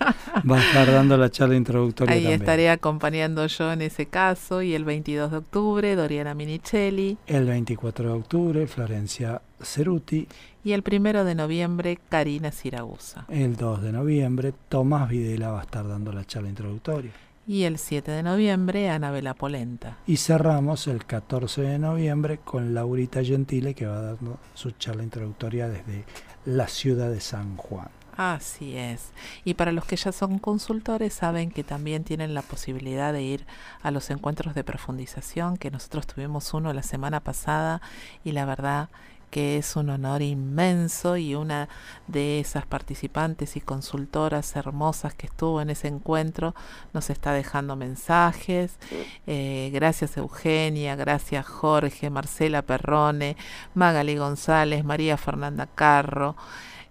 va 0.51 0.57
a 0.57 0.61
estar 0.61 0.91
dando 0.91 1.17
la 1.19 1.31
charla 1.31 1.57
introductoria. 1.57 2.15
Ahí 2.15 2.23
también. 2.23 2.41
estaré 2.41 2.71
acompañando 2.71 3.47
yo 3.47 3.73
en 3.73 3.83
ese 3.83 4.07
caso. 4.07 4.63
Y 4.63 4.75
el 4.75 4.85
22 4.85 5.31
de 5.31 5.37
octubre, 5.37 5.95
Doriana 5.95 6.35
Minichelli. 6.35 7.19
El 7.27 7.45
24 7.45 8.09
de 8.09 8.15
octubre, 8.15 8.67
Florencia 8.67 9.43
Ceruti. 9.61 10.27
Y 10.65 10.73
el 10.73 10.83
1 10.91 11.25
de 11.25 11.35
noviembre, 11.35 11.99
Karina 12.09 12.51
Siragusa. 12.51 13.27
El 13.29 13.57
2 13.57 13.83
de 13.83 13.93
noviembre, 13.93 14.55
Tomás 14.69 15.09
Videla 15.09 15.51
va 15.51 15.61
a 15.61 15.63
estar 15.63 15.87
dando 15.87 16.13
la 16.13 16.25
charla 16.25 16.49
introductoria. 16.49 17.13
Y 17.47 17.65
el 17.65 17.79
7 17.79 18.11
de 18.11 18.23
noviembre, 18.23 18.91
Anabela 18.91 19.35
Polenta. 19.35 19.99
Y 20.07 20.19
cerramos 20.19 20.87
el 20.87 21.05
14 21.05 21.63
de 21.63 21.79
noviembre 21.79 22.39
con 22.39 22.75
Laurita 22.75 23.25
Gentile, 23.25 23.75
que 23.75 23.87
va 23.87 24.01
dando 24.01 24.39
su 24.55 24.71
charla 24.73 25.03
introductoria 25.03 25.69
desde 25.69 26.05
la 26.45 26.69
ciudad 26.69 27.11
de 27.11 27.21
San 27.21 27.57
Juan. 27.57 27.89
Así 28.17 28.77
es. 28.77 29.13
Y 29.45 29.55
para 29.55 29.73
los 29.73 29.87
que 29.87 29.97
ya 29.97 30.13
son 30.13 30.39
consultores, 30.39 31.15
saben 31.15 31.51
que 31.51 31.65
también 31.65 32.05
tienen 32.05 32.35
la 32.35 32.43
posibilidad 32.43 33.15
de 33.15 33.23
ir 33.23 33.47
a 33.83 33.91
los 33.91 34.11
encuentros 34.11 34.55
de 34.55 34.63
profundización, 34.63 35.57
que 35.57 35.71
nosotros 35.71 36.07
tuvimos 36.07 36.53
uno 36.53 36.73
la 36.75 36.83
semana 36.83 37.21
pasada 37.21 37.81
y 38.23 38.33
la 38.33 38.45
verdad 38.45 38.91
que 39.31 39.57
es 39.57 39.77
un 39.77 39.91
honor 39.91 40.23
inmenso 40.23 41.17
y 41.17 41.35
una 41.35 41.69
de 42.09 42.41
esas 42.41 42.67
participantes 42.67 43.57
y 43.57 43.61
consultoras 43.61 44.57
hermosas 44.57 45.15
que 45.15 45.27
estuvo 45.27 45.61
en 45.61 45.71
ese 45.71 45.89
encuentro 45.89 46.55
nos 46.93 47.11
está 47.11 47.33
dejando 47.33 47.77
mensajes. 47.77 48.79
Eh, 49.27 49.71
gracias 49.73 50.17
Eugenia, 50.17 50.97
gracias 50.97 51.47
Jorge, 51.47 52.11
Marcela 52.11 52.63
Perrone, 52.63 53.37
Magali 53.75 54.17
González, 54.17 54.85
María 54.85 55.17
Fernanda 55.17 55.67
Carro, 55.67 56.37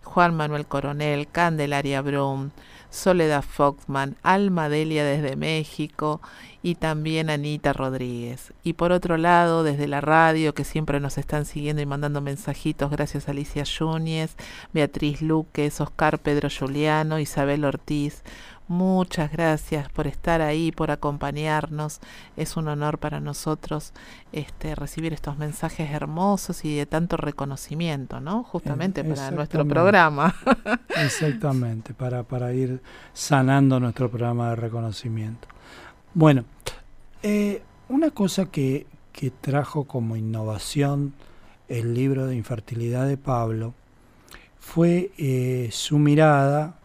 Juan 0.03 0.35
Manuel 0.35 0.65
Coronel, 0.65 1.27
Candelaria 1.27 2.01
Brum. 2.01 2.51
Soledad 2.89 3.43
Foxman, 3.43 4.15
Alma 4.23 4.69
Delia 4.69 5.03
desde 5.03 5.35
México 5.35 6.21
y 6.61 6.75
también 6.75 7.29
Anita 7.29 7.73
Rodríguez. 7.73 8.53
Y 8.63 8.73
por 8.73 8.91
otro 8.91 9.17
lado, 9.17 9.63
desde 9.63 9.87
la 9.87 10.01
radio, 10.01 10.53
que 10.53 10.63
siempre 10.63 10.99
nos 10.99 11.17
están 11.17 11.45
siguiendo 11.45 11.81
y 11.81 11.85
mandando 11.85 12.21
mensajitos, 12.21 12.91
gracias 12.91 13.27
a 13.27 13.31
Alicia 13.31 13.63
Yúñez, 13.63 14.35
Beatriz 14.73 15.21
Luques, 15.21 15.79
Oscar 15.81 16.19
Pedro 16.19 16.49
Juliano, 16.49 17.19
Isabel 17.19 17.65
Ortiz. 17.65 18.23
Muchas 18.70 19.32
gracias 19.32 19.89
por 19.89 20.05
estar 20.05 20.41
ahí, 20.41 20.72
por 20.72 20.91
acompañarnos. 20.91 21.99
Es 22.38 22.55
un 22.55 22.67
honor 22.67 22.99
para 22.99 23.20
nosotros 23.20 23.93
este, 24.32 24.76
recibir 24.76 25.11
estos 25.11 25.39
mensajes 25.39 25.89
hermosos 25.89 26.63
y 26.63 26.78
de 26.78 26.86
tanto 26.86 27.17
reconocimiento, 27.17 28.20
¿no? 28.20 28.43
Justamente 28.43 29.03
para 29.03 29.32
nuestro 29.32 29.67
programa. 29.67 30.36
Exactamente, 31.03 31.95
para, 31.95 32.22
para 32.22 32.53
ir 32.53 32.80
sanando 33.11 33.80
nuestro 33.80 34.07
programa 34.07 34.51
de 34.51 34.57
reconocimiento. 34.57 35.47
Bueno, 36.13 36.45
eh, 37.24 37.63
una 37.88 38.11
cosa 38.11 38.51
que, 38.51 38.86
que 39.11 39.32
trajo 39.32 39.86
como 39.86 40.15
innovación 40.15 41.15
el 41.70 41.95
libro 41.95 42.28
de 42.28 42.36
infertilidad 42.36 43.07
de 43.07 43.17
Pablo 43.17 43.74
fue 44.59 45.09
eh, 45.17 45.70
su 45.72 45.97
mirada 45.97 46.78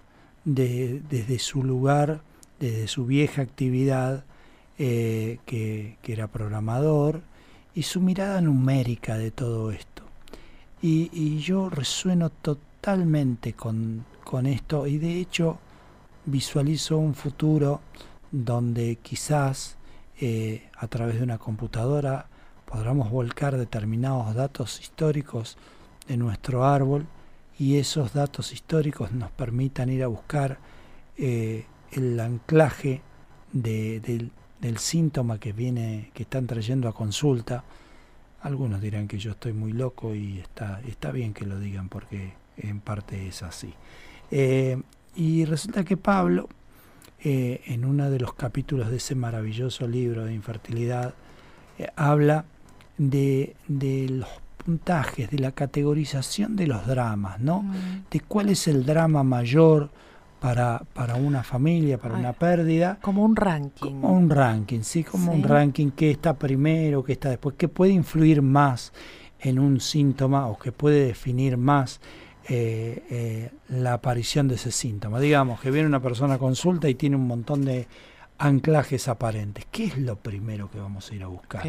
de, 0.44 1.02
desde 1.08 1.38
su 1.38 1.62
lugar, 1.62 2.22
desde 2.60 2.88
su 2.88 3.06
vieja 3.06 3.42
actividad, 3.42 4.24
eh, 4.78 5.38
que, 5.46 5.98
que, 6.02 6.12
era 6.12 6.28
programador, 6.28 7.22
y 7.74 7.82
su 7.82 8.00
mirada 8.00 8.40
numérica 8.40 9.16
de 9.16 9.30
todo 9.30 9.70
esto. 9.70 10.02
Y, 10.82 11.10
y 11.12 11.38
yo 11.40 11.70
resueno 11.70 12.30
totalmente 12.30 13.52
con, 13.54 14.04
con 14.24 14.46
esto, 14.46 14.86
y 14.86 14.98
de 14.98 15.20
hecho 15.20 15.58
visualizo 16.26 16.98
un 16.98 17.14
futuro 17.14 17.80
donde 18.30 18.96
quizás 18.96 19.76
eh, 20.20 20.68
a 20.76 20.86
través 20.88 21.16
de 21.16 21.22
una 21.22 21.38
computadora 21.38 22.26
podamos 22.64 23.10
volcar 23.10 23.56
determinados 23.56 24.34
datos 24.34 24.80
históricos 24.80 25.56
de 26.08 26.16
nuestro 26.16 26.64
árbol 26.64 27.06
y 27.58 27.78
esos 27.78 28.12
datos 28.12 28.52
históricos 28.52 29.12
nos 29.12 29.30
permitan 29.30 29.88
ir 29.88 30.02
a 30.02 30.08
buscar 30.08 30.58
eh, 31.16 31.66
el 31.92 32.18
anclaje 32.18 33.02
de, 33.52 34.00
del, 34.00 34.30
síntoma 34.78 35.38
que 35.38 35.52
viene 35.52 36.10
que 36.14 36.22
están 36.22 36.46
trayendo 36.46 36.88
a 36.88 36.94
consulta. 36.94 37.64
Algunos 38.40 38.80
dirán 38.80 39.06
que 39.06 39.18
yo 39.18 39.32
estoy 39.32 39.52
muy 39.52 39.72
loco 39.72 40.14
y 40.14 40.38
está 40.38 40.80
está 40.88 41.12
bien 41.12 41.34
que 41.34 41.44
lo 41.44 41.60
digan 41.60 41.90
porque 41.90 42.32
en 42.56 42.80
parte 42.80 43.28
es 43.28 43.42
así. 43.42 43.74
Eh, 44.30 44.80
y 45.14 45.44
resulta 45.44 45.84
que 45.84 45.98
Pablo 45.98 46.48
eh, 47.22 47.60
en 47.66 47.84
uno 47.84 48.10
de 48.10 48.18
los 48.18 48.34
capítulos 48.34 48.90
de 48.90 48.96
ese 48.96 49.14
maravilloso 49.14 49.86
libro 49.86 50.24
de 50.24 50.34
infertilidad, 50.34 51.14
habla 51.94 52.46
de, 52.96 53.56
de, 53.68 54.08
los 54.08 54.28
puntajes, 54.64 55.30
de 55.30 55.38
la 55.38 55.52
categorización 55.52 56.56
de 56.56 56.66
los 56.66 56.86
dramas, 56.86 57.40
¿no? 57.40 57.62
Mm. 57.62 58.04
De 58.10 58.20
cuál 58.20 58.48
es 58.48 58.66
el 58.66 58.84
drama 58.84 59.22
mayor 59.22 59.90
para, 60.40 60.82
para 60.92 61.14
una 61.14 61.42
familia, 61.42 61.98
para 61.98 62.16
una 62.16 62.32
pérdida. 62.32 62.98
Como 63.00 63.24
un 63.24 63.34
ranking. 63.34 63.92
Como 63.92 64.12
un 64.12 64.28
ranking, 64.28 64.80
sí, 64.80 65.02
como 65.02 65.32
un 65.32 65.42
ranking 65.42 65.90
que 65.90 66.10
está 66.10 66.34
primero, 66.34 67.02
que 67.02 67.12
está 67.12 67.30
después, 67.30 67.56
que 67.56 67.68
puede 67.68 67.92
influir 67.92 68.42
más 68.42 68.92
en 69.40 69.58
un 69.58 69.80
síntoma 69.80 70.48
o 70.48 70.58
que 70.58 70.72
puede 70.72 71.06
definir 71.06 71.56
más 71.56 72.00
eh, 72.46 73.02
eh, 73.10 73.50
la 73.68 73.94
aparición 73.94 74.48
de 74.48 74.56
ese 74.56 74.70
síntoma. 74.70 75.18
Digamos 75.18 75.60
que 75.60 75.70
viene 75.70 75.88
una 75.88 76.00
persona 76.00 76.34
a 76.34 76.38
consulta 76.38 76.88
y 76.88 76.94
tiene 76.94 77.16
un 77.16 77.26
montón 77.26 77.64
de 77.64 77.88
anclajes 78.38 79.08
aparentes. 79.08 79.66
¿Qué 79.70 79.84
es 79.84 79.98
lo 79.98 80.16
primero 80.16 80.70
que 80.70 80.78
vamos 80.78 81.10
a 81.10 81.14
ir 81.14 81.22
a 81.22 81.28
buscar? 81.28 81.62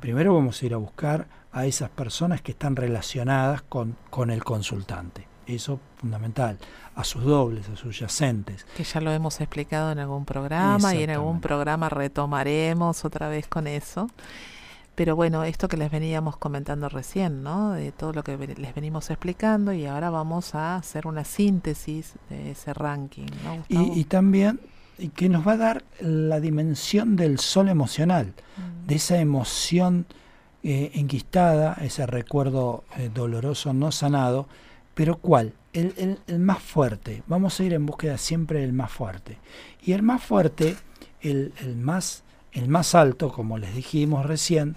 Primero 0.00 0.34
vamos 0.34 0.62
a 0.62 0.66
ir 0.66 0.74
a 0.74 0.76
buscar 0.76 1.26
a 1.52 1.66
esas 1.66 1.90
personas 1.90 2.42
que 2.42 2.52
están 2.52 2.76
relacionadas 2.76 3.62
con, 3.62 3.96
con 4.10 4.30
el 4.30 4.44
consultante. 4.44 5.26
Eso 5.46 5.80
fundamental. 5.96 6.58
A 6.94 7.04
sus 7.04 7.24
dobles, 7.24 7.68
a 7.68 7.76
sus 7.76 7.98
yacentes. 7.98 8.66
Que 8.76 8.84
ya 8.84 9.00
lo 9.00 9.10
hemos 9.10 9.40
explicado 9.40 9.90
en 9.90 9.98
algún 9.98 10.24
programa 10.24 10.94
y 10.94 11.02
en 11.02 11.10
algún 11.10 11.40
programa 11.40 11.88
retomaremos 11.88 13.04
otra 13.04 13.28
vez 13.28 13.48
con 13.48 13.66
eso. 13.66 14.08
Pero 14.94 15.16
bueno, 15.16 15.44
esto 15.44 15.66
que 15.66 15.76
les 15.76 15.90
veníamos 15.90 16.36
comentando 16.36 16.88
recién, 16.88 17.42
¿no? 17.42 17.72
De 17.72 17.90
todo 17.90 18.12
lo 18.12 18.22
que 18.22 18.36
les 18.36 18.74
venimos 18.74 19.08
explicando 19.10 19.72
y 19.72 19.86
ahora 19.86 20.10
vamos 20.10 20.54
a 20.54 20.76
hacer 20.76 21.06
una 21.06 21.24
síntesis 21.24 22.14
de 22.28 22.50
ese 22.50 22.74
ranking, 22.74 23.26
¿no? 23.44 23.64
Y, 23.68 24.04
también 24.04 24.60
que 25.14 25.30
nos 25.30 25.46
va 25.46 25.52
a 25.52 25.56
dar 25.56 25.84
la 26.00 26.38
dimensión 26.38 27.16
del 27.16 27.38
sol 27.38 27.70
emocional, 27.70 28.34
mm. 28.58 28.86
de 28.88 28.94
esa 28.94 29.18
emoción 29.18 30.06
eh, 30.62 30.90
enquistada, 30.94 31.74
ese 31.80 32.06
recuerdo 32.06 32.84
eh, 32.96 33.10
doloroso 33.12 33.72
no 33.72 33.92
sanado, 33.92 34.46
pero 34.94 35.16
¿cuál? 35.16 35.54
El, 35.72 36.18
el, 36.26 36.38
más 36.38 36.62
fuerte. 36.62 37.22
Vamos 37.26 37.58
a 37.58 37.64
ir 37.64 37.72
en 37.72 37.86
búsqueda 37.86 38.18
siempre 38.18 38.60
del 38.60 38.72
más 38.72 38.90
fuerte. 38.90 39.38
Y 39.82 39.92
el 39.92 40.02
más 40.02 40.22
fuerte, 40.22 40.76
el, 41.20 41.52
el 41.60 41.76
más, 41.76 42.24
el 42.52 42.68
más 42.68 42.94
alto, 42.94 43.32
como 43.32 43.56
les 43.56 43.74
dijimos 43.74 44.26
recién, 44.26 44.76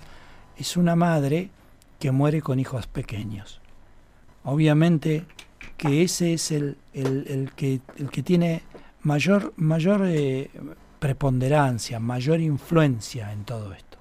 es 0.58 0.78
una 0.78 0.96
madre 0.96 1.50
que 2.00 2.12
muere 2.12 2.42
con 2.42 2.60
hijos 2.60 2.88
pequeños. 2.88 3.60
Obviamente 4.44 5.26
que 5.78 6.04
ese 6.04 6.34
es 6.34 6.52
el, 6.52 6.78
el, 6.94 7.52
que, 7.56 7.82
el 7.98 8.10
que 8.10 8.24
tiene 8.24 8.64
mayor, 9.02 9.54
mayor 9.58 10.04
eh, 10.06 10.50
preponderancia, 11.00 12.00
mayor 12.00 12.40
influencia 12.40 13.32
en 13.32 13.44
todo 13.44 13.74
esto. 13.74 13.93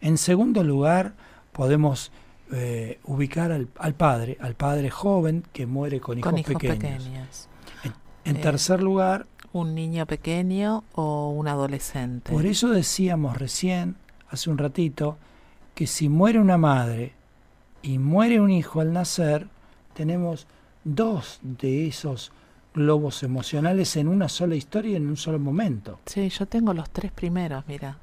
En 0.00 0.18
segundo 0.18 0.64
lugar, 0.64 1.14
podemos 1.52 2.10
eh, 2.52 2.98
ubicar 3.04 3.52
al, 3.52 3.68
al, 3.78 3.94
padre, 3.94 4.36
al 4.40 4.54
padre 4.54 4.90
joven 4.90 5.44
que 5.52 5.66
muere 5.66 6.00
con 6.00 6.18
hijos, 6.18 6.32
pequeños. 6.42 7.48
En, 8.24 8.36
eh, 8.36 8.40
tercer 8.40 8.82
lugar, 8.82 9.26
un 9.52 9.74
niño 9.74 10.06
pequeño 10.06 10.84
o 10.94 11.30
un 11.30 11.48
adolescente. 11.48 12.32
Por 12.32 12.46
eso 12.46 12.68
decíamos 12.70 13.38
recién, 13.38 13.96
hace 14.30 14.50
un 14.50 14.58
ratito, 14.58 15.16
que 15.74 15.86
si 15.86 16.08
muere 16.08 16.38
una 16.38 16.58
madre 16.58 17.12
y 17.82 17.98
muere 17.98 18.40
un 18.40 18.50
hijo 18.50 18.80
al 18.80 18.92
nacer, 18.92 19.46
tenemos 19.94 20.46
dos 20.84 21.38
de 21.42 21.86
esos 21.86 22.32
globos 22.74 23.22
emocionales 23.22 23.96
en 23.96 24.08
una 24.08 24.28
sola 24.28 24.54
historia 24.54 24.96
en 24.96 25.08
un 25.08 25.16
solo 25.16 25.38
momento. 25.38 26.00
Sí, 26.06 26.28
yo 26.28 26.46
tengo 26.46 26.72
los 26.74 26.90
tres 26.90 27.12
primeros, 27.12 27.64
mira. 27.66 27.98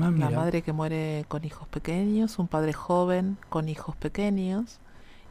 Ah, 0.00 0.10
La 0.10 0.30
madre 0.30 0.62
que 0.62 0.72
muere 0.72 1.24
con 1.28 1.44
hijos 1.44 1.66
pequeños, 1.68 2.38
un 2.38 2.48
padre 2.48 2.72
joven 2.72 3.38
con 3.48 3.68
hijos 3.68 3.96
pequeños 3.96 4.78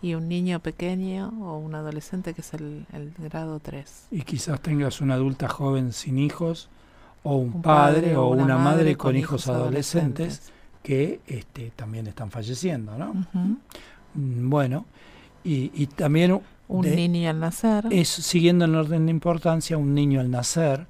y 0.01 0.15
un 0.15 0.27
niño 0.27 0.59
pequeño 0.59 1.31
o 1.41 1.57
un 1.57 1.75
adolescente 1.75 2.33
que 2.33 2.41
es 2.41 2.53
el, 2.53 2.85
grado 3.17 3.59
3. 3.59 4.07
Y 4.11 4.21
quizás 4.21 4.59
tengas 4.61 5.01
una 5.01 5.15
adulta 5.15 5.47
joven 5.47 5.93
sin 5.93 6.17
hijos 6.17 6.69
o 7.23 7.35
un, 7.35 7.61
padre, 7.61 8.15
o 8.15 8.27
una, 8.27 8.57
madre, 8.57 8.95
con, 8.95 9.15
hijos, 9.15 9.47
adolescentes 9.47 10.51
que 10.83 11.21
este, 11.25 11.71
también 11.75 12.07
están 12.07 12.29
falleciendo, 12.29 12.97
¿no? 12.97 13.13
Mm, 14.13 14.49
bueno, 14.49 14.85
y, 15.43 15.87
también... 15.87 16.41
Un 16.67 16.95
niño 16.95 17.29
al 17.29 17.39
nacer. 17.39 17.85
Es, 17.91 18.09
siguiendo 18.09 18.65
el 18.65 18.73
orden 18.75 19.05
de 19.05 19.11
importancia, 19.11 19.77
un 19.77 19.93
niño 19.93 20.19
al 20.19 20.31
nacer, 20.31 20.87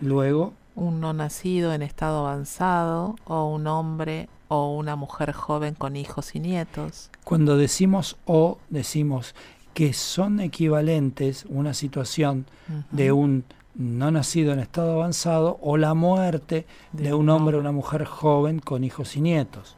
luego... 0.00 0.54
Un 0.74 1.00
no 1.00 1.12
nacido 1.12 1.72
en 1.74 1.82
estado 1.82 2.26
avanzado, 2.26 3.16
o 3.24 3.46
un 3.46 3.66
hombre 3.66 4.28
o 4.48 4.74
una 4.76 4.96
mujer 4.96 5.32
joven 5.32 5.74
con 5.74 5.96
hijos 5.96 6.34
y 6.34 6.40
nietos. 6.40 7.10
Cuando 7.24 7.56
decimos 7.56 8.16
o, 8.26 8.58
decimos 8.68 9.34
que 9.74 9.92
son 9.92 10.40
equivalentes 10.40 11.46
una 11.48 11.72
situación 11.72 12.46
de 12.90 13.12
un 13.12 13.44
no 13.74 14.10
nacido 14.10 14.52
en 14.52 14.58
estado 14.58 14.92
avanzado 14.92 15.58
o 15.62 15.76
la 15.76 15.94
muerte 15.94 16.66
de, 16.92 17.14
un 17.14 17.30
hombre 17.30 17.56
o 17.56 17.60
una 17.60 17.72
mujer 17.72 18.04
joven 18.04 18.58
con 18.58 18.84
hijos 18.84 19.16
y 19.16 19.22
nietos. 19.22 19.76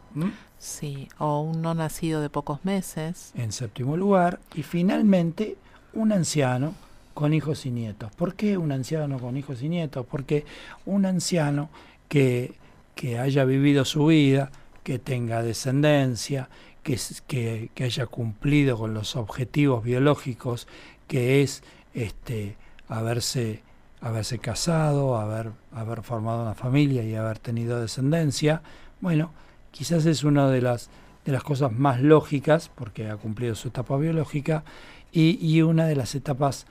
Sí, 0.59 1.09
o 1.19 1.41
un 1.41 1.63
no 1.63 1.75
nacido 1.75 2.21
de 2.21 2.31
pocos 2.31 2.65
meses. 2.65 3.33
En 3.37 3.53
séptimo 3.53 3.97
lugar, 3.97 4.41
y 4.55 4.63
finalmente 4.63 5.57
un 5.93 6.13
anciano 6.13 6.75
con 7.15 7.33
hijos 7.33 7.65
y 7.65 7.71
nietos. 7.71 8.13
¿Por 8.15 8.35
qué 8.35 8.59
un 8.59 8.73
anciano 8.73 9.19
con 9.19 9.37
hijos 9.37 9.63
y 9.63 9.69
nietos? 9.69 10.05
Porque 10.11 10.45
un 10.85 11.07
anciano 11.07 11.71
que, 12.09 12.55
que 12.95 13.19
haya 13.19 13.45
vivido 13.45 13.85
su 13.85 14.07
vida, 14.07 14.51
que 14.83 14.99
tenga 14.99 15.43
descendencia, 15.43 16.49
que, 16.83 17.71
que, 17.75 17.85
haya 17.85 18.07
cumplido 18.07 18.77
con 18.77 18.93
los 18.93 19.17
objetivos 19.17 19.83
biológicos, 19.83 20.69
que 21.09 21.43
es 21.43 21.63
este, 21.95 22.57
haberse 22.89 23.63
haberse 24.01 24.39
casado, 24.39 25.17
haber, 25.17 25.53
haber 25.73 26.03
formado 26.03 26.43
una 26.43 26.53
familia 26.55 27.03
y 27.03 27.15
haber 27.15 27.39
tenido 27.39 27.81
descendencia, 27.81 28.61
bueno, 29.01 29.33
quizás 29.71 30.05
es 30.05 30.25
una 30.25 30.51
de 30.51 30.61
las, 30.61 30.91
de 31.25 31.33
las 31.33 31.43
cosas 31.43 31.73
más 31.73 32.03
lógicas, 32.03 32.71
porque 32.75 33.09
ha 33.09 33.17
cumplido 33.17 33.55
su 33.55 33.69
etapa 33.69 33.97
biológica, 33.97 34.63
y, 35.11 35.39
y 35.41 35.63
una 35.63 35.87
de 35.87 35.97
las 35.97 36.15
etapas 36.15 36.67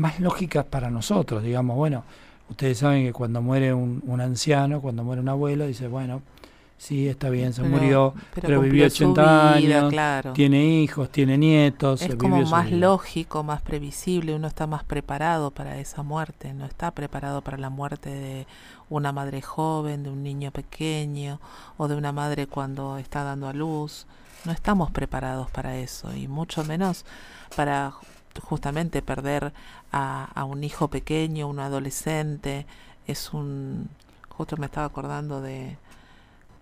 más 0.00 0.18
lógicas 0.18 0.64
para 0.64 0.90
nosotros, 0.90 1.42
digamos, 1.42 1.76
bueno, 1.76 2.04
ustedes 2.48 2.78
saben 2.78 3.04
que 3.04 3.12
cuando 3.12 3.42
muere 3.42 3.74
un, 3.74 4.02
un 4.06 4.20
anciano, 4.20 4.80
cuando 4.80 5.04
muere 5.04 5.20
un 5.20 5.28
abuelo, 5.28 5.66
dice, 5.66 5.88
bueno, 5.88 6.22
sí, 6.78 7.06
está 7.06 7.28
bien, 7.28 7.52
se 7.52 7.62
murió, 7.62 8.14
pero, 8.34 8.62
vivió 8.62 8.86
80 8.86 9.52
años, 9.52 9.94
tiene 10.32 10.64
hijos, 10.64 11.10
tiene 11.10 11.36
nietos. 11.36 12.00
Es 12.00 12.16
como 12.16 12.40
más 12.46 12.72
lógico, 12.72 13.42
más 13.42 13.60
previsible, 13.60 14.34
uno 14.34 14.48
está 14.48 14.66
más 14.66 14.84
preparado 14.84 15.50
para 15.50 15.78
esa 15.78 16.02
muerte, 16.02 16.54
no 16.54 16.64
está 16.64 16.90
preparado 16.92 17.42
para 17.42 17.58
la 17.58 17.68
muerte 17.68 18.08
de 18.08 18.46
una 18.88 19.12
madre 19.12 19.42
joven, 19.42 20.02
de 20.02 20.08
un 20.08 20.22
niño 20.22 20.50
pequeño 20.50 21.40
o 21.76 21.88
de 21.88 21.96
una 21.96 22.12
madre 22.12 22.46
cuando 22.46 22.96
está 22.96 23.22
dando 23.22 23.48
a 23.48 23.52
luz. 23.52 24.06
No 24.46 24.52
estamos 24.52 24.90
preparados 24.90 25.50
para 25.50 25.76
eso 25.76 26.16
y 26.16 26.26
mucho 26.26 26.64
menos 26.64 27.04
para 27.54 27.92
justamente 28.42 29.02
perder 29.02 29.52
a, 29.92 30.24
a 30.24 30.44
un 30.44 30.64
hijo 30.64 30.88
pequeño, 30.88 31.48
un 31.48 31.60
adolescente. 31.60 32.66
Es 33.06 33.32
un... 33.32 33.88
Justo 34.28 34.56
me 34.56 34.66
estaba 34.66 34.86
acordando 34.86 35.40
de 35.40 35.76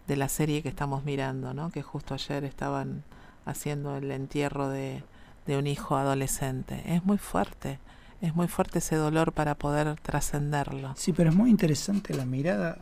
de 0.09 0.17
la 0.17 0.29
serie 0.29 0.63
que 0.63 0.71
estamos 0.71 1.05
mirando, 1.05 1.55
¿no? 1.55 1.71
que 1.71 1.83
justo 1.83 2.15
ayer 2.15 2.43
estaban 2.43 3.05
haciendo 3.45 3.97
el 3.97 4.11
entierro 4.11 4.69
de, 4.71 5.05
de 5.47 5.59
un 5.59 5.67
hijo 5.67 5.97
adolescente. 5.97 6.83
Es 6.87 7.05
muy 7.05 7.19
fuerte, 7.19 7.79
es 8.23 8.35
muy 8.35 8.49
fuerte 8.49 8.79
ese 8.79 8.97
dolor 8.97 9.33
para 9.33 9.55
poder 9.55 9.97
trascenderlo. 10.01 10.95
Sí, 10.97 11.13
pero 11.13 11.31
es 11.31 11.37
muy 11.37 11.51
interesante 11.51 12.15
la 12.15 12.25
mirada 12.25 12.79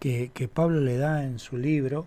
que, 0.00 0.32
que 0.34 0.48
Pablo 0.48 0.80
le 0.80 0.98
da 0.98 1.22
en 1.22 1.38
su 1.38 1.56
libro, 1.56 2.06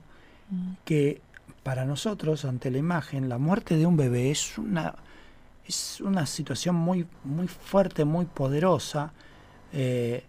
mm. 0.50 0.74
que 0.84 1.22
para 1.64 1.86
nosotros, 1.86 2.44
ante 2.44 2.70
la 2.70 2.78
imagen, 2.78 3.30
la 3.30 3.38
muerte 3.38 3.78
de 3.78 3.86
un 3.86 3.96
bebé 3.96 4.32
es 4.32 4.58
una, 4.58 4.96
es 5.68 6.02
una 6.02 6.26
situación 6.26 6.76
muy, 6.76 7.06
muy 7.24 7.48
fuerte, 7.48 8.06
muy 8.06 8.26
poderosa, 8.26 9.12
eh, 9.74 10.24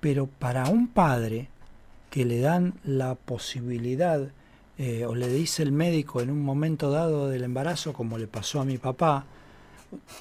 pero 0.00 0.26
para 0.26 0.68
un 0.68 0.88
padre, 0.88 1.48
que 2.10 2.24
le 2.24 2.38
dan 2.38 2.74
la 2.84 3.16
posibilidad 3.16 4.30
eh, 4.78 5.04
o 5.04 5.14
le 5.14 5.28
dice 5.28 5.62
el 5.64 5.72
médico 5.72 6.20
en 6.20 6.30
un 6.30 6.42
momento 6.42 6.90
dado 6.90 7.28
del 7.28 7.42
embarazo, 7.42 7.92
como 7.92 8.18
le 8.18 8.26
pasó 8.26 8.60
a 8.60 8.64
mi 8.64 8.78
papá, 8.78 9.26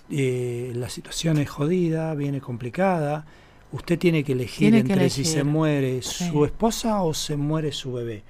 eh, 0.10 0.72
la 0.76 0.90
situación 0.90 1.38
es 1.38 1.50
jodida, 1.50 2.14
viene 2.16 2.42
complicada, 2.42 3.26
usted 3.72 3.98
tiene 4.00 4.24
que 4.24 4.34
elegir 4.34 4.74
entre 4.76 5.10
si 5.10 5.26
se 5.26 5.44
muere 5.44 6.02
su 6.02 6.46
esposa 6.46 7.02
o 7.02 7.14
se 7.14 7.36
muere 7.36 7.72
su 7.72 7.94
bebé. 7.94 8.24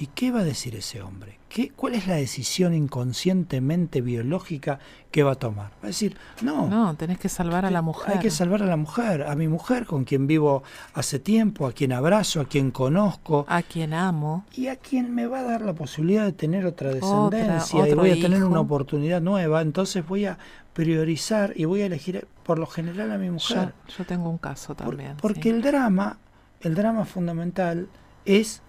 ¿Y 0.00 0.06
qué 0.06 0.30
va 0.30 0.40
a 0.40 0.44
decir 0.44 0.76
ese 0.76 1.02
hombre? 1.02 1.40
¿Qué, 1.48 1.70
¿Cuál 1.70 1.96
es 1.96 2.06
la 2.06 2.14
decisión 2.14 2.72
inconscientemente 2.72 4.00
biológica 4.00 4.78
que 5.10 5.24
va 5.24 5.32
a 5.32 5.34
tomar? 5.34 5.72
Va 5.82 5.84
a 5.84 5.86
decir, 5.88 6.16
no. 6.40 6.68
No, 6.68 6.94
tenés 6.94 7.18
que 7.18 7.28
salvar 7.28 7.66
a 7.66 7.70
la 7.72 7.82
mujer. 7.82 8.14
Hay 8.14 8.20
que 8.20 8.30
salvar 8.30 8.62
a 8.62 8.66
la 8.66 8.76
mujer, 8.76 9.24
a 9.24 9.34
mi 9.34 9.48
mujer 9.48 9.86
con 9.86 10.04
quien 10.04 10.28
vivo 10.28 10.62
hace 10.94 11.18
tiempo, 11.18 11.66
a 11.66 11.72
quien 11.72 11.92
abrazo, 11.92 12.40
a 12.40 12.44
quien 12.44 12.70
conozco. 12.70 13.44
A 13.48 13.62
quien 13.62 13.92
amo. 13.92 14.44
Y 14.54 14.68
a 14.68 14.76
quien 14.76 15.12
me 15.12 15.26
va 15.26 15.40
a 15.40 15.42
dar 15.42 15.62
la 15.62 15.74
posibilidad 15.74 16.24
de 16.24 16.32
tener 16.32 16.64
otra 16.64 16.90
descendencia 16.90 17.88
y 17.88 17.94
voy 17.94 18.12
a 18.12 18.20
tener 18.20 18.44
una 18.44 18.60
oportunidad 18.60 19.20
nueva. 19.20 19.62
Entonces 19.62 20.06
voy 20.06 20.26
a 20.26 20.38
priorizar 20.74 21.54
y 21.56 21.64
voy 21.64 21.80
a 21.80 21.86
elegir 21.86 22.28
por 22.44 22.60
lo 22.60 22.66
general 22.66 23.10
a 23.10 23.18
mi 23.18 23.30
mujer. 23.30 23.74
Yo, 23.96 24.06
tengo 24.06 24.30
un 24.30 24.38
caso 24.38 24.76
también. 24.76 25.16
porque 25.20 25.50
el 25.50 25.60
drama, 25.60 26.18
el 26.60 26.76
drama 26.76 27.04
fundamental 27.04 27.88
es... 28.24 28.62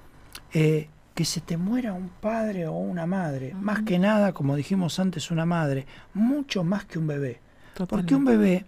Eh, 0.54 0.90
que 1.20 1.26
se 1.26 1.42
te 1.42 1.58
muera 1.58 1.92
un 1.92 2.08
padre 2.08 2.66
o 2.68 2.72
una 2.72 3.06
madre, 3.06 3.54
más 3.54 3.82
que 3.82 4.00
nada, 4.00 4.32
como 4.32 4.56
dijimos 4.56 5.02
antes, 5.02 5.32
una 5.32 5.46
madre, 5.46 5.86
mucho 6.14 6.64
más 6.64 6.86
que 6.86 6.98
un 6.98 7.08
bebé. 7.08 7.42
Porque 7.90 8.16
un 8.16 8.24
bebé 8.24 8.66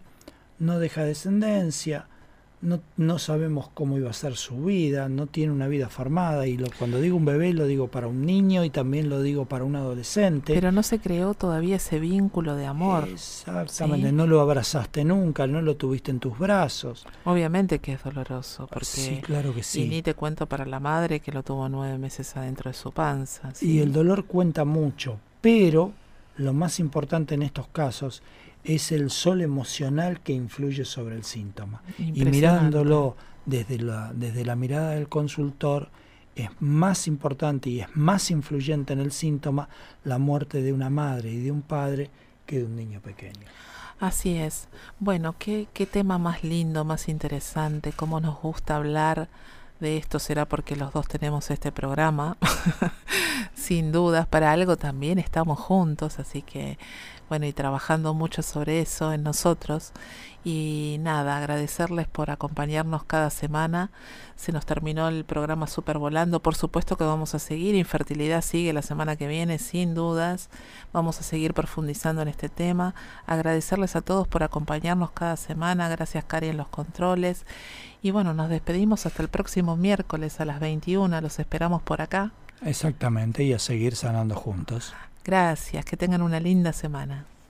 no 0.60 0.78
deja 0.78 1.06
descendencia, 1.06 2.08
no, 2.62 2.80
no 2.98 3.18
sabemos 3.18 3.70
cómo 3.74 3.98
iba 3.98 4.10
a 4.10 4.14
ser 4.14 4.36
su 4.36 4.66
vida, 4.66 5.10
no 5.10 5.28
tiene 5.28 5.52
una 5.52 5.68
vida 5.68 5.90
formada 5.90 6.46
y 6.48 6.58
lo, 6.58 6.68
cuando 6.78 7.02
digo 7.02 7.18
un 7.18 7.26
bebé 7.26 7.54
lo 7.54 7.66
digo 7.66 7.88
para 7.88 8.08
un 8.08 8.26
niño 8.26 8.64
y 8.64 8.70
también 8.70 9.10
lo 9.10 9.22
digo 9.22 9.46
para 9.46 9.64
un 9.64 9.76
adolescente. 9.76 10.54
Pero 10.54 10.72
no 10.72 10.84
se 10.84 11.00
creó 11.00 11.34
todavía 11.34 11.78
ese 11.78 12.00
vínculo 12.00 12.56
de 12.56 12.68
amor. 12.68 13.08
Exactamente, 13.10 14.12
no 14.12 14.28
lo 14.28 14.42
abrazaste 14.42 15.04
nunca, 15.04 15.48
no 15.48 15.62
lo 15.62 15.76
tuviste 15.76 16.12
en 16.12 16.20
tus 16.20 16.38
brazos. 16.38 17.06
Obviamente 17.26 17.80
que 17.80 17.94
es 17.94 18.04
doloroso, 18.04 18.68
porque 18.68 18.86
sí, 18.86 19.20
claro 19.24 19.54
que 19.56 19.64
sí. 19.64 19.84
Y 19.84 19.90
ni 19.90 20.02
te 20.02 20.14
cuento 20.14 20.46
para 20.46 20.66
la 20.66 20.80
madre 20.80 21.20
que 21.20 21.32
lo 21.32 21.42
tuvo 21.44 21.68
nueve 21.68 21.98
meses 21.98 22.38
adentro 22.38 22.70
de 22.70 22.76
su 22.76 22.92
panza. 22.92 23.54
Y 23.60 23.80
el 23.80 23.92
dolor 23.92 24.26
cuenta 24.26 24.66
mucho, 24.66 25.18
pero 25.42 25.94
lo 26.38 26.54
más 26.54 26.80
importante 26.80 27.36
en 27.36 27.42
estos 27.44 27.68
casos 27.68 28.22
es 28.64 28.92
el 28.92 29.10
sol 29.10 29.42
emocional 29.42 30.22
que 30.22 30.34
influye 30.34 30.86
sobre 30.86 31.16
el 31.16 31.24
síntoma. 31.24 31.82
Y 31.98 32.26
mirándolo 32.26 33.16
desde 33.46 33.80
la, 33.80 34.12
desde 34.14 34.46
la 34.46 34.56
mirada 34.56 34.92
del 34.92 35.10
consultor, 35.10 35.90
es 36.36 36.50
más 36.60 37.08
importante 37.08 37.70
y 37.70 37.82
es 37.82 37.88
más 37.96 38.32
influyente 38.32 38.94
en 38.94 39.00
el 39.00 39.12
síntoma 39.12 39.70
la 40.04 40.18
muerte 40.18 40.62
de 40.62 40.74
una 40.74 40.90
madre 40.90 41.32
y 41.32 41.44
de 41.44 41.52
un 41.52 41.62
padre 41.62 42.10
que 42.46 42.60
de 42.60 42.66
un 42.66 42.76
niño 42.76 43.02
pequeño. 43.02 43.48
Así 44.00 44.38
es. 44.38 44.68
Bueno, 45.00 45.36
qué, 45.38 45.68
qué 45.74 45.86
tema 45.86 46.18
más 46.18 46.44
lindo, 46.44 46.84
más 46.84 47.08
interesante, 47.08 47.92
cómo 47.92 48.20
nos 48.20 48.42
gusta 48.42 48.78
hablar 48.78 49.30
de 49.80 49.98
esto. 49.98 50.18
Será 50.18 50.48
porque 50.48 50.76
los 50.76 50.92
dos 50.92 51.08
tenemos 51.08 51.52
este 51.52 51.72
programa. 51.72 52.38
Sin 53.54 53.92
dudas, 53.92 54.26
para 54.26 54.52
algo 54.52 54.76
también 54.76 55.20
estamos 55.20 55.60
juntos, 55.60 56.18
así 56.18 56.42
que 56.42 56.80
bueno, 57.32 57.46
y 57.46 57.54
trabajando 57.54 58.14
mucho 58.14 58.42
sobre 58.42 58.82
eso 58.82 59.14
en 59.14 59.24
nosotros. 59.24 59.94
Y 60.44 60.98
nada, 61.00 61.38
agradecerles 61.38 62.06
por 62.06 62.30
acompañarnos 62.30 63.06
cada 63.06 63.30
semana. 63.30 63.90
Se 64.36 64.52
nos 64.52 64.66
terminó 64.66 65.08
el 65.08 65.24
programa 65.24 65.68
Super 65.68 65.98
Volando. 65.98 66.42
Por 66.42 66.56
supuesto 66.56 66.98
que 66.98 67.06
vamos 67.06 67.34
a 67.34 67.40
seguir. 67.40 67.74
Infertilidad 67.76 68.42
sigue 68.42 68.74
la 68.74 68.82
semana 68.82 69.16
que 69.16 69.28
viene, 69.28 69.60
sin 69.60 69.96
dudas. 69.96 70.50
Vamos 70.92 71.22
a 71.22 71.24
seguir 71.24 71.54
profundizando 71.54 72.22
en 72.22 72.28
este 72.28 72.50
tema. 72.50 72.96
Agradecerles 73.26 73.96
a 73.96 74.02
todos 74.02 74.28
por 74.28 74.44
acompañarnos 74.44 75.12
cada 75.12 75.38
semana. 75.38 75.88
Gracias, 75.88 76.26
Cari, 76.26 76.50
en 76.50 76.58
los 76.58 76.68
controles. 76.68 77.46
Y 78.02 78.12
bueno, 78.12 78.34
nos 78.34 78.50
despedimos 78.50 79.06
hasta 79.06 79.24
el 79.24 79.30
próximo 79.30 79.78
miércoles 79.78 80.42
a 80.42 80.44
las 80.44 80.60
21. 80.60 81.22
Los 81.22 81.40
esperamos 81.40 81.82
por 81.82 82.02
acá. 82.02 82.34
Exactamente, 82.62 83.46
y 83.46 83.54
a 83.54 83.60
seguir 83.60 83.96
sanando 83.96 84.36
juntos. 84.36 84.94
Gracias, 85.24 85.86
que 85.86 85.98
tengan 85.98 86.22
una 86.22 86.40
linda 86.40 86.74
semana. 86.74 87.26